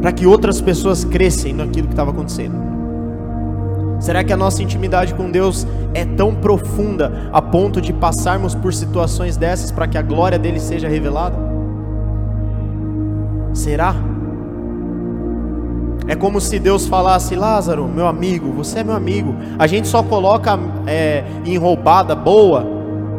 para 0.00 0.10
que 0.10 0.26
outras 0.26 0.58
pessoas 0.58 1.04
crescem 1.04 1.52
naquilo 1.52 1.86
que 1.86 1.92
estava 1.92 2.12
acontecendo. 2.12 2.56
Será 4.00 4.24
que 4.24 4.32
a 4.32 4.38
nossa 4.38 4.62
intimidade 4.62 5.12
com 5.12 5.30
Deus 5.30 5.66
é 5.92 6.06
tão 6.06 6.34
profunda 6.34 7.28
a 7.30 7.42
ponto 7.42 7.78
de 7.78 7.92
passarmos 7.92 8.54
por 8.54 8.72
situações 8.72 9.36
dessas 9.36 9.70
para 9.70 9.86
que 9.86 9.98
a 9.98 10.02
glória 10.02 10.38
dele 10.38 10.60
seja 10.60 10.88
revelada? 10.88 11.36
Será? 13.52 13.94
É 16.08 16.14
como 16.14 16.40
se 16.40 16.58
Deus 16.58 16.86
falasse: 16.86 17.34
Lázaro, 17.34 17.88
meu 17.88 18.06
amigo, 18.06 18.52
você 18.52 18.80
é 18.80 18.84
meu 18.84 18.94
amigo. 18.94 19.34
A 19.58 19.66
gente 19.66 19.88
só 19.88 20.02
coloca 20.02 20.58
é, 20.86 21.24
em 21.44 21.56
roubada 21.56 22.14
boa 22.14 22.66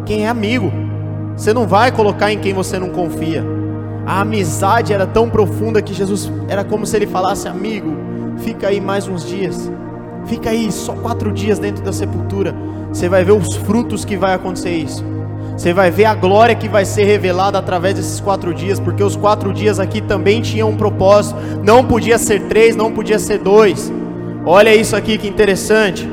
quem 0.05 0.25
é 0.25 0.29
amigo. 0.29 0.71
Você 1.35 1.53
não 1.53 1.67
vai 1.67 1.91
colocar 1.91 2.31
em 2.31 2.39
quem 2.39 2.53
você 2.53 2.79
não 2.79 2.89
confia. 2.89 3.45
A 4.05 4.21
amizade 4.21 4.93
era 4.93 5.05
tão 5.05 5.29
profunda 5.29 5.81
que 5.81 5.93
Jesus 5.93 6.31
era 6.47 6.63
como 6.63 6.85
se 6.85 6.95
ele 6.95 7.07
falasse: 7.07 7.47
Amigo, 7.47 7.93
fica 8.37 8.69
aí 8.69 8.79
mais 8.79 9.07
uns 9.07 9.25
dias. 9.25 9.69
Fica 10.25 10.49
aí 10.49 10.71
só 10.71 10.93
quatro 10.93 11.31
dias 11.31 11.59
dentro 11.59 11.83
da 11.83 11.93
sepultura. 11.93 12.55
Você 12.91 13.09
vai 13.09 13.23
ver 13.23 13.33
os 13.33 13.55
frutos 13.55 14.05
que 14.05 14.17
vai 14.17 14.33
acontecer 14.33 14.75
isso. 14.75 15.03
Você 15.57 15.73
vai 15.73 15.89
ver 15.89 16.05
a 16.05 16.13
glória 16.13 16.53
que 16.53 16.69
vai 16.69 16.85
ser 16.85 17.05
revelada 17.05 17.57
através 17.57 17.95
desses 17.95 18.19
quatro 18.19 18.53
dias, 18.53 18.79
porque 18.79 19.03
os 19.03 19.15
quatro 19.15 19.51
dias 19.51 19.79
aqui 19.79 19.99
também 19.99 20.39
tinham 20.39 20.69
um 20.69 20.77
propósito. 20.77 21.35
Não 21.63 21.83
podia 21.83 22.19
ser 22.19 22.43
três, 22.43 22.75
não 22.75 22.91
podia 22.91 23.17
ser 23.17 23.39
dois. 23.39 23.91
Olha 24.45 24.75
isso 24.75 24.95
aqui 24.95 25.17
que 25.17 25.27
interessante. 25.27 26.07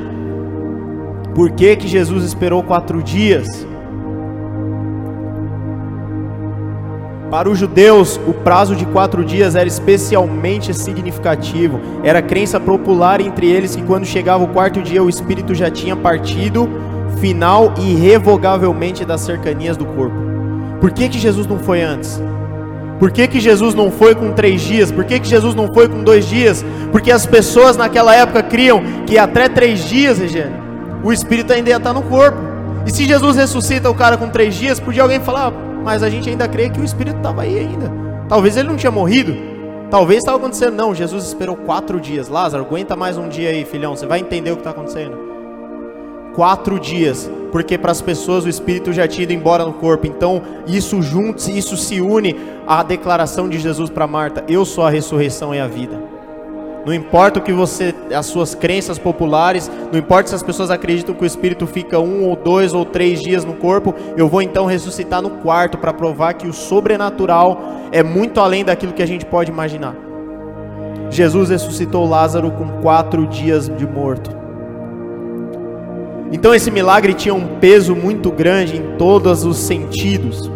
Por 1.34 1.50
que, 1.50 1.76
que 1.76 1.86
Jesus 1.86 2.24
esperou 2.24 2.62
quatro 2.62 3.02
dias? 3.02 3.66
Para 7.30 7.50
os 7.50 7.58
judeus, 7.58 8.18
o 8.26 8.32
prazo 8.32 8.74
de 8.74 8.86
quatro 8.86 9.22
dias 9.22 9.56
era 9.56 9.68
especialmente 9.68 10.72
significativo. 10.72 11.80
Era 12.02 12.22
crença 12.22 12.58
popular 12.58 13.20
entre 13.20 13.50
eles 13.50 13.76
que 13.76 13.82
quando 13.82 14.06
chegava 14.06 14.42
o 14.42 14.48
quarto 14.48 14.80
dia 14.80 15.02
o 15.02 15.08
espírito 15.08 15.54
já 15.54 15.70
tinha 15.70 15.94
partido 15.94 16.93
final 17.14 17.74
e 17.78 17.92
irrevogavelmente 17.92 19.04
das 19.04 19.20
cercanias 19.20 19.76
do 19.76 19.84
corpo. 19.84 20.16
Por 20.80 20.90
que, 20.90 21.08
que 21.08 21.18
Jesus 21.18 21.46
não 21.46 21.58
foi 21.58 21.82
antes? 21.82 22.20
Por 22.98 23.10
que, 23.10 23.26
que 23.26 23.40
Jesus 23.40 23.74
não 23.74 23.90
foi 23.90 24.14
com 24.14 24.32
três 24.32 24.60
dias? 24.60 24.90
Por 24.92 25.04
que, 25.04 25.18
que 25.18 25.28
Jesus 25.28 25.54
não 25.54 25.72
foi 25.72 25.88
com 25.88 26.02
dois 26.02 26.26
dias? 26.26 26.64
Porque 26.92 27.10
as 27.10 27.26
pessoas 27.26 27.76
naquela 27.76 28.14
época 28.14 28.42
criam 28.42 28.82
que 29.06 29.18
até 29.18 29.48
três 29.48 29.84
dias, 29.84 30.18
Regiane, 30.18 30.54
o 31.02 31.12
Espírito 31.12 31.52
ainda 31.52 31.70
ia 31.70 31.76
estar 31.76 31.92
no 31.92 32.02
corpo. 32.02 32.38
E 32.86 32.90
se 32.90 33.04
Jesus 33.04 33.36
ressuscita 33.36 33.90
o 33.90 33.94
cara 33.94 34.16
com 34.16 34.28
três 34.28 34.54
dias, 34.54 34.78
podia 34.78 35.02
alguém 35.02 35.20
falar, 35.20 35.48
ah, 35.48 35.52
mas 35.82 36.02
a 36.02 36.10
gente 36.10 36.28
ainda 36.28 36.46
crê 36.46 36.70
que 36.70 36.80
o 36.80 36.84
Espírito 36.84 37.16
estava 37.16 37.42
aí 37.42 37.58
ainda. 37.58 37.90
Talvez 38.28 38.56
ele 38.56 38.68
não 38.68 38.76
tinha 38.76 38.92
morrido. 38.92 39.34
Talvez 39.90 40.18
estava 40.18 40.38
acontecendo. 40.38 40.74
Não, 40.74 40.94
Jesus 40.94 41.24
esperou 41.24 41.56
quatro 41.56 42.00
dias. 42.00 42.28
Lázaro, 42.28 42.64
aguenta 42.64 42.96
mais 42.96 43.18
um 43.18 43.28
dia 43.28 43.50
aí, 43.50 43.64
filhão. 43.64 43.96
Você 43.96 44.06
vai 44.06 44.20
entender 44.20 44.50
o 44.50 44.54
que 44.54 44.60
está 44.60 44.70
acontecendo 44.70 45.33
quatro 46.34 46.78
dias, 46.78 47.30
porque 47.52 47.78
para 47.78 47.92
as 47.92 48.02
pessoas 48.02 48.44
o 48.44 48.48
espírito 48.48 48.92
já 48.92 49.06
tinha 49.06 49.24
ido 49.24 49.32
embora 49.32 49.64
no 49.64 49.74
corpo. 49.74 50.06
Então, 50.06 50.42
isso 50.66 51.00
juntos, 51.00 51.48
isso 51.48 51.76
se 51.76 52.00
une 52.00 52.36
à 52.66 52.82
declaração 52.82 53.48
de 53.48 53.58
Jesus 53.58 53.90
para 53.90 54.06
Marta: 54.06 54.44
Eu 54.48 54.64
sou 54.64 54.84
a 54.84 54.90
ressurreição 54.90 55.54
e 55.54 55.60
a 55.60 55.66
vida. 55.66 56.14
Não 56.84 56.92
importa 56.92 57.38
o 57.38 57.42
que 57.42 57.52
você, 57.52 57.94
as 58.14 58.26
suas 58.26 58.54
crenças 58.54 58.98
populares, 58.98 59.70
não 59.90 59.98
importa 59.98 60.28
se 60.28 60.34
as 60.34 60.42
pessoas 60.42 60.70
acreditam 60.70 61.14
que 61.14 61.22
o 61.22 61.26
espírito 61.26 61.66
fica 61.66 61.98
um 61.98 62.28
ou 62.28 62.36
dois 62.36 62.74
ou 62.74 62.84
três 62.84 63.22
dias 63.22 63.42
no 63.42 63.54
corpo, 63.54 63.94
eu 64.18 64.28
vou 64.28 64.42
então 64.42 64.66
ressuscitar 64.66 65.22
no 65.22 65.30
quarto 65.30 65.78
para 65.78 65.94
provar 65.94 66.34
que 66.34 66.46
o 66.46 66.52
sobrenatural 66.52 67.58
é 67.90 68.02
muito 68.02 68.38
além 68.38 68.64
daquilo 68.64 68.92
que 68.92 69.02
a 69.02 69.06
gente 69.06 69.24
pode 69.24 69.50
imaginar. 69.50 69.96
Jesus 71.08 71.48
ressuscitou 71.48 72.06
Lázaro 72.06 72.50
com 72.50 72.82
quatro 72.82 73.26
dias 73.26 73.66
de 73.66 73.86
morto. 73.86 74.43
Então 76.32 76.54
esse 76.54 76.70
milagre 76.70 77.14
tinha 77.14 77.34
um 77.34 77.58
peso 77.58 77.94
muito 77.94 78.30
grande 78.30 78.76
em 78.76 78.96
todos 78.96 79.44
os 79.44 79.56
sentidos. 79.58 80.50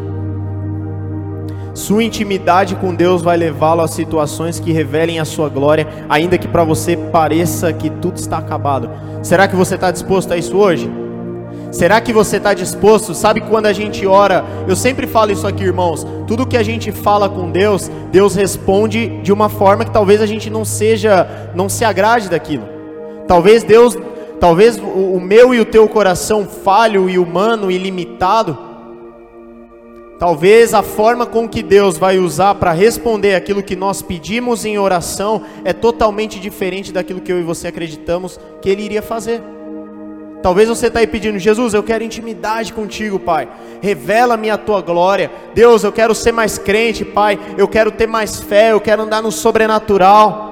Sua 1.74 2.02
intimidade 2.02 2.74
com 2.74 2.92
Deus 2.92 3.22
vai 3.22 3.36
levá-lo 3.36 3.82
a 3.82 3.88
situações 3.88 4.58
que 4.58 4.72
revelem 4.72 5.20
a 5.20 5.24
sua 5.24 5.48
glória, 5.48 5.86
ainda 6.08 6.36
que 6.36 6.48
para 6.48 6.64
você 6.64 6.96
pareça 6.96 7.72
que 7.72 7.88
tudo 7.88 8.16
está 8.16 8.38
acabado. 8.38 8.90
Será 9.22 9.46
que 9.46 9.54
você 9.54 9.76
está 9.76 9.90
disposto 9.90 10.32
a 10.32 10.36
isso 10.36 10.56
hoje? 10.56 10.90
Será 11.70 12.00
que 12.00 12.12
você 12.12 12.38
está 12.38 12.54
disposto? 12.54 13.14
Sabe 13.14 13.42
quando 13.42 13.66
a 13.66 13.72
gente 13.72 14.06
ora, 14.06 14.44
eu 14.66 14.74
sempre 14.74 15.06
falo 15.06 15.30
isso 15.30 15.46
aqui, 15.46 15.62
irmãos. 15.62 16.06
Tudo 16.26 16.46
que 16.46 16.56
a 16.56 16.62
gente 16.62 16.90
fala 16.90 17.28
com 17.28 17.50
Deus, 17.50 17.90
Deus 18.10 18.34
responde 18.34 19.20
de 19.22 19.32
uma 19.32 19.48
forma 19.48 19.84
que 19.84 19.90
talvez 19.90 20.20
a 20.20 20.26
gente 20.26 20.50
não 20.50 20.64
seja, 20.64 21.52
não 21.54 21.68
se 21.68 21.84
agrade 21.84 22.28
daquilo. 22.28 22.64
Talvez 23.26 23.62
Deus, 23.62 23.96
talvez 24.40 24.78
o, 24.78 25.20
meu 25.20 25.54
e 25.54 25.60
o 25.60 25.64
teu 25.64 25.88
coração 25.88 26.46
falho 26.46 27.08
e 27.08 27.18
humano 27.18 27.70
e 27.70 27.78
limitado, 27.78 28.56
talvez 30.18 30.74
a 30.74 30.82
forma 30.82 31.26
com 31.26 31.48
que 31.48 31.62
Deus 31.62 31.98
vai 31.98 32.18
usar 32.18 32.54
para 32.56 32.72
responder 32.72 33.34
aquilo 33.34 33.62
que 33.62 33.76
nós 33.76 34.02
pedimos 34.02 34.64
em 34.64 34.78
oração 34.78 35.42
é 35.64 35.72
totalmente 35.72 36.40
diferente 36.40 36.92
daquilo 36.92 37.20
que 37.20 37.32
eu 37.32 37.38
e 37.38 37.42
você 37.42 37.68
acreditamos 37.68 38.38
que 38.60 38.68
Ele 38.68 38.82
iria 38.82 39.02
fazer. 39.02 39.42
Talvez 40.42 40.68
você 40.68 40.86
está 40.86 41.00
aí 41.00 41.06
pedindo, 41.06 41.38
Jesus, 41.38 41.74
eu 41.74 41.82
quero 41.82 42.04
intimidade 42.04 42.72
contigo, 42.72 43.18
Pai. 43.18 43.48
Revela-me 43.80 44.48
a 44.50 44.56
tua 44.56 44.80
glória. 44.80 45.30
Deus, 45.52 45.82
eu 45.82 45.90
quero 45.90 46.14
ser 46.14 46.30
mais 46.30 46.56
crente, 46.58 47.04
Pai. 47.04 47.38
Eu 47.56 47.66
quero 47.66 47.90
ter 47.90 48.06
mais 48.06 48.40
fé, 48.40 48.70
eu 48.70 48.80
quero 48.80 49.02
andar 49.02 49.20
no 49.20 49.32
sobrenatural. 49.32 50.47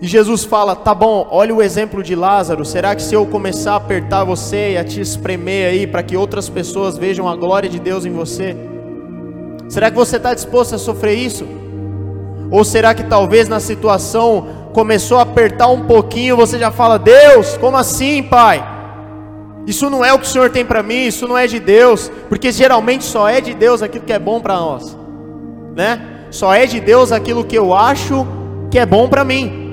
E 0.00 0.06
Jesus 0.06 0.44
fala: 0.44 0.76
tá 0.76 0.94
bom, 0.94 1.26
olha 1.30 1.54
o 1.54 1.62
exemplo 1.62 2.02
de 2.02 2.14
Lázaro. 2.14 2.64
Será 2.64 2.94
que 2.94 3.02
se 3.02 3.14
eu 3.14 3.24
começar 3.26 3.72
a 3.72 3.76
apertar 3.76 4.24
você 4.24 4.72
e 4.72 4.78
a 4.78 4.84
te 4.84 5.00
espremer 5.00 5.70
aí 5.70 5.86
para 5.86 6.02
que 6.02 6.16
outras 6.16 6.48
pessoas 6.48 6.98
vejam 6.98 7.28
a 7.28 7.34
glória 7.34 7.68
de 7.68 7.78
Deus 7.78 8.04
em 8.04 8.12
você? 8.12 8.56
Será 9.68 9.90
que 9.90 9.96
você 9.96 10.16
está 10.16 10.34
disposto 10.34 10.74
a 10.74 10.78
sofrer 10.78 11.14
isso? 11.14 11.46
Ou 12.50 12.64
será 12.64 12.94
que 12.94 13.04
talvez 13.04 13.48
na 13.48 13.58
situação 13.58 14.70
começou 14.72 15.18
a 15.18 15.22
apertar 15.22 15.68
um 15.68 15.86
pouquinho, 15.86 16.36
você 16.36 16.58
já 16.58 16.70
fala: 16.70 16.98
Deus, 16.98 17.56
como 17.56 17.76
assim, 17.76 18.22
Pai? 18.22 18.74
Isso 19.66 19.90
não 19.90 20.04
é 20.04 20.12
o 20.12 20.18
que 20.18 20.26
o 20.26 20.28
Senhor 20.28 20.50
tem 20.50 20.64
para 20.64 20.82
mim, 20.82 21.06
isso 21.06 21.26
não 21.26 21.36
é 21.36 21.46
de 21.46 21.58
Deus, 21.58 22.12
porque 22.28 22.52
geralmente 22.52 23.02
só 23.02 23.28
é 23.28 23.40
de 23.40 23.52
Deus 23.52 23.82
aquilo 23.82 24.04
que 24.04 24.12
é 24.12 24.18
bom 24.18 24.40
para 24.40 24.54
nós, 24.56 24.96
né? 25.74 26.28
Só 26.30 26.54
é 26.54 26.66
de 26.66 26.78
Deus 26.78 27.10
aquilo 27.10 27.42
que 27.42 27.58
eu 27.58 27.74
acho 27.74 28.24
que 28.70 28.78
é 28.78 28.86
bom 28.86 29.08
para 29.08 29.24
mim. 29.24 29.65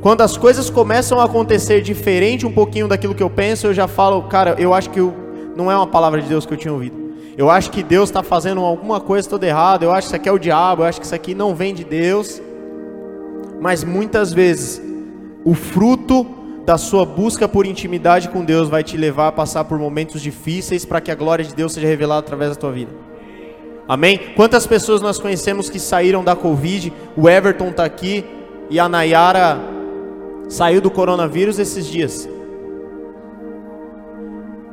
Quando 0.00 0.22
as 0.22 0.36
coisas 0.36 0.70
começam 0.70 1.20
a 1.20 1.24
acontecer 1.24 1.82
diferente 1.82 2.46
um 2.46 2.52
pouquinho 2.52 2.88
daquilo 2.88 3.14
que 3.14 3.22
eu 3.22 3.30
penso, 3.30 3.66
eu 3.66 3.74
já 3.74 3.86
falo, 3.86 4.22
cara, 4.22 4.54
eu 4.58 4.72
acho 4.72 4.90
que 4.90 5.00
eu, 5.00 5.14
não 5.54 5.70
é 5.70 5.76
uma 5.76 5.86
palavra 5.86 6.22
de 6.22 6.28
Deus 6.28 6.46
que 6.46 6.54
eu 6.54 6.58
tinha 6.58 6.72
ouvido. 6.72 6.98
Eu 7.36 7.50
acho 7.50 7.70
que 7.70 7.82
Deus 7.82 8.08
está 8.08 8.22
fazendo 8.22 8.60
alguma 8.60 9.00
coisa 9.00 9.28
toda 9.28 9.46
errada. 9.46 9.84
Eu 9.84 9.92
acho 9.92 10.02
que 10.02 10.06
isso 10.06 10.16
aqui 10.16 10.28
é 10.28 10.32
o 10.32 10.38
diabo. 10.38 10.82
Eu 10.82 10.86
acho 10.86 11.00
que 11.00 11.06
isso 11.06 11.14
aqui 11.14 11.34
não 11.34 11.54
vem 11.54 11.74
de 11.74 11.84
Deus 11.84 12.40
mas 13.60 13.84
muitas 13.84 14.32
vezes 14.32 14.82
o 15.44 15.54
fruto 15.54 16.26
da 16.64 16.78
sua 16.78 17.04
busca 17.04 17.46
por 17.46 17.66
intimidade 17.66 18.28
com 18.30 18.44
Deus 18.44 18.68
vai 18.68 18.82
te 18.82 18.96
levar 18.96 19.28
a 19.28 19.32
passar 19.32 19.64
por 19.64 19.78
momentos 19.78 20.22
difíceis 20.22 20.84
para 20.84 21.00
que 21.00 21.10
a 21.10 21.14
glória 21.14 21.44
de 21.44 21.54
Deus 21.54 21.74
seja 21.74 21.86
revelada 21.86 22.20
através 22.20 22.50
da 22.50 22.56
tua 22.56 22.72
vida. 22.72 22.90
Amém? 23.86 24.18
Quantas 24.34 24.66
pessoas 24.66 25.02
nós 25.02 25.18
conhecemos 25.18 25.68
que 25.68 25.78
saíram 25.78 26.24
da 26.24 26.34
Covid? 26.34 26.92
O 27.16 27.28
Everton 27.28 27.68
está 27.68 27.84
aqui 27.84 28.24
e 28.70 28.78
a 28.78 28.88
Nayara 28.88 29.58
saiu 30.50 30.80
do 30.80 30.90
coronavírus 30.90 31.58
esses 31.58 31.86
dias. 31.86 32.28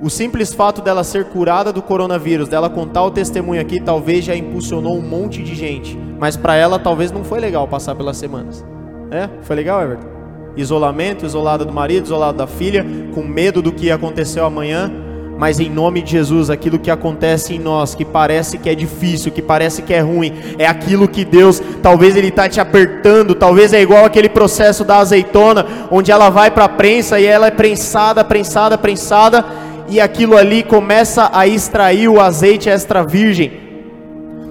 O 0.01 0.09
simples 0.09 0.53
fato 0.53 0.81
dela 0.81 1.03
ser 1.03 1.25
curada 1.25 1.71
do 1.71 1.81
coronavírus, 1.81 2.49
dela 2.49 2.69
contar 2.69 3.03
o 3.03 3.11
testemunho 3.11 3.61
aqui, 3.61 3.79
talvez 3.79 4.25
já 4.25 4.35
impulsionou 4.35 4.97
um 4.97 5.01
monte 5.01 5.41
de 5.41 5.55
gente. 5.55 5.97
Mas 6.19 6.35
para 6.35 6.55
ela, 6.55 6.77
talvez 6.77 7.11
não 7.11 7.23
foi 7.23 7.39
legal 7.39 7.67
passar 7.67 7.95
pelas 7.95 8.17
semanas. 8.17 8.65
É? 9.09 9.29
Foi 9.41 9.55
legal, 9.55 9.81
Everton? 9.81 10.07
Isolamento, 10.55 11.25
isolada 11.25 11.63
do 11.63 11.71
marido, 11.71 12.05
isolada 12.05 12.39
da 12.39 12.47
filha, 12.47 12.85
com 13.13 13.23
medo 13.23 13.61
do 13.61 13.71
que 13.71 13.89
aconteceu 13.91 14.45
amanhã. 14.45 14.91
Mas 15.37 15.59
em 15.59 15.69
nome 15.69 16.01
de 16.01 16.11
Jesus, 16.11 16.49
aquilo 16.49 16.79
que 16.79 16.89
acontece 16.89 17.53
em 17.53 17.59
nós, 17.59 17.93
que 17.93 18.03
parece 18.03 18.57
que 18.57 18.69
é 18.69 18.73
difícil, 18.73 19.31
que 19.31 19.41
parece 19.41 19.83
que 19.83 19.93
é 19.93 19.99
ruim, 19.99 20.33
é 20.57 20.65
aquilo 20.65 21.07
que 21.07 21.23
Deus, 21.23 21.61
talvez 21.81 22.15
Ele 22.15 22.29
está 22.29 22.49
te 22.49 22.59
apertando, 22.59 23.35
talvez 23.35 23.71
é 23.71 23.81
igual 23.81 24.05
aquele 24.05 24.29
processo 24.29 24.83
da 24.83 24.97
azeitona, 24.97 25.65
onde 25.91 26.11
ela 26.11 26.29
vai 26.29 26.49
para 26.49 26.65
a 26.65 26.69
prensa 26.69 27.19
e 27.19 27.25
ela 27.25 27.47
é 27.47 27.51
prensada, 27.51 28.23
prensada, 28.23 28.77
prensada, 28.77 29.45
e 29.87 30.01
aquilo 30.01 30.35
ali 30.35 30.63
começa 30.63 31.29
a 31.31 31.47
extrair 31.47 32.07
o 32.07 32.19
azeite 32.19 32.67
extra 32.67 33.03
virgem. 33.03 33.66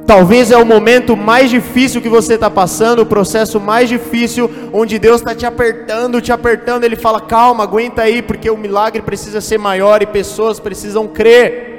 Talvez 0.07 0.52
é 0.52 0.57
o 0.57 0.64
momento 0.64 1.16
mais 1.16 1.50
difícil 1.50 2.00
que 2.00 2.09
você 2.09 2.34
está 2.34 2.48
passando, 2.48 3.00
o 3.00 3.07
processo 3.07 3.59
mais 3.59 3.88
difícil, 3.88 4.48
onde 4.72 5.00
Deus 5.00 5.20
está 5.20 5.34
te 5.34 5.44
apertando, 5.44 6.20
te 6.20 6.30
apertando. 6.30 6.84
Ele 6.84 6.94
fala: 6.94 7.20
calma, 7.20 7.64
aguenta 7.64 8.02
aí, 8.02 8.22
porque 8.22 8.48
o 8.48 8.57
milagre 8.57 9.02
precisa 9.02 9.40
ser 9.40 9.59
maior 9.59 10.02
e 10.02 10.07
pessoas 10.07 10.61
precisam 10.61 11.09
crer. 11.09 11.74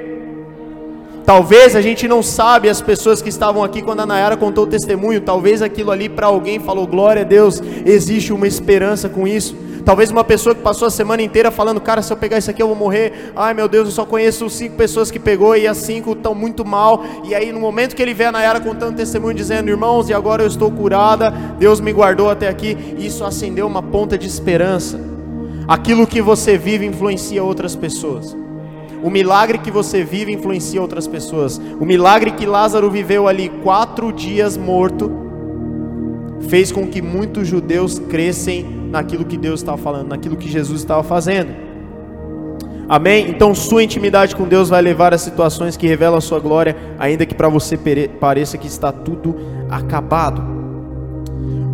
Talvez 1.24 1.74
a 1.74 1.80
gente 1.80 2.06
não 2.06 2.22
sabe 2.22 2.68
as 2.68 2.82
pessoas 2.82 3.22
que 3.22 3.28
estavam 3.28 3.64
aqui 3.64 3.82
quando 3.82 4.00
a 4.00 4.06
Nayara 4.06 4.36
contou 4.36 4.64
o 4.64 4.66
testemunho. 4.66 5.20
Talvez 5.22 5.62
aquilo 5.62 5.90
ali 5.90 6.08
para 6.08 6.26
alguém 6.26 6.58
falou: 6.58 6.86
glória 6.86 7.22
a 7.22 7.24
Deus, 7.24 7.62
existe 7.86 8.30
uma 8.30 8.46
esperança 8.46 9.08
com 9.08 9.26
isso. 9.26 9.56
Talvez 9.88 10.10
uma 10.10 10.22
pessoa 10.22 10.54
que 10.54 10.60
passou 10.60 10.86
a 10.86 10.90
semana 10.90 11.22
inteira 11.22 11.50
falando, 11.50 11.80
cara, 11.80 12.02
se 12.02 12.12
eu 12.12 12.16
pegar 12.18 12.36
isso 12.36 12.50
aqui 12.50 12.62
eu 12.62 12.66
vou 12.66 12.76
morrer. 12.76 13.32
Ai 13.34 13.54
meu 13.54 13.66
Deus, 13.66 13.88
eu 13.88 13.94
só 13.94 14.04
conheço 14.04 14.50
cinco 14.50 14.76
pessoas 14.76 15.10
que 15.10 15.18
pegou 15.18 15.56
e 15.56 15.66
as 15.66 15.78
cinco 15.78 16.12
estão 16.12 16.34
muito 16.34 16.62
mal. 16.62 17.02
E 17.24 17.34
aí 17.34 17.50
no 17.50 17.58
momento 17.58 17.96
que 17.96 18.02
ele 18.02 18.12
vê 18.12 18.26
a 18.26 18.32
Nayara 18.32 18.60
contando 18.60 18.96
testemunho, 18.96 19.32
dizendo, 19.32 19.70
irmãos, 19.70 20.10
e 20.10 20.12
agora 20.12 20.42
eu 20.42 20.46
estou 20.46 20.70
curada, 20.70 21.30
Deus 21.58 21.80
me 21.80 21.90
guardou 21.90 22.28
até 22.28 22.48
aqui. 22.48 22.76
Isso 22.98 23.24
acendeu 23.24 23.66
uma 23.66 23.82
ponta 23.82 24.18
de 24.18 24.26
esperança. 24.26 25.00
Aquilo 25.66 26.06
que 26.06 26.20
você 26.20 26.58
vive 26.58 26.84
influencia 26.84 27.42
outras 27.42 27.74
pessoas. 27.74 28.36
O 29.02 29.08
milagre 29.08 29.56
que 29.56 29.70
você 29.70 30.04
vive 30.04 30.30
influencia 30.30 30.82
outras 30.82 31.06
pessoas. 31.06 31.58
O 31.80 31.86
milagre 31.86 32.32
que 32.32 32.44
Lázaro 32.44 32.90
viveu 32.90 33.26
ali 33.26 33.48
quatro 33.64 34.12
dias 34.12 34.54
morto 34.54 35.10
fez 36.46 36.70
com 36.70 36.86
que 36.86 37.00
muitos 37.00 37.48
judeus 37.48 37.98
crescem 37.98 38.77
naquilo 38.88 39.24
que 39.24 39.36
Deus 39.36 39.60
estava 39.60 39.78
falando, 39.78 40.08
naquilo 40.08 40.36
que 40.36 40.48
Jesus 40.48 40.80
estava 40.80 41.02
fazendo. 41.02 41.68
Amém? 42.88 43.28
Então, 43.28 43.54
sua 43.54 43.82
intimidade 43.82 44.34
com 44.34 44.48
Deus 44.48 44.70
vai 44.70 44.80
levar 44.80 45.12
a 45.12 45.18
situações 45.18 45.76
que 45.76 45.86
revelam 45.86 46.16
a 46.16 46.22
sua 46.22 46.40
glória, 46.40 46.74
ainda 46.98 47.26
que 47.26 47.34
para 47.34 47.48
você 47.48 47.78
pareça 48.18 48.56
que 48.56 48.66
está 48.66 48.90
tudo 48.90 49.36
acabado. 49.68 50.42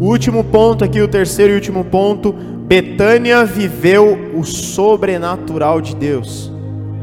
O 0.01 0.07
último 0.07 0.43
ponto 0.43 0.85
aqui, 0.85 1.01
o 1.01 1.07
terceiro 1.07 1.53
e 1.53 1.57
último 1.57 1.85
ponto, 1.85 2.33
Betânia 2.33 3.45
viveu 3.45 4.33
o 4.35 4.45
sobrenatural 4.45 5.81
de 5.81 5.95
Deus. 5.95 6.53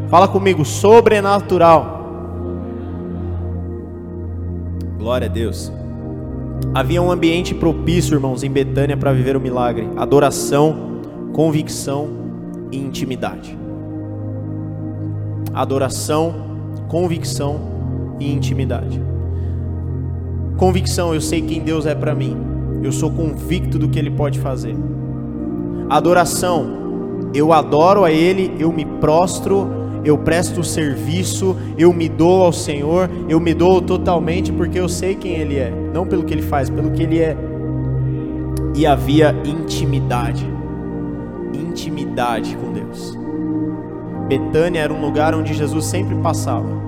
Fala 0.10 0.28
comigo, 0.28 0.66
sobrenatural. 0.66 2.00
Glória 5.00 5.28
a 5.28 5.32
Deus. 5.32 5.72
Havia 6.74 7.02
um 7.02 7.12
ambiente 7.12 7.54
propício, 7.54 8.16
irmãos, 8.16 8.44
em 8.44 8.50
Betânia 8.50 8.96
para 8.96 9.12
viver 9.12 9.36
o 9.36 9.42
milagre: 9.42 9.90
adoração, 9.98 11.02
convicção 11.34 12.10
e 12.72 12.78
intimidade. 12.78 13.58
Adoração, 15.54 16.34
convicção 16.88 17.60
e 18.20 18.32
intimidade. 18.32 19.02
Convicção, 20.58 21.14
eu 21.14 21.20
sei 21.20 21.42
quem 21.42 21.62
Deus 21.62 21.86
é 21.86 21.96
para 21.96 22.16
mim. 22.16 22.38
Eu 22.84 22.92
sou 22.92 23.12
convicto 23.12 23.78
do 23.78 23.90
que 23.90 24.00
Ele 24.00 24.12
pode 24.12 24.40
fazer. 24.40 24.76
Adoração, 25.90 27.30
eu 27.34 27.52
adoro 27.52 28.06
a 28.06 28.12
Ele, 28.12 28.56
eu 28.60 28.72
me 28.72 28.86
prostro 28.86 29.81
eu 30.04 30.18
presto 30.18 30.64
serviço, 30.64 31.56
eu 31.78 31.94
me 31.94 32.10
dou 32.10 32.44
ao 32.44 32.54
Senhor, 32.54 33.10
eu 33.30 33.40
me 33.40 33.54
dou 33.54 33.82
totalmente 33.82 34.52
porque 34.52 34.80
eu 34.80 34.90
sei 34.90 35.16
quem 35.16 35.36
Ele 35.36 35.58
é, 35.58 35.72
não 35.94 36.06
pelo 36.06 36.24
que 36.24 36.34
Ele 36.34 36.42
faz, 36.42 36.70
pelo 36.70 36.92
que 36.92 37.04
Ele 37.04 37.20
é. 37.20 37.38
E 38.76 38.86
havia 38.86 39.36
intimidade, 39.46 40.46
intimidade 41.54 42.56
com 42.56 42.72
Deus. 42.72 43.18
Betânia 44.28 44.80
era 44.80 44.94
um 44.94 45.02
lugar 45.02 45.36
onde 45.36 45.54
Jesus 45.54 45.86
sempre 45.86 46.16
passava. 46.16 46.82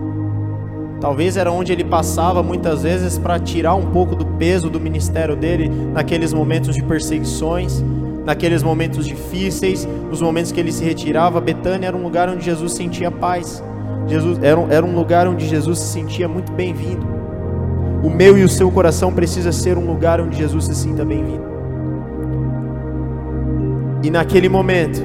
Talvez 1.01 1.35
era 1.35 1.51
onde 1.51 1.73
ele 1.73 1.83
passava 1.83 2.41
muitas 2.41 2.83
vezes 2.83 3.17
para 3.17 3.37
tirar 3.37 3.75
um 3.75 3.91
pouco 3.91 4.15
do 4.15 4.25
peso 4.25 4.69
do 4.69 4.79
ministério 4.79 5.35
dele 5.35 5.69
naqueles 5.91 6.31
momentos 6.31 6.73
de 6.73 6.81
perseguições 6.81 7.83
naqueles 8.25 8.63
momentos 8.63 9.05
difíceis, 9.05 9.87
nos 10.09 10.21
momentos 10.21 10.51
que 10.51 10.59
ele 10.59 10.71
se 10.71 10.83
retirava, 10.83 11.41
Betânia 11.41 11.87
era 11.87 11.97
um 11.97 12.03
lugar 12.03 12.29
onde 12.29 12.43
Jesus 12.43 12.73
sentia 12.73 13.11
paz. 13.11 13.63
Jesus 14.07 14.39
era 14.41 14.61
era 14.69 14.85
um 14.85 14.95
lugar 14.95 15.27
onde 15.27 15.47
Jesus 15.47 15.79
se 15.79 15.87
sentia 15.87 16.27
muito 16.27 16.51
bem-vindo. 16.51 17.05
O 18.03 18.09
meu 18.09 18.37
e 18.37 18.43
o 18.43 18.49
seu 18.49 18.69
coração 18.69 19.13
precisa 19.13 19.51
ser 19.51 19.77
um 19.77 19.85
lugar 19.85 20.19
onde 20.19 20.37
Jesus 20.37 20.65
se 20.65 20.75
sinta 20.75 21.05
bem-vindo. 21.05 21.53
E 24.03 24.11
naquele 24.11 24.49
momento, 24.49 25.01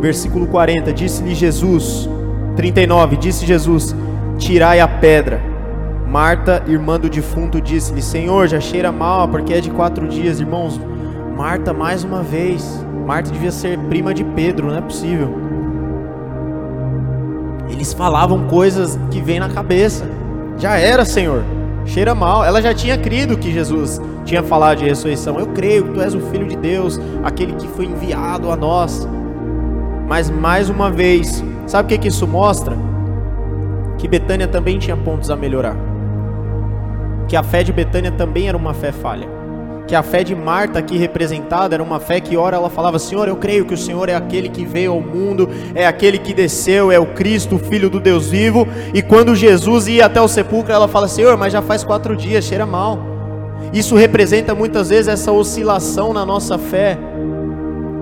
versículo 0.00 0.48
40, 0.48 0.92
disse-lhe 0.92 1.32
Jesus, 1.34 2.10
39, 2.56 3.16
disse 3.16 3.46
Jesus: 3.46 3.94
Tirai 4.36 4.80
a 4.80 4.88
pedra. 4.88 5.57
Marta, 6.08 6.62
irmã 6.66 6.98
do 6.98 7.10
defunto, 7.10 7.60
disse-lhe: 7.60 8.00
Senhor, 8.00 8.48
já 8.48 8.58
cheira 8.58 8.90
mal, 8.90 9.28
porque 9.28 9.52
é 9.52 9.60
de 9.60 9.70
quatro 9.70 10.08
dias. 10.08 10.40
Irmãos, 10.40 10.80
Marta, 11.36 11.74
mais 11.74 12.02
uma 12.02 12.22
vez, 12.22 12.84
Marta 13.06 13.30
devia 13.30 13.52
ser 13.52 13.78
prima 13.78 14.14
de 14.14 14.24
Pedro, 14.24 14.68
não 14.68 14.76
é 14.76 14.80
possível. 14.80 15.38
Eles 17.70 17.92
falavam 17.92 18.48
coisas 18.48 18.98
que 19.10 19.20
vêm 19.20 19.38
na 19.38 19.50
cabeça. 19.50 20.08
Já 20.56 20.78
era, 20.78 21.04
Senhor. 21.04 21.44
Cheira 21.84 22.14
mal. 22.14 22.42
Ela 22.42 22.62
já 22.62 22.72
tinha 22.72 22.96
crido 22.96 23.36
que 23.36 23.52
Jesus 23.52 24.00
tinha 24.24 24.42
falado 24.42 24.78
de 24.78 24.86
ressurreição. 24.86 25.38
Eu 25.38 25.48
creio 25.48 25.84
que 25.84 25.90
tu 25.90 26.00
és 26.00 26.14
o 26.14 26.20
filho 26.20 26.46
de 26.48 26.56
Deus, 26.56 26.98
aquele 27.22 27.52
que 27.52 27.68
foi 27.68 27.84
enviado 27.84 28.50
a 28.50 28.56
nós. 28.56 29.06
Mas 30.08 30.30
mais 30.30 30.70
uma 30.70 30.90
vez, 30.90 31.44
sabe 31.66 31.86
o 31.86 31.88
que, 31.88 31.98
que 31.98 32.08
isso 32.08 32.26
mostra? 32.26 32.74
Que 33.98 34.08
Betânia 34.08 34.48
também 34.48 34.78
tinha 34.78 34.96
pontos 34.96 35.30
a 35.30 35.36
melhorar. 35.36 35.87
Que 37.28 37.36
a 37.36 37.42
fé 37.42 37.62
de 37.62 37.72
Betânia 37.72 38.10
também 38.10 38.48
era 38.48 38.56
uma 38.56 38.74
fé 38.74 38.90
falha 38.90 39.38
que 39.88 39.94
a 39.94 40.02
fé 40.02 40.22
de 40.22 40.34
Marta 40.34 40.78
aqui 40.78 40.98
representada 40.98 41.74
era 41.74 41.82
uma 41.82 41.98
fé 41.98 42.20
que 42.20 42.36
ora 42.36 42.56
ela 42.56 42.68
falava: 42.68 42.98
Senhor, 42.98 43.26
eu 43.26 43.36
creio 43.36 43.64
que 43.64 43.72
o 43.72 43.78
Senhor 43.78 44.10
é 44.10 44.14
aquele 44.14 44.50
que 44.50 44.66
veio 44.66 44.92
ao 44.92 45.00
mundo, 45.00 45.48
é 45.74 45.86
aquele 45.86 46.18
que 46.18 46.34
desceu, 46.34 46.92
é 46.92 46.98
o 46.98 47.06
Cristo, 47.06 47.56
o 47.56 47.58
Filho 47.58 47.88
do 47.88 47.98
Deus 47.98 48.28
vivo. 48.28 48.68
E 48.92 49.00
quando 49.00 49.34
Jesus 49.34 49.88
ia 49.88 50.04
até 50.04 50.20
o 50.20 50.28
sepulcro, 50.28 50.72
ela 50.72 50.86
fala: 50.86 51.08
Senhor, 51.08 51.38
mas 51.38 51.54
já 51.54 51.62
faz 51.62 51.82
quatro 51.82 52.14
dias, 52.14 52.44
cheira 52.44 52.66
mal. 52.66 53.00
Isso 53.72 53.96
representa 53.96 54.54
muitas 54.54 54.90
vezes 54.90 55.08
essa 55.08 55.32
oscilação 55.32 56.12
na 56.12 56.24
nossa 56.24 56.58
fé. 56.58 56.98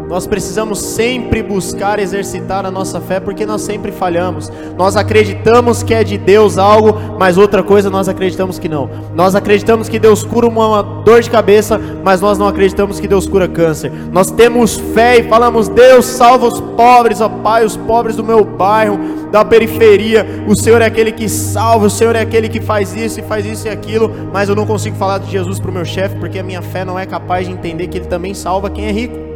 Nós 0.08 0.24
precisamos 0.24 0.78
sempre 0.78 1.42
buscar 1.42 1.98
exercitar 1.98 2.64
a 2.64 2.70
nossa 2.70 3.00
fé, 3.00 3.18
porque 3.18 3.44
nós 3.44 3.62
sempre 3.62 3.90
falhamos. 3.90 4.52
Nós 4.76 4.94
acreditamos 4.96 5.82
que 5.82 5.92
é 5.92 6.04
de 6.04 6.16
Deus 6.16 6.58
algo, 6.58 7.16
mas 7.18 7.36
outra 7.36 7.62
coisa 7.62 7.90
nós 7.90 8.08
acreditamos 8.08 8.58
que 8.58 8.68
não. 8.68 8.88
Nós 9.14 9.34
acreditamos 9.34 9.88
que 9.88 9.98
Deus 9.98 10.22
cura 10.22 10.46
uma 10.46 10.82
dor 10.82 11.22
de 11.22 11.30
cabeça, 11.30 11.80
mas 12.04 12.20
nós 12.20 12.38
não 12.38 12.46
acreditamos 12.46 13.00
que 13.00 13.08
Deus 13.08 13.26
cura 13.26 13.48
câncer. 13.48 13.90
Nós 14.12 14.30
temos 14.30 14.76
fé 14.76 15.18
e 15.18 15.24
falamos: 15.24 15.68
Deus 15.68 16.06
salva 16.06 16.46
os 16.46 16.60
pobres, 16.60 17.20
ó 17.20 17.28
Pai, 17.28 17.64
os 17.64 17.76
pobres 17.76 18.14
do 18.14 18.22
meu 18.22 18.44
bairro, 18.44 18.98
da 19.32 19.44
periferia. 19.44 20.44
O 20.46 20.54
Senhor 20.54 20.80
é 20.82 20.86
aquele 20.86 21.10
que 21.10 21.28
salva, 21.28 21.86
o 21.86 21.90
Senhor 21.90 22.14
é 22.14 22.20
aquele 22.20 22.48
que 22.48 22.60
faz 22.60 22.94
isso 22.94 23.18
e 23.18 23.22
faz 23.24 23.44
isso 23.44 23.66
e 23.66 23.70
aquilo, 23.70 24.10
mas 24.32 24.48
eu 24.48 24.54
não 24.54 24.66
consigo 24.66 24.96
falar 24.96 25.18
de 25.18 25.30
Jesus 25.30 25.58
para 25.58 25.70
o 25.70 25.74
meu 25.74 25.84
chefe, 25.84 26.14
porque 26.16 26.38
a 26.38 26.44
minha 26.44 26.62
fé 26.62 26.84
não 26.84 26.96
é 26.96 27.04
capaz 27.04 27.46
de 27.46 27.52
entender 27.52 27.88
que 27.88 27.98
Ele 27.98 28.06
também 28.06 28.34
salva 28.34 28.70
quem 28.70 28.86
é 28.86 28.92
rico. 28.92 29.35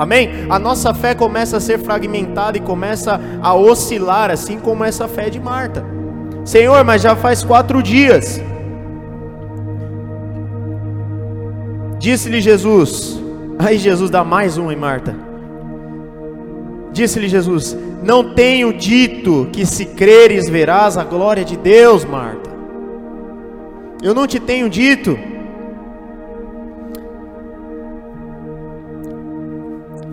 Amém? 0.00 0.46
A 0.48 0.58
nossa 0.58 0.94
fé 0.94 1.14
começa 1.14 1.58
a 1.58 1.60
ser 1.60 1.78
fragmentada 1.78 2.56
e 2.56 2.60
começa 2.62 3.20
a 3.42 3.54
oscilar, 3.54 4.30
assim 4.30 4.58
como 4.58 4.82
essa 4.82 5.06
fé 5.06 5.28
de 5.28 5.38
Marta. 5.38 5.84
Senhor, 6.42 6.82
mas 6.84 7.02
já 7.02 7.14
faz 7.14 7.44
quatro 7.44 7.82
dias. 7.82 8.40
Disse-lhe 11.98 12.40
Jesus. 12.40 13.20
Aí 13.58 13.76
Jesus 13.76 14.08
dá 14.08 14.24
mais 14.24 14.56
um 14.56 14.72
em 14.72 14.76
Marta. 14.76 15.14
Disse-lhe 16.94 17.28
Jesus: 17.28 17.76
Não 18.02 18.32
tenho 18.32 18.72
dito 18.72 19.50
que 19.52 19.66
se 19.66 19.84
creres 19.84 20.48
verás 20.48 20.96
a 20.96 21.04
glória 21.04 21.44
de 21.44 21.58
Deus, 21.58 22.06
Marta. 22.06 22.48
Eu 24.02 24.14
não 24.14 24.26
te 24.26 24.40
tenho 24.40 24.70
dito 24.70 25.18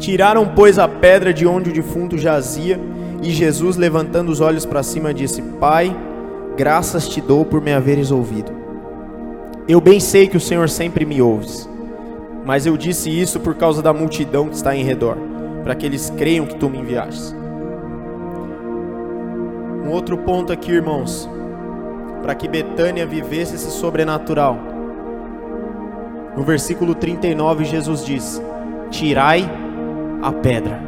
Tiraram, 0.08 0.48
pois, 0.56 0.80
a 0.80 0.88
pedra 0.88 1.34
de 1.34 1.46
onde 1.46 1.70
o 1.70 1.74
defunto 1.74 2.18
jazia, 2.18 2.80
e 3.22 3.30
Jesus, 3.30 3.76
levantando 3.76 4.32
os 4.32 4.40
olhos 4.40 4.66
para 4.66 4.82
cima, 4.82 5.14
disse: 5.14 5.42
Pai, 5.42 5.94
graças 6.56 7.10
te 7.10 7.20
dou 7.20 7.44
por 7.44 7.60
me 7.60 7.74
haveres 7.74 8.10
ouvido. 8.10 8.50
Eu 9.68 9.82
bem 9.82 10.00
sei 10.00 10.26
que 10.26 10.38
o 10.38 10.40
Senhor 10.40 10.70
sempre 10.70 11.06
me 11.06 11.22
ouves, 11.22 11.70
mas 12.46 12.66
eu 12.66 12.78
disse 12.78 13.10
isso 13.10 13.42
por 13.42 13.56
causa 13.56 13.82
da 13.82 13.92
multidão 13.92 14.48
que 14.48 14.56
está 14.56 14.74
em 14.74 14.82
redor, 14.82 15.18
para 15.62 15.76
que 15.76 15.86
eles 15.86 16.10
creiam 16.12 16.46
que 16.46 16.56
tu 16.56 16.70
me 16.70 16.80
enviaste. 16.80 17.36
Um 19.86 19.92
outro 19.92 20.18
ponto 20.20 20.54
aqui, 20.54 20.72
irmãos, 20.72 21.30
para 22.22 22.34
que 22.34 22.48
Betânia 22.48 23.06
vivesse 23.06 23.56
esse 23.56 23.72
sobrenatural. 23.72 24.58
No 26.34 26.44
versículo 26.44 26.96
39, 26.96 27.66
Jesus 27.66 28.06
diz: 28.06 28.42
Tirai 28.90 29.67
a 30.22 30.32
pedra. 30.32 30.80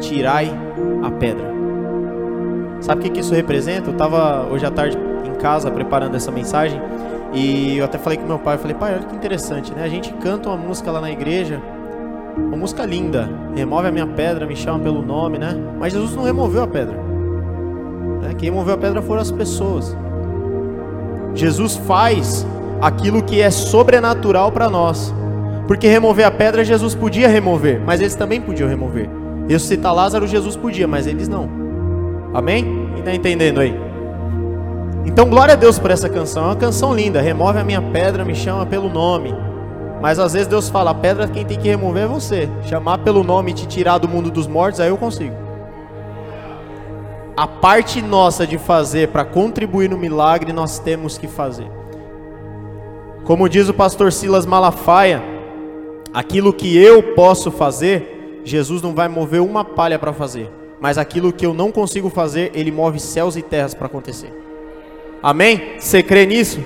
Tirai 0.00 0.50
a 1.02 1.10
pedra. 1.10 1.56
Sabe 2.80 3.08
o 3.08 3.10
que, 3.10 3.20
isso 3.20 3.34
representa? 3.34 3.88
Eu 3.88 3.92
estava 3.92 4.46
hoje 4.50 4.66
à 4.66 4.70
tarde 4.70 4.98
em 5.24 5.34
casa 5.36 5.70
preparando 5.70 6.14
essa 6.14 6.30
mensagem 6.30 6.80
e 7.32 7.78
eu 7.78 7.84
até 7.84 7.98
falei 7.98 8.18
com 8.18 8.26
meu 8.26 8.38
pai, 8.38 8.54
eu 8.54 8.58
falei, 8.58 8.76
pai, 8.76 8.94
olha 8.94 9.02
que 9.02 9.14
interessante, 9.14 9.72
né? 9.72 9.82
A 9.82 9.88
gente 9.88 10.12
canta 10.14 10.48
uma 10.48 10.56
música 10.56 10.90
lá 10.90 11.00
na 11.00 11.10
igreja, 11.10 11.60
uma 12.36 12.56
música 12.56 12.84
linda, 12.84 13.28
remove 13.54 13.88
a 13.88 13.92
minha 13.92 14.06
pedra, 14.06 14.46
me 14.46 14.54
chama 14.54 14.78
pelo 14.78 15.02
nome, 15.02 15.38
né? 15.38 15.54
Mas 15.78 15.92
Jesus 15.92 16.14
não 16.14 16.22
removeu 16.22 16.62
a 16.62 16.66
pedra. 16.66 16.96
Né? 18.22 18.34
Quem 18.38 18.50
removeu 18.50 18.74
a 18.74 18.78
pedra 18.78 19.02
foram 19.02 19.20
as 19.20 19.30
pessoas. 19.30 19.96
Jesus 21.34 21.76
faz 21.76 22.46
aquilo 22.80 23.22
que 23.22 23.40
é 23.40 23.50
sobrenatural 23.50 24.52
para 24.52 24.70
nós. 24.70 25.14
Porque 25.66 25.88
remover 25.88 26.26
a 26.26 26.30
pedra 26.30 26.64
Jesus 26.64 26.94
podia 26.94 27.28
remover, 27.28 27.80
mas 27.84 28.00
eles 28.00 28.14
também 28.14 28.40
podiam 28.40 28.68
remover. 28.68 29.08
Ressuscitar 29.48 29.94
Lázaro 29.94 30.26
Jesus 30.26 30.56
podia, 30.56 30.86
mas 30.86 31.06
eles 31.06 31.28
não. 31.28 31.48
Amém? 32.32 32.90
Quem 32.92 32.98
está 33.00 33.14
entendendo 33.14 33.60
aí? 33.60 33.74
Então, 35.04 35.28
glória 35.30 35.54
a 35.54 35.56
Deus 35.56 35.78
por 35.78 35.90
essa 35.90 36.08
canção. 36.08 36.44
É 36.44 36.46
uma 36.48 36.56
canção 36.56 36.94
linda. 36.94 37.20
Remove 37.20 37.58
a 37.58 37.64
minha 37.64 37.80
pedra, 37.80 38.24
me 38.24 38.34
chama 38.34 38.66
pelo 38.66 38.88
nome. 38.88 39.34
Mas 40.00 40.18
às 40.18 40.32
vezes 40.32 40.48
Deus 40.48 40.68
fala: 40.68 40.90
a 40.90 40.94
pedra 40.94 41.28
quem 41.28 41.44
tem 41.44 41.58
que 41.58 41.68
remover 41.68 42.04
é 42.04 42.06
você. 42.06 42.48
Chamar 42.64 42.98
pelo 42.98 43.22
nome 43.22 43.52
e 43.52 43.54
te 43.54 43.66
tirar 43.66 43.98
do 43.98 44.08
mundo 44.08 44.30
dos 44.30 44.46
mortos, 44.46 44.80
aí 44.80 44.88
eu 44.88 44.96
consigo. 44.96 45.34
A 47.36 47.46
parte 47.46 48.02
nossa 48.02 48.46
de 48.46 48.58
fazer 48.58 49.08
para 49.08 49.24
contribuir 49.24 49.88
no 49.88 49.96
milagre, 49.96 50.52
nós 50.52 50.78
temos 50.78 51.16
que 51.16 51.28
fazer. 51.28 51.70
Como 53.24 53.48
diz 53.48 53.68
o 53.68 53.74
pastor 53.74 54.12
Silas 54.12 54.46
Malafaia, 54.46 55.22
Aquilo 56.16 56.50
que 56.50 56.74
eu 56.82 57.12
posso 57.14 57.50
fazer, 57.50 58.40
Jesus 58.42 58.80
não 58.80 58.94
vai 58.94 59.06
mover 59.06 59.42
uma 59.42 59.62
palha 59.62 59.98
para 59.98 60.14
fazer. 60.14 60.50
Mas 60.80 60.96
aquilo 60.96 61.30
que 61.30 61.44
eu 61.44 61.52
não 61.52 61.70
consigo 61.70 62.08
fazer, 62.08 62.52
Ele 62.54 62.72
move 62.72 62.98
céus 62.98 63.36
e 63.36 63.42
terras 63.42 63.74
para 63.74 63.84
acontecer. 63.84 64.32
Amém? 65.22 65.74
Você 65.78 66.02
crê 66.02 66.24
nisso? 66.24 66.58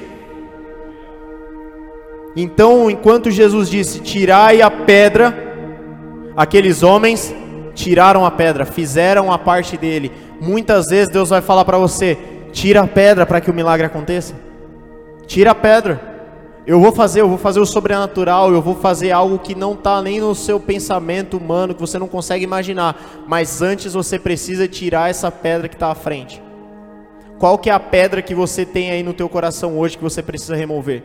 Então, 2.37 2.89
enquanto 2.89 3.29
Jesus 3.29 3.69
disse: 3.69 3.99
Tirai 3.99 4.63
a 4.63 4.71
pedra, 4.71 5.37
aqueles 6.37 6.85
homens 6.85 7.35
tiraram 7.75 8.25
a 8.25 8.31
pedra, 8.31 8.65
fizeram 8.65 9.33
a 9.33 9.39
parte 9.39 9.77
dele. 9.77 10.13
Muitas 10.41 10.87
vezes 10.87 11.13
Deus 11.13 11.31
vai 11.31 11.41
falar 11.41 11.65
para 11.65 11.77
você: 11.77 12.17
Tira 12.53 12.83
a 12.83 12.87
pedra 12.87 13.27
para 13.27 13.41
que 13.41 13.51
o 13.51 13.55
milagre 13.55 13.85
aconteça. 13.85 14.33
Tira 15.27 15.51
a 15.51 15.57
pedra. 15.57 16.10
Eu 16.71 16.79
vou 16.79 16.93
fazer, 16.93 17.21
eu 17.21 17.29
vou 17.29 17.37
fazer 17.37 17.59
o 17.59 17.67
sobrenatural, 17.67 18.53
eu 18.53 18.63
vou 18.63 18.77
fazer 18.77 19.11
algo 19.11 19.41
que 19.41 19.57
não 19.57 19.73
está 19.73 20.01
nem 20.01 20.21
no 20.21 20.33
seu 20.37 20.61
pensamento 20.61 21.37
humano, 21.37 21.75
que 21.75 21.81
você 21.81 21.99
não 21.99 22.07
consegue 22.07 22.45
imaginar. 22.45 23.25
Mas 23.27 23.61
antes 23.61 23.95
você 23.95 24.21
precisa 24.21 24.69
tirar 24.69 25.11
essa 25.11 25.33
pedra 25.33 25.69
que 25.69 25.75
está 25.75 25.91
à 25.91 25.97
frente. 25.97 26.41
Qual 27.41 27.59
que 27.59 27.71
é 27.71 27.73
a 27.73 27.81
pedra 27.81 28.23
que 28.23 28.37
você 28.37 28.65
tem 28.65 28.93
aí 28.93 29.03
no 29.03 29.13
teu 29.13 29.29
coração 29.29 29.77
hoje 29.77 29.97
que 29.97 30.05
você 30.05 30.23
precisa 30.23 30.55
remover? 30.55 31.03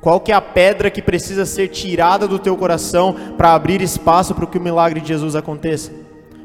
Qual 0.00 0.18
que 0.18 0.32
é 0.32 0.34
a 0.34 0.40
pedra 0.40 0.90
que 0.90 1.02
precisa 1.02 1.44
ser 1.44 1.68
tirada 1.68 2.26
do 2.26 2.38
teu 2.38 2.56
coração 2.56 3.14
para 3.36 3.52
abrir 3.52 3.82
espaço 3.82 4.34
para 4.34 4.46
que 4.46 4.56
o 4.56 4.62
milagre 4.62 5.02
de 5.02 5.08
Jesus 5.08 5.36
aconteça? 5.36 5.92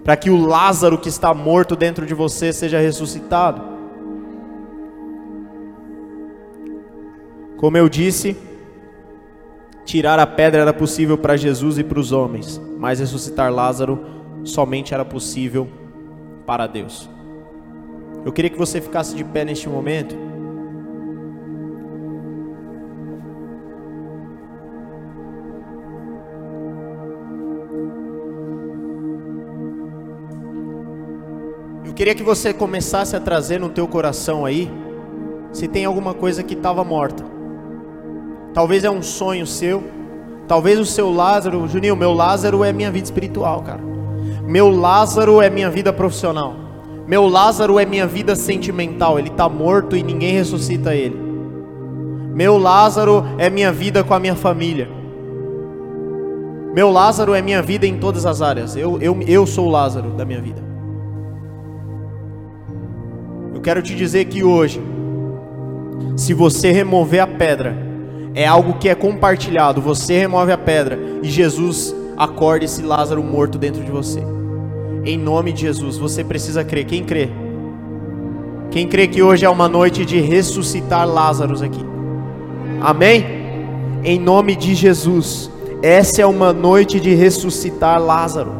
Para 0.04 0.18
que 0.18 0.30
o 0.30 0.46
Lázaro 0.46 0.98
que 0.98 1.08
está 1.08 1.34
morto 1.34 1.74
dentro 1.74 2.06
de 2.06 2.14
você 2.14 2.52
seja 2.52 2.82
ressuscitado? 2.82 3.77
Como 7.58 7.76
eu 7.76 7.90
disse, 7.90 8.38
tirar 9.84 10.20
a 10.20 10.28
pedra 10.28 10.62
era 10.62 10.74
possível 10.74 11.18
para 11.18 11.36
Jesus 11.36 11.80
e 11.80 11.84
para 11.84 12.00
os 12.00 12.12
homens, 12.12 12.62
mas 12.78 13.00
ressuscitar 13.00 13.52
Lázaro 13.52 14.00
somente 14.44 14.94
era 14.94 15.04
possível 15.04 15.68
para 16.46 16.68
Deus. 16.68 17.10
Eu 18.24 18.32
queria 18.32 18.52
que 18.52 18.58
você 18.58 18.80
ficasse 18.80 19.16
de 19.16 19.24
pé 19.24 19.44
neste 19.44 19.68
momento. 19.68 20.16
Eu 31.84 31.94
queria 31.94 32.14
que 32.14 32.22
você 32.22 32.54
começasse 32.54 33.16
a 33.16 33.20
trazer 33.20 33.60
no 33.60 33.70
teu 33.70 33.88
coração 33.88 34.46
aí, 34.46 34.70
se 35.52 35.68
tem 35.68 35.86
alguma 35.86 36.14
coisa 36.14 36.44
que 36.44 36.54
estava 36.54 36.84
morta. 36.84 37.37
Talvez 38.58 38.84
é 38.84 38.90
um 38.90 39.04
sonho 39.04 39.46
seu. 39.46 39.84
Talvez 40.48 40.80
o 40.80 40.86
seu 40.86 41.12
Lázaro, 41.12 41.68
Juninho, 41.68 41.96
meu 41.96 42.12
Lázaro 42.12 42.64
é 42.64 42.74
minha 42.74 42.90
vida 42.90 43.06
espiritual, 43.06 43.62
cara. 43.62 43.80
Meu 44.48 44.68
Lázaro 44.68 45.40
é 45.40 45.48
minha 45.48 45.70
vida 45.70 45.94
profissional. 45.94 46.56
Meu 47.06 47.28
Lázaro 47.28 47.78
é 47.78 47.86
minha 47.86 48.08
vida 48.08 48.36
sentimental. 48.36 49.20
Ele 49.20 49.28
está 49.28 49.48
morto 49.48 49.96
e 49.96 50.02
ninguém 50.02 50.34
ressuscita 50.34 50.96
ele. 50.96 51.16
Meu 52.34 52.58
Lázaro 52.58 53.24
é 53.38 53.48
minha 53.48 53.72
vida 53.72 54.04
com 54.04 54.16
a 54.16 54.20
minha 54.20 54.36
família. 54.36 54.90
meu 56.74 56.90
Lázaro 56.90 57.36
é 57.36 57.44
minha 57.44 57.62
vida 57.62 57.86
em 57.86 58.00
todas 58.00 58.26
as 58.26 58.42
áreas. 58.42 58.76
Eu, 58.76 59.00
eu, 59.00 59.22
eu 59.28 59.46
sou 59.46 59.68
o 59.68 59.70
Lázaro 59.70 60.10
da 60.14 60.26
minha 60.26 60.42
vida. 60.42 60.64
Eu 63.54 63.62
quero 63.62 63.84
te 63.84 63.96
dizer 63.96 64.26
que 64.26 64.44
hoje, 64.44 64.82
se 66.16 66.34
você 66.34 66.72
remover 66.72 67.20
a 67.20 67.28
pedra, 67.28 67.86
é 68.38 68.46
algo 68.46 68.76
que 68.76 68.88
é 68.88 68.94
compartilhado. 68.94 69.82
Você 69.82 70.20
remove 70.20 70.52
a 70.52 70.58
pedra 70.60 71.00
e 71.24 71.28
Jesus 71.28 71.94
acorda 72.16 72.66
esse 72.66 72.84
Lázaro 72.84 73.24
morto 73.24 73.58
dentro 73.58 73.84
de 73.84 73.90
você. 73.90 74.22
Em 75.04 75.18
nome 75.18 75.52
de 75.52 75.62
Jesus, 75.62 75.98
você 75.98 76.24
precisa 76.24 76.64
crer. 76.64 76.86
Quem 76.86 77.04
crê? 77.04 77.32
Quem 78.70 78.88
crê 78.88 79.08
que 79.08 79.24
hoje 79.24 79.44
é 79.44 79.50
uma 79.50 79.68
noite 79.68 80.06
de 80.06 80.20
ressuscitar 80.22 81.08
Lázaros 81.08 81.64
aqui? 81.64 81.84
Amém? 82.80 83.26
Em 84.04 84.20
nome 84.20 84.56
de 84.56 84.76
Jesus. 84.76 85.50
Essa 85.82 86.22
é 86.22 86.26
uma 86.28 86.54
noite 86.54 87.00
de 87.00 87.16
ressuscitar 87.16 88.00
Lázaro. 88.00 88.52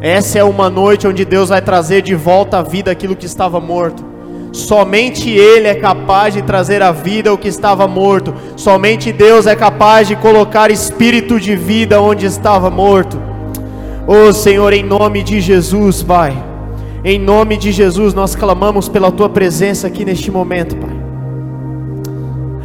Essa 0.00 0.38
é 0.38 0.44
uma 0.44 0.70
noite 0.70 1.04
onde 1.04 1.24
Deus 1.24 1.48
vai 1.48 1.60
trazer 1.60 2.00
de 2.00 2.14
volta 2.14 2.58
à 2.58 2.62
vida 2.62 2.92
aquilo 2.92 3.16
que 3.16 3.26
estava 3.26 3.58
morto. 3.58 4.09
Somente 4.52 5.30
Ele 5.30 5.68
é 5.68 5.74
capaz 5.74 6.34
de 6.34 6.42
trazer 6.42 6.82
à 6.82 6.90
vida 6.90 7.32
o 7.32 7.38
que 7.38 7.48
estava 7.48 7.86
morto. 7.86 8.34
Somente 8.56 9.12
Deus 9.12 9.46
é 9.46 9.54
capaz 9.54 10.08
de 10.08 10.16
colocar 10.16 10.70
espírito 10.70 11.38
de 11.38 11.54
vida 11.54 12.00
onde 12.00 12.26
estava 12.26 12.68
morto. 12.70 13.20
Oh 14.06 14.32
Senhor, 14.32 14.72
em 14.72 14.82
nome 14.82 15.22
de 15.22 15.40
Jesus, 15.40 16.02
Pai. 16.02 16.36
Em 17.04 17.18
nome 17.18 17.56
de 17.56 17.72
Jesus, 17.72 18.12
nós 18.12 18.34
clamamos 18.34 18.88
pela 18.88 19.12
Tua 19.12 19.28
presença 19.28 19.86
aqui 19.86 20.04
neste 20.04 20.30
momento, 20.30 20.76
Pai. 20.76 21.00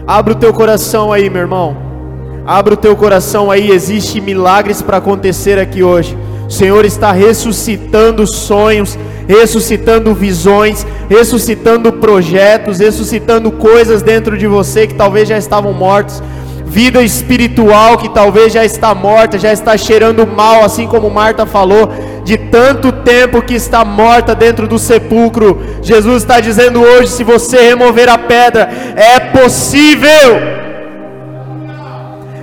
Abra 0.08 0.34
o 0.34 0.36
teu 0.36 0.54
coração 0.54 1.12
aí, 1.14 1.30
meu 1.30 1.42
irmão. 1.42 1.78
Abra 2.46 2.76
o 2.76 2.78
teu 2.78 2.96
coração 2.96 3.50
aí, 3.50 3.72
existe 3.72 4.22
milagres 4.22 4.82
para 4.82 4.98
acontecer 4.98 5.58
aqui 5.58 5.82
hoje. 5.82 6.16
O 6.48 6.52
Senhor 6.52 6.86
está 6.86 7.12
ressuscitando 7.12 8.28
sonhos, 8.28 9.00
ressuscitando 9.28 10.14
visões, 10.14 10.86
ressuscitando 11.10 11.94
projetos, 11.94 12.80
ressuscitando 12.80 13.52
coisas 13.52 14.02
dentro 14.02 14.38
de 14.38 14.48
você 14.48 14.88
que 14.88 14.94
talvez 14.94 15.28
já 15.28 15.38
estavam 15.38 15.74
mortos. 15.74 16.22
Vida 16.66 17.02
espiritual 17.02 17.98
que 17.98 18.10
talvez 18.10 18.52
já 18.52 18.66
está 18.66 18.94
morta, 18.94 19.38
já 19.38 19.54
está 19.54 19.78
cheirando 19.78 20.28
mal, 20.28 20.64
assim 20.64 20.88
como 20.88 21.10
Marta 21.10 21.46
falou, 21.46 21.90
de 22.26 22.38
tanto 22.38 22.92
tempo 22.92 23.42
que 23.42 23.54
está 23.54 23.86
morta 23.86 24.36
dentro 24.36 24.68
do 24.68 24.78
sepulcro. 24.78 25.62
Jesus 25.82 26.24
está 26.24 26.40
dizendo 26.40 26.82
hoje: 26.82 27.12
se 27.12 27.24
você 27.24 27.62
remover 27.62 28.10
a 28.10 28.18
pedra, 28.18 28.70
é 28.96 29.20
possível. 29.20 30.66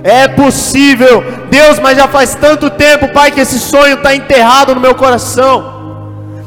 É 0.03 0.27
possível, 0.27 1.23
Deus, 1.49 1.79
mas 1.79 1.97
já 1.97 2.09
faz 2.09 2.35
tanto 2.35 2.69
tempo, 2.69 3.13
Pai, 3.13 3.31
que 3.31 3.39
esse 3.39 3.57
sonho 3.57 3.95
está 3.95 4.13
enterrado 4.13 4.75
no 4.75 4.81
meu 4.81 4.95
coração. 4.95 5.72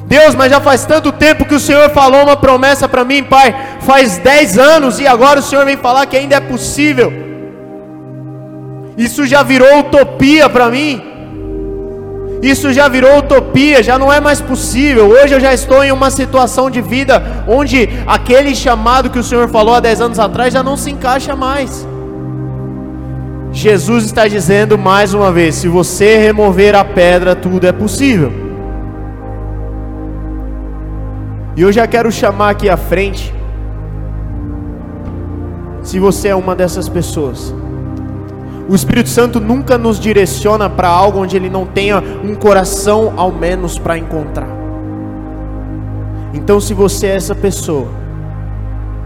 Deus, 0.06 0.36
mas 0.36 0.52
já 0.52 0.60
faz 0.60 0.84
tanto 0.84 1.10
tempo 1.10 1.44
que 1.44 1.54
o 1.54 1.60
Senhor 1.60 1.90
falou 1.90 2.22
uma 2.22 2.36
promessa 2.36 2.88
para 2.88 3.04
mim, 3.04 3.24
Pai. 3.24 3.54
Faz 3.80 4.18
dez 4.18 4.56
anos 4.56 5.00
e 5.00 5.06
agora 5.06 5.40
o 5.40 5.42
Senhor 5.42 5.64
vem 5.64 5.76
falar 5.76 6.06
que 6.06 6.16
ainda 6.16 6.36
é 6.36 6.40
possível. 6.40 7.12
Isso 8.96 9.26
já 9.26 9.42
virou 9.42 9.80
utopia 9.80 10.48
para 10.48 10.70
mim. 10.70 11.02
Isso 12.40 12.72
já 12.72 12.86
virou 12.86 13.18
utopia, 13.18 13.82
já 13.82 13.98
não 13.98 14.12
é 14.12 14.20
mais 14.20 14.40
possível. 14.40 15.08
Hoje 15.08 15.34
eu 15.34 15.40
já 15.40 15.52
estou 15.52 15.82
em 15.82 15.90
uma 15.90 16.10
situação 16.10 16.70
de 16.70 16.80
vida 16.80 17.44
onde 17.48 17.88
aquele 18.06 18.54
chamado 18.54 19.10
que 19.10 19.18
o 19.18 19.24
Senhor 19.24 19.48
falou 19.48 19.74
há 19.74 19.80
dez 19.80 20.00
anos 20.00 20.20
atrás 20.20 20.54
já 20.54 20.62
não 20.62 20.76
se 20.76 20.90
encaixa 20.90 21.34
mais. 21.34 21.86
Jesus 23.50 24.04
está 24.04 24.28
dizendo 24.28 24.78
mais 24.78 25.14
uma 25.14 25.32
vez: 25.32 25.56
se 25.56 25.66
você 25.66 26.16
remover 26.18 26.76
a 26.76 26.84
pedra, 26.84 27.34
tudo 27.34 27.66
é 27.66 27.72
possível. 27.72 28.45
E 31.56 31.62
eu 31.62 31.72
já 31.72 31.86
quero 31.86 32.12
chamar 32.12 32.50
aqui 32.50 32.68
à 32.68 32.76
frente, 32.76 33.34
se 35.82 35.98
você 35.98 36.28
é 36.28 36.34
uma 36.34 36.54
dessas 36.54 36.86
pessoas. 36.86 37.54
O 38.68 38.74
Espírito 38.74 39.08
Santo 39.08 39.40
nunca 39.40 39.78
nos 39.78 39.98
direciona 39.98 40.68
para 40.68 40.88
algo 40.88 41.20
onde 41.20 41.34
ele 41.34 41.48
não 41.48 41.64
tenha 41.64 42.02
um 42.22 42.34
coração 42.34 43.14
ao 43.16 43.32
menos 43.32 43.78
para 43.78 43.96
encontrar. 43.96 44.48
Então, 46.34 46.60
se 46.60 46.74
você 46.74 47.06
é 47.06 47.16
essa 47.16 47.34
pessoa, 47.34 47.86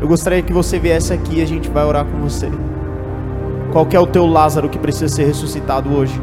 eu 0.00 0.08
gostaria 0.08 0.42
que 0.42 0.52
você 0.52 0.78
viesse 0.78 1.12
aqui 1.12 1.38
e 1.38 1.42
a 1.42 1.46
gente 1.46 1.70
vai 1.70 1.84
orar 1.84 2.04
com 2.04 2.18
você. 2.18 2.50
Qual 3.70 3.86
é 3.92 4.00
o 4.00 4.06
teu 4.06 4.26
Lázaro 4.26 4.68
que 4.68 4.78
precisa 4.78 5.14
ser 5.14 5.24
ressuscitado 5.24 5.94
hoje? 5.94 6.20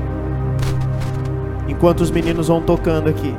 Enquanto 1.69 2.01
os 2.01 2.11
meninos 2.11 2.49
vão 2.49 2.59
tocando 2.59 3.07
aqui. 3.07 3.33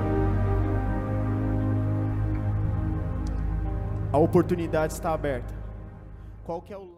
A 4.11 4.17
oportunidade 4.17 4.95
está 4.95 5.13
aberta. 5.13 5.55
Qual 6.43 6.65
é 6.73 6.77
o 6.79 6.98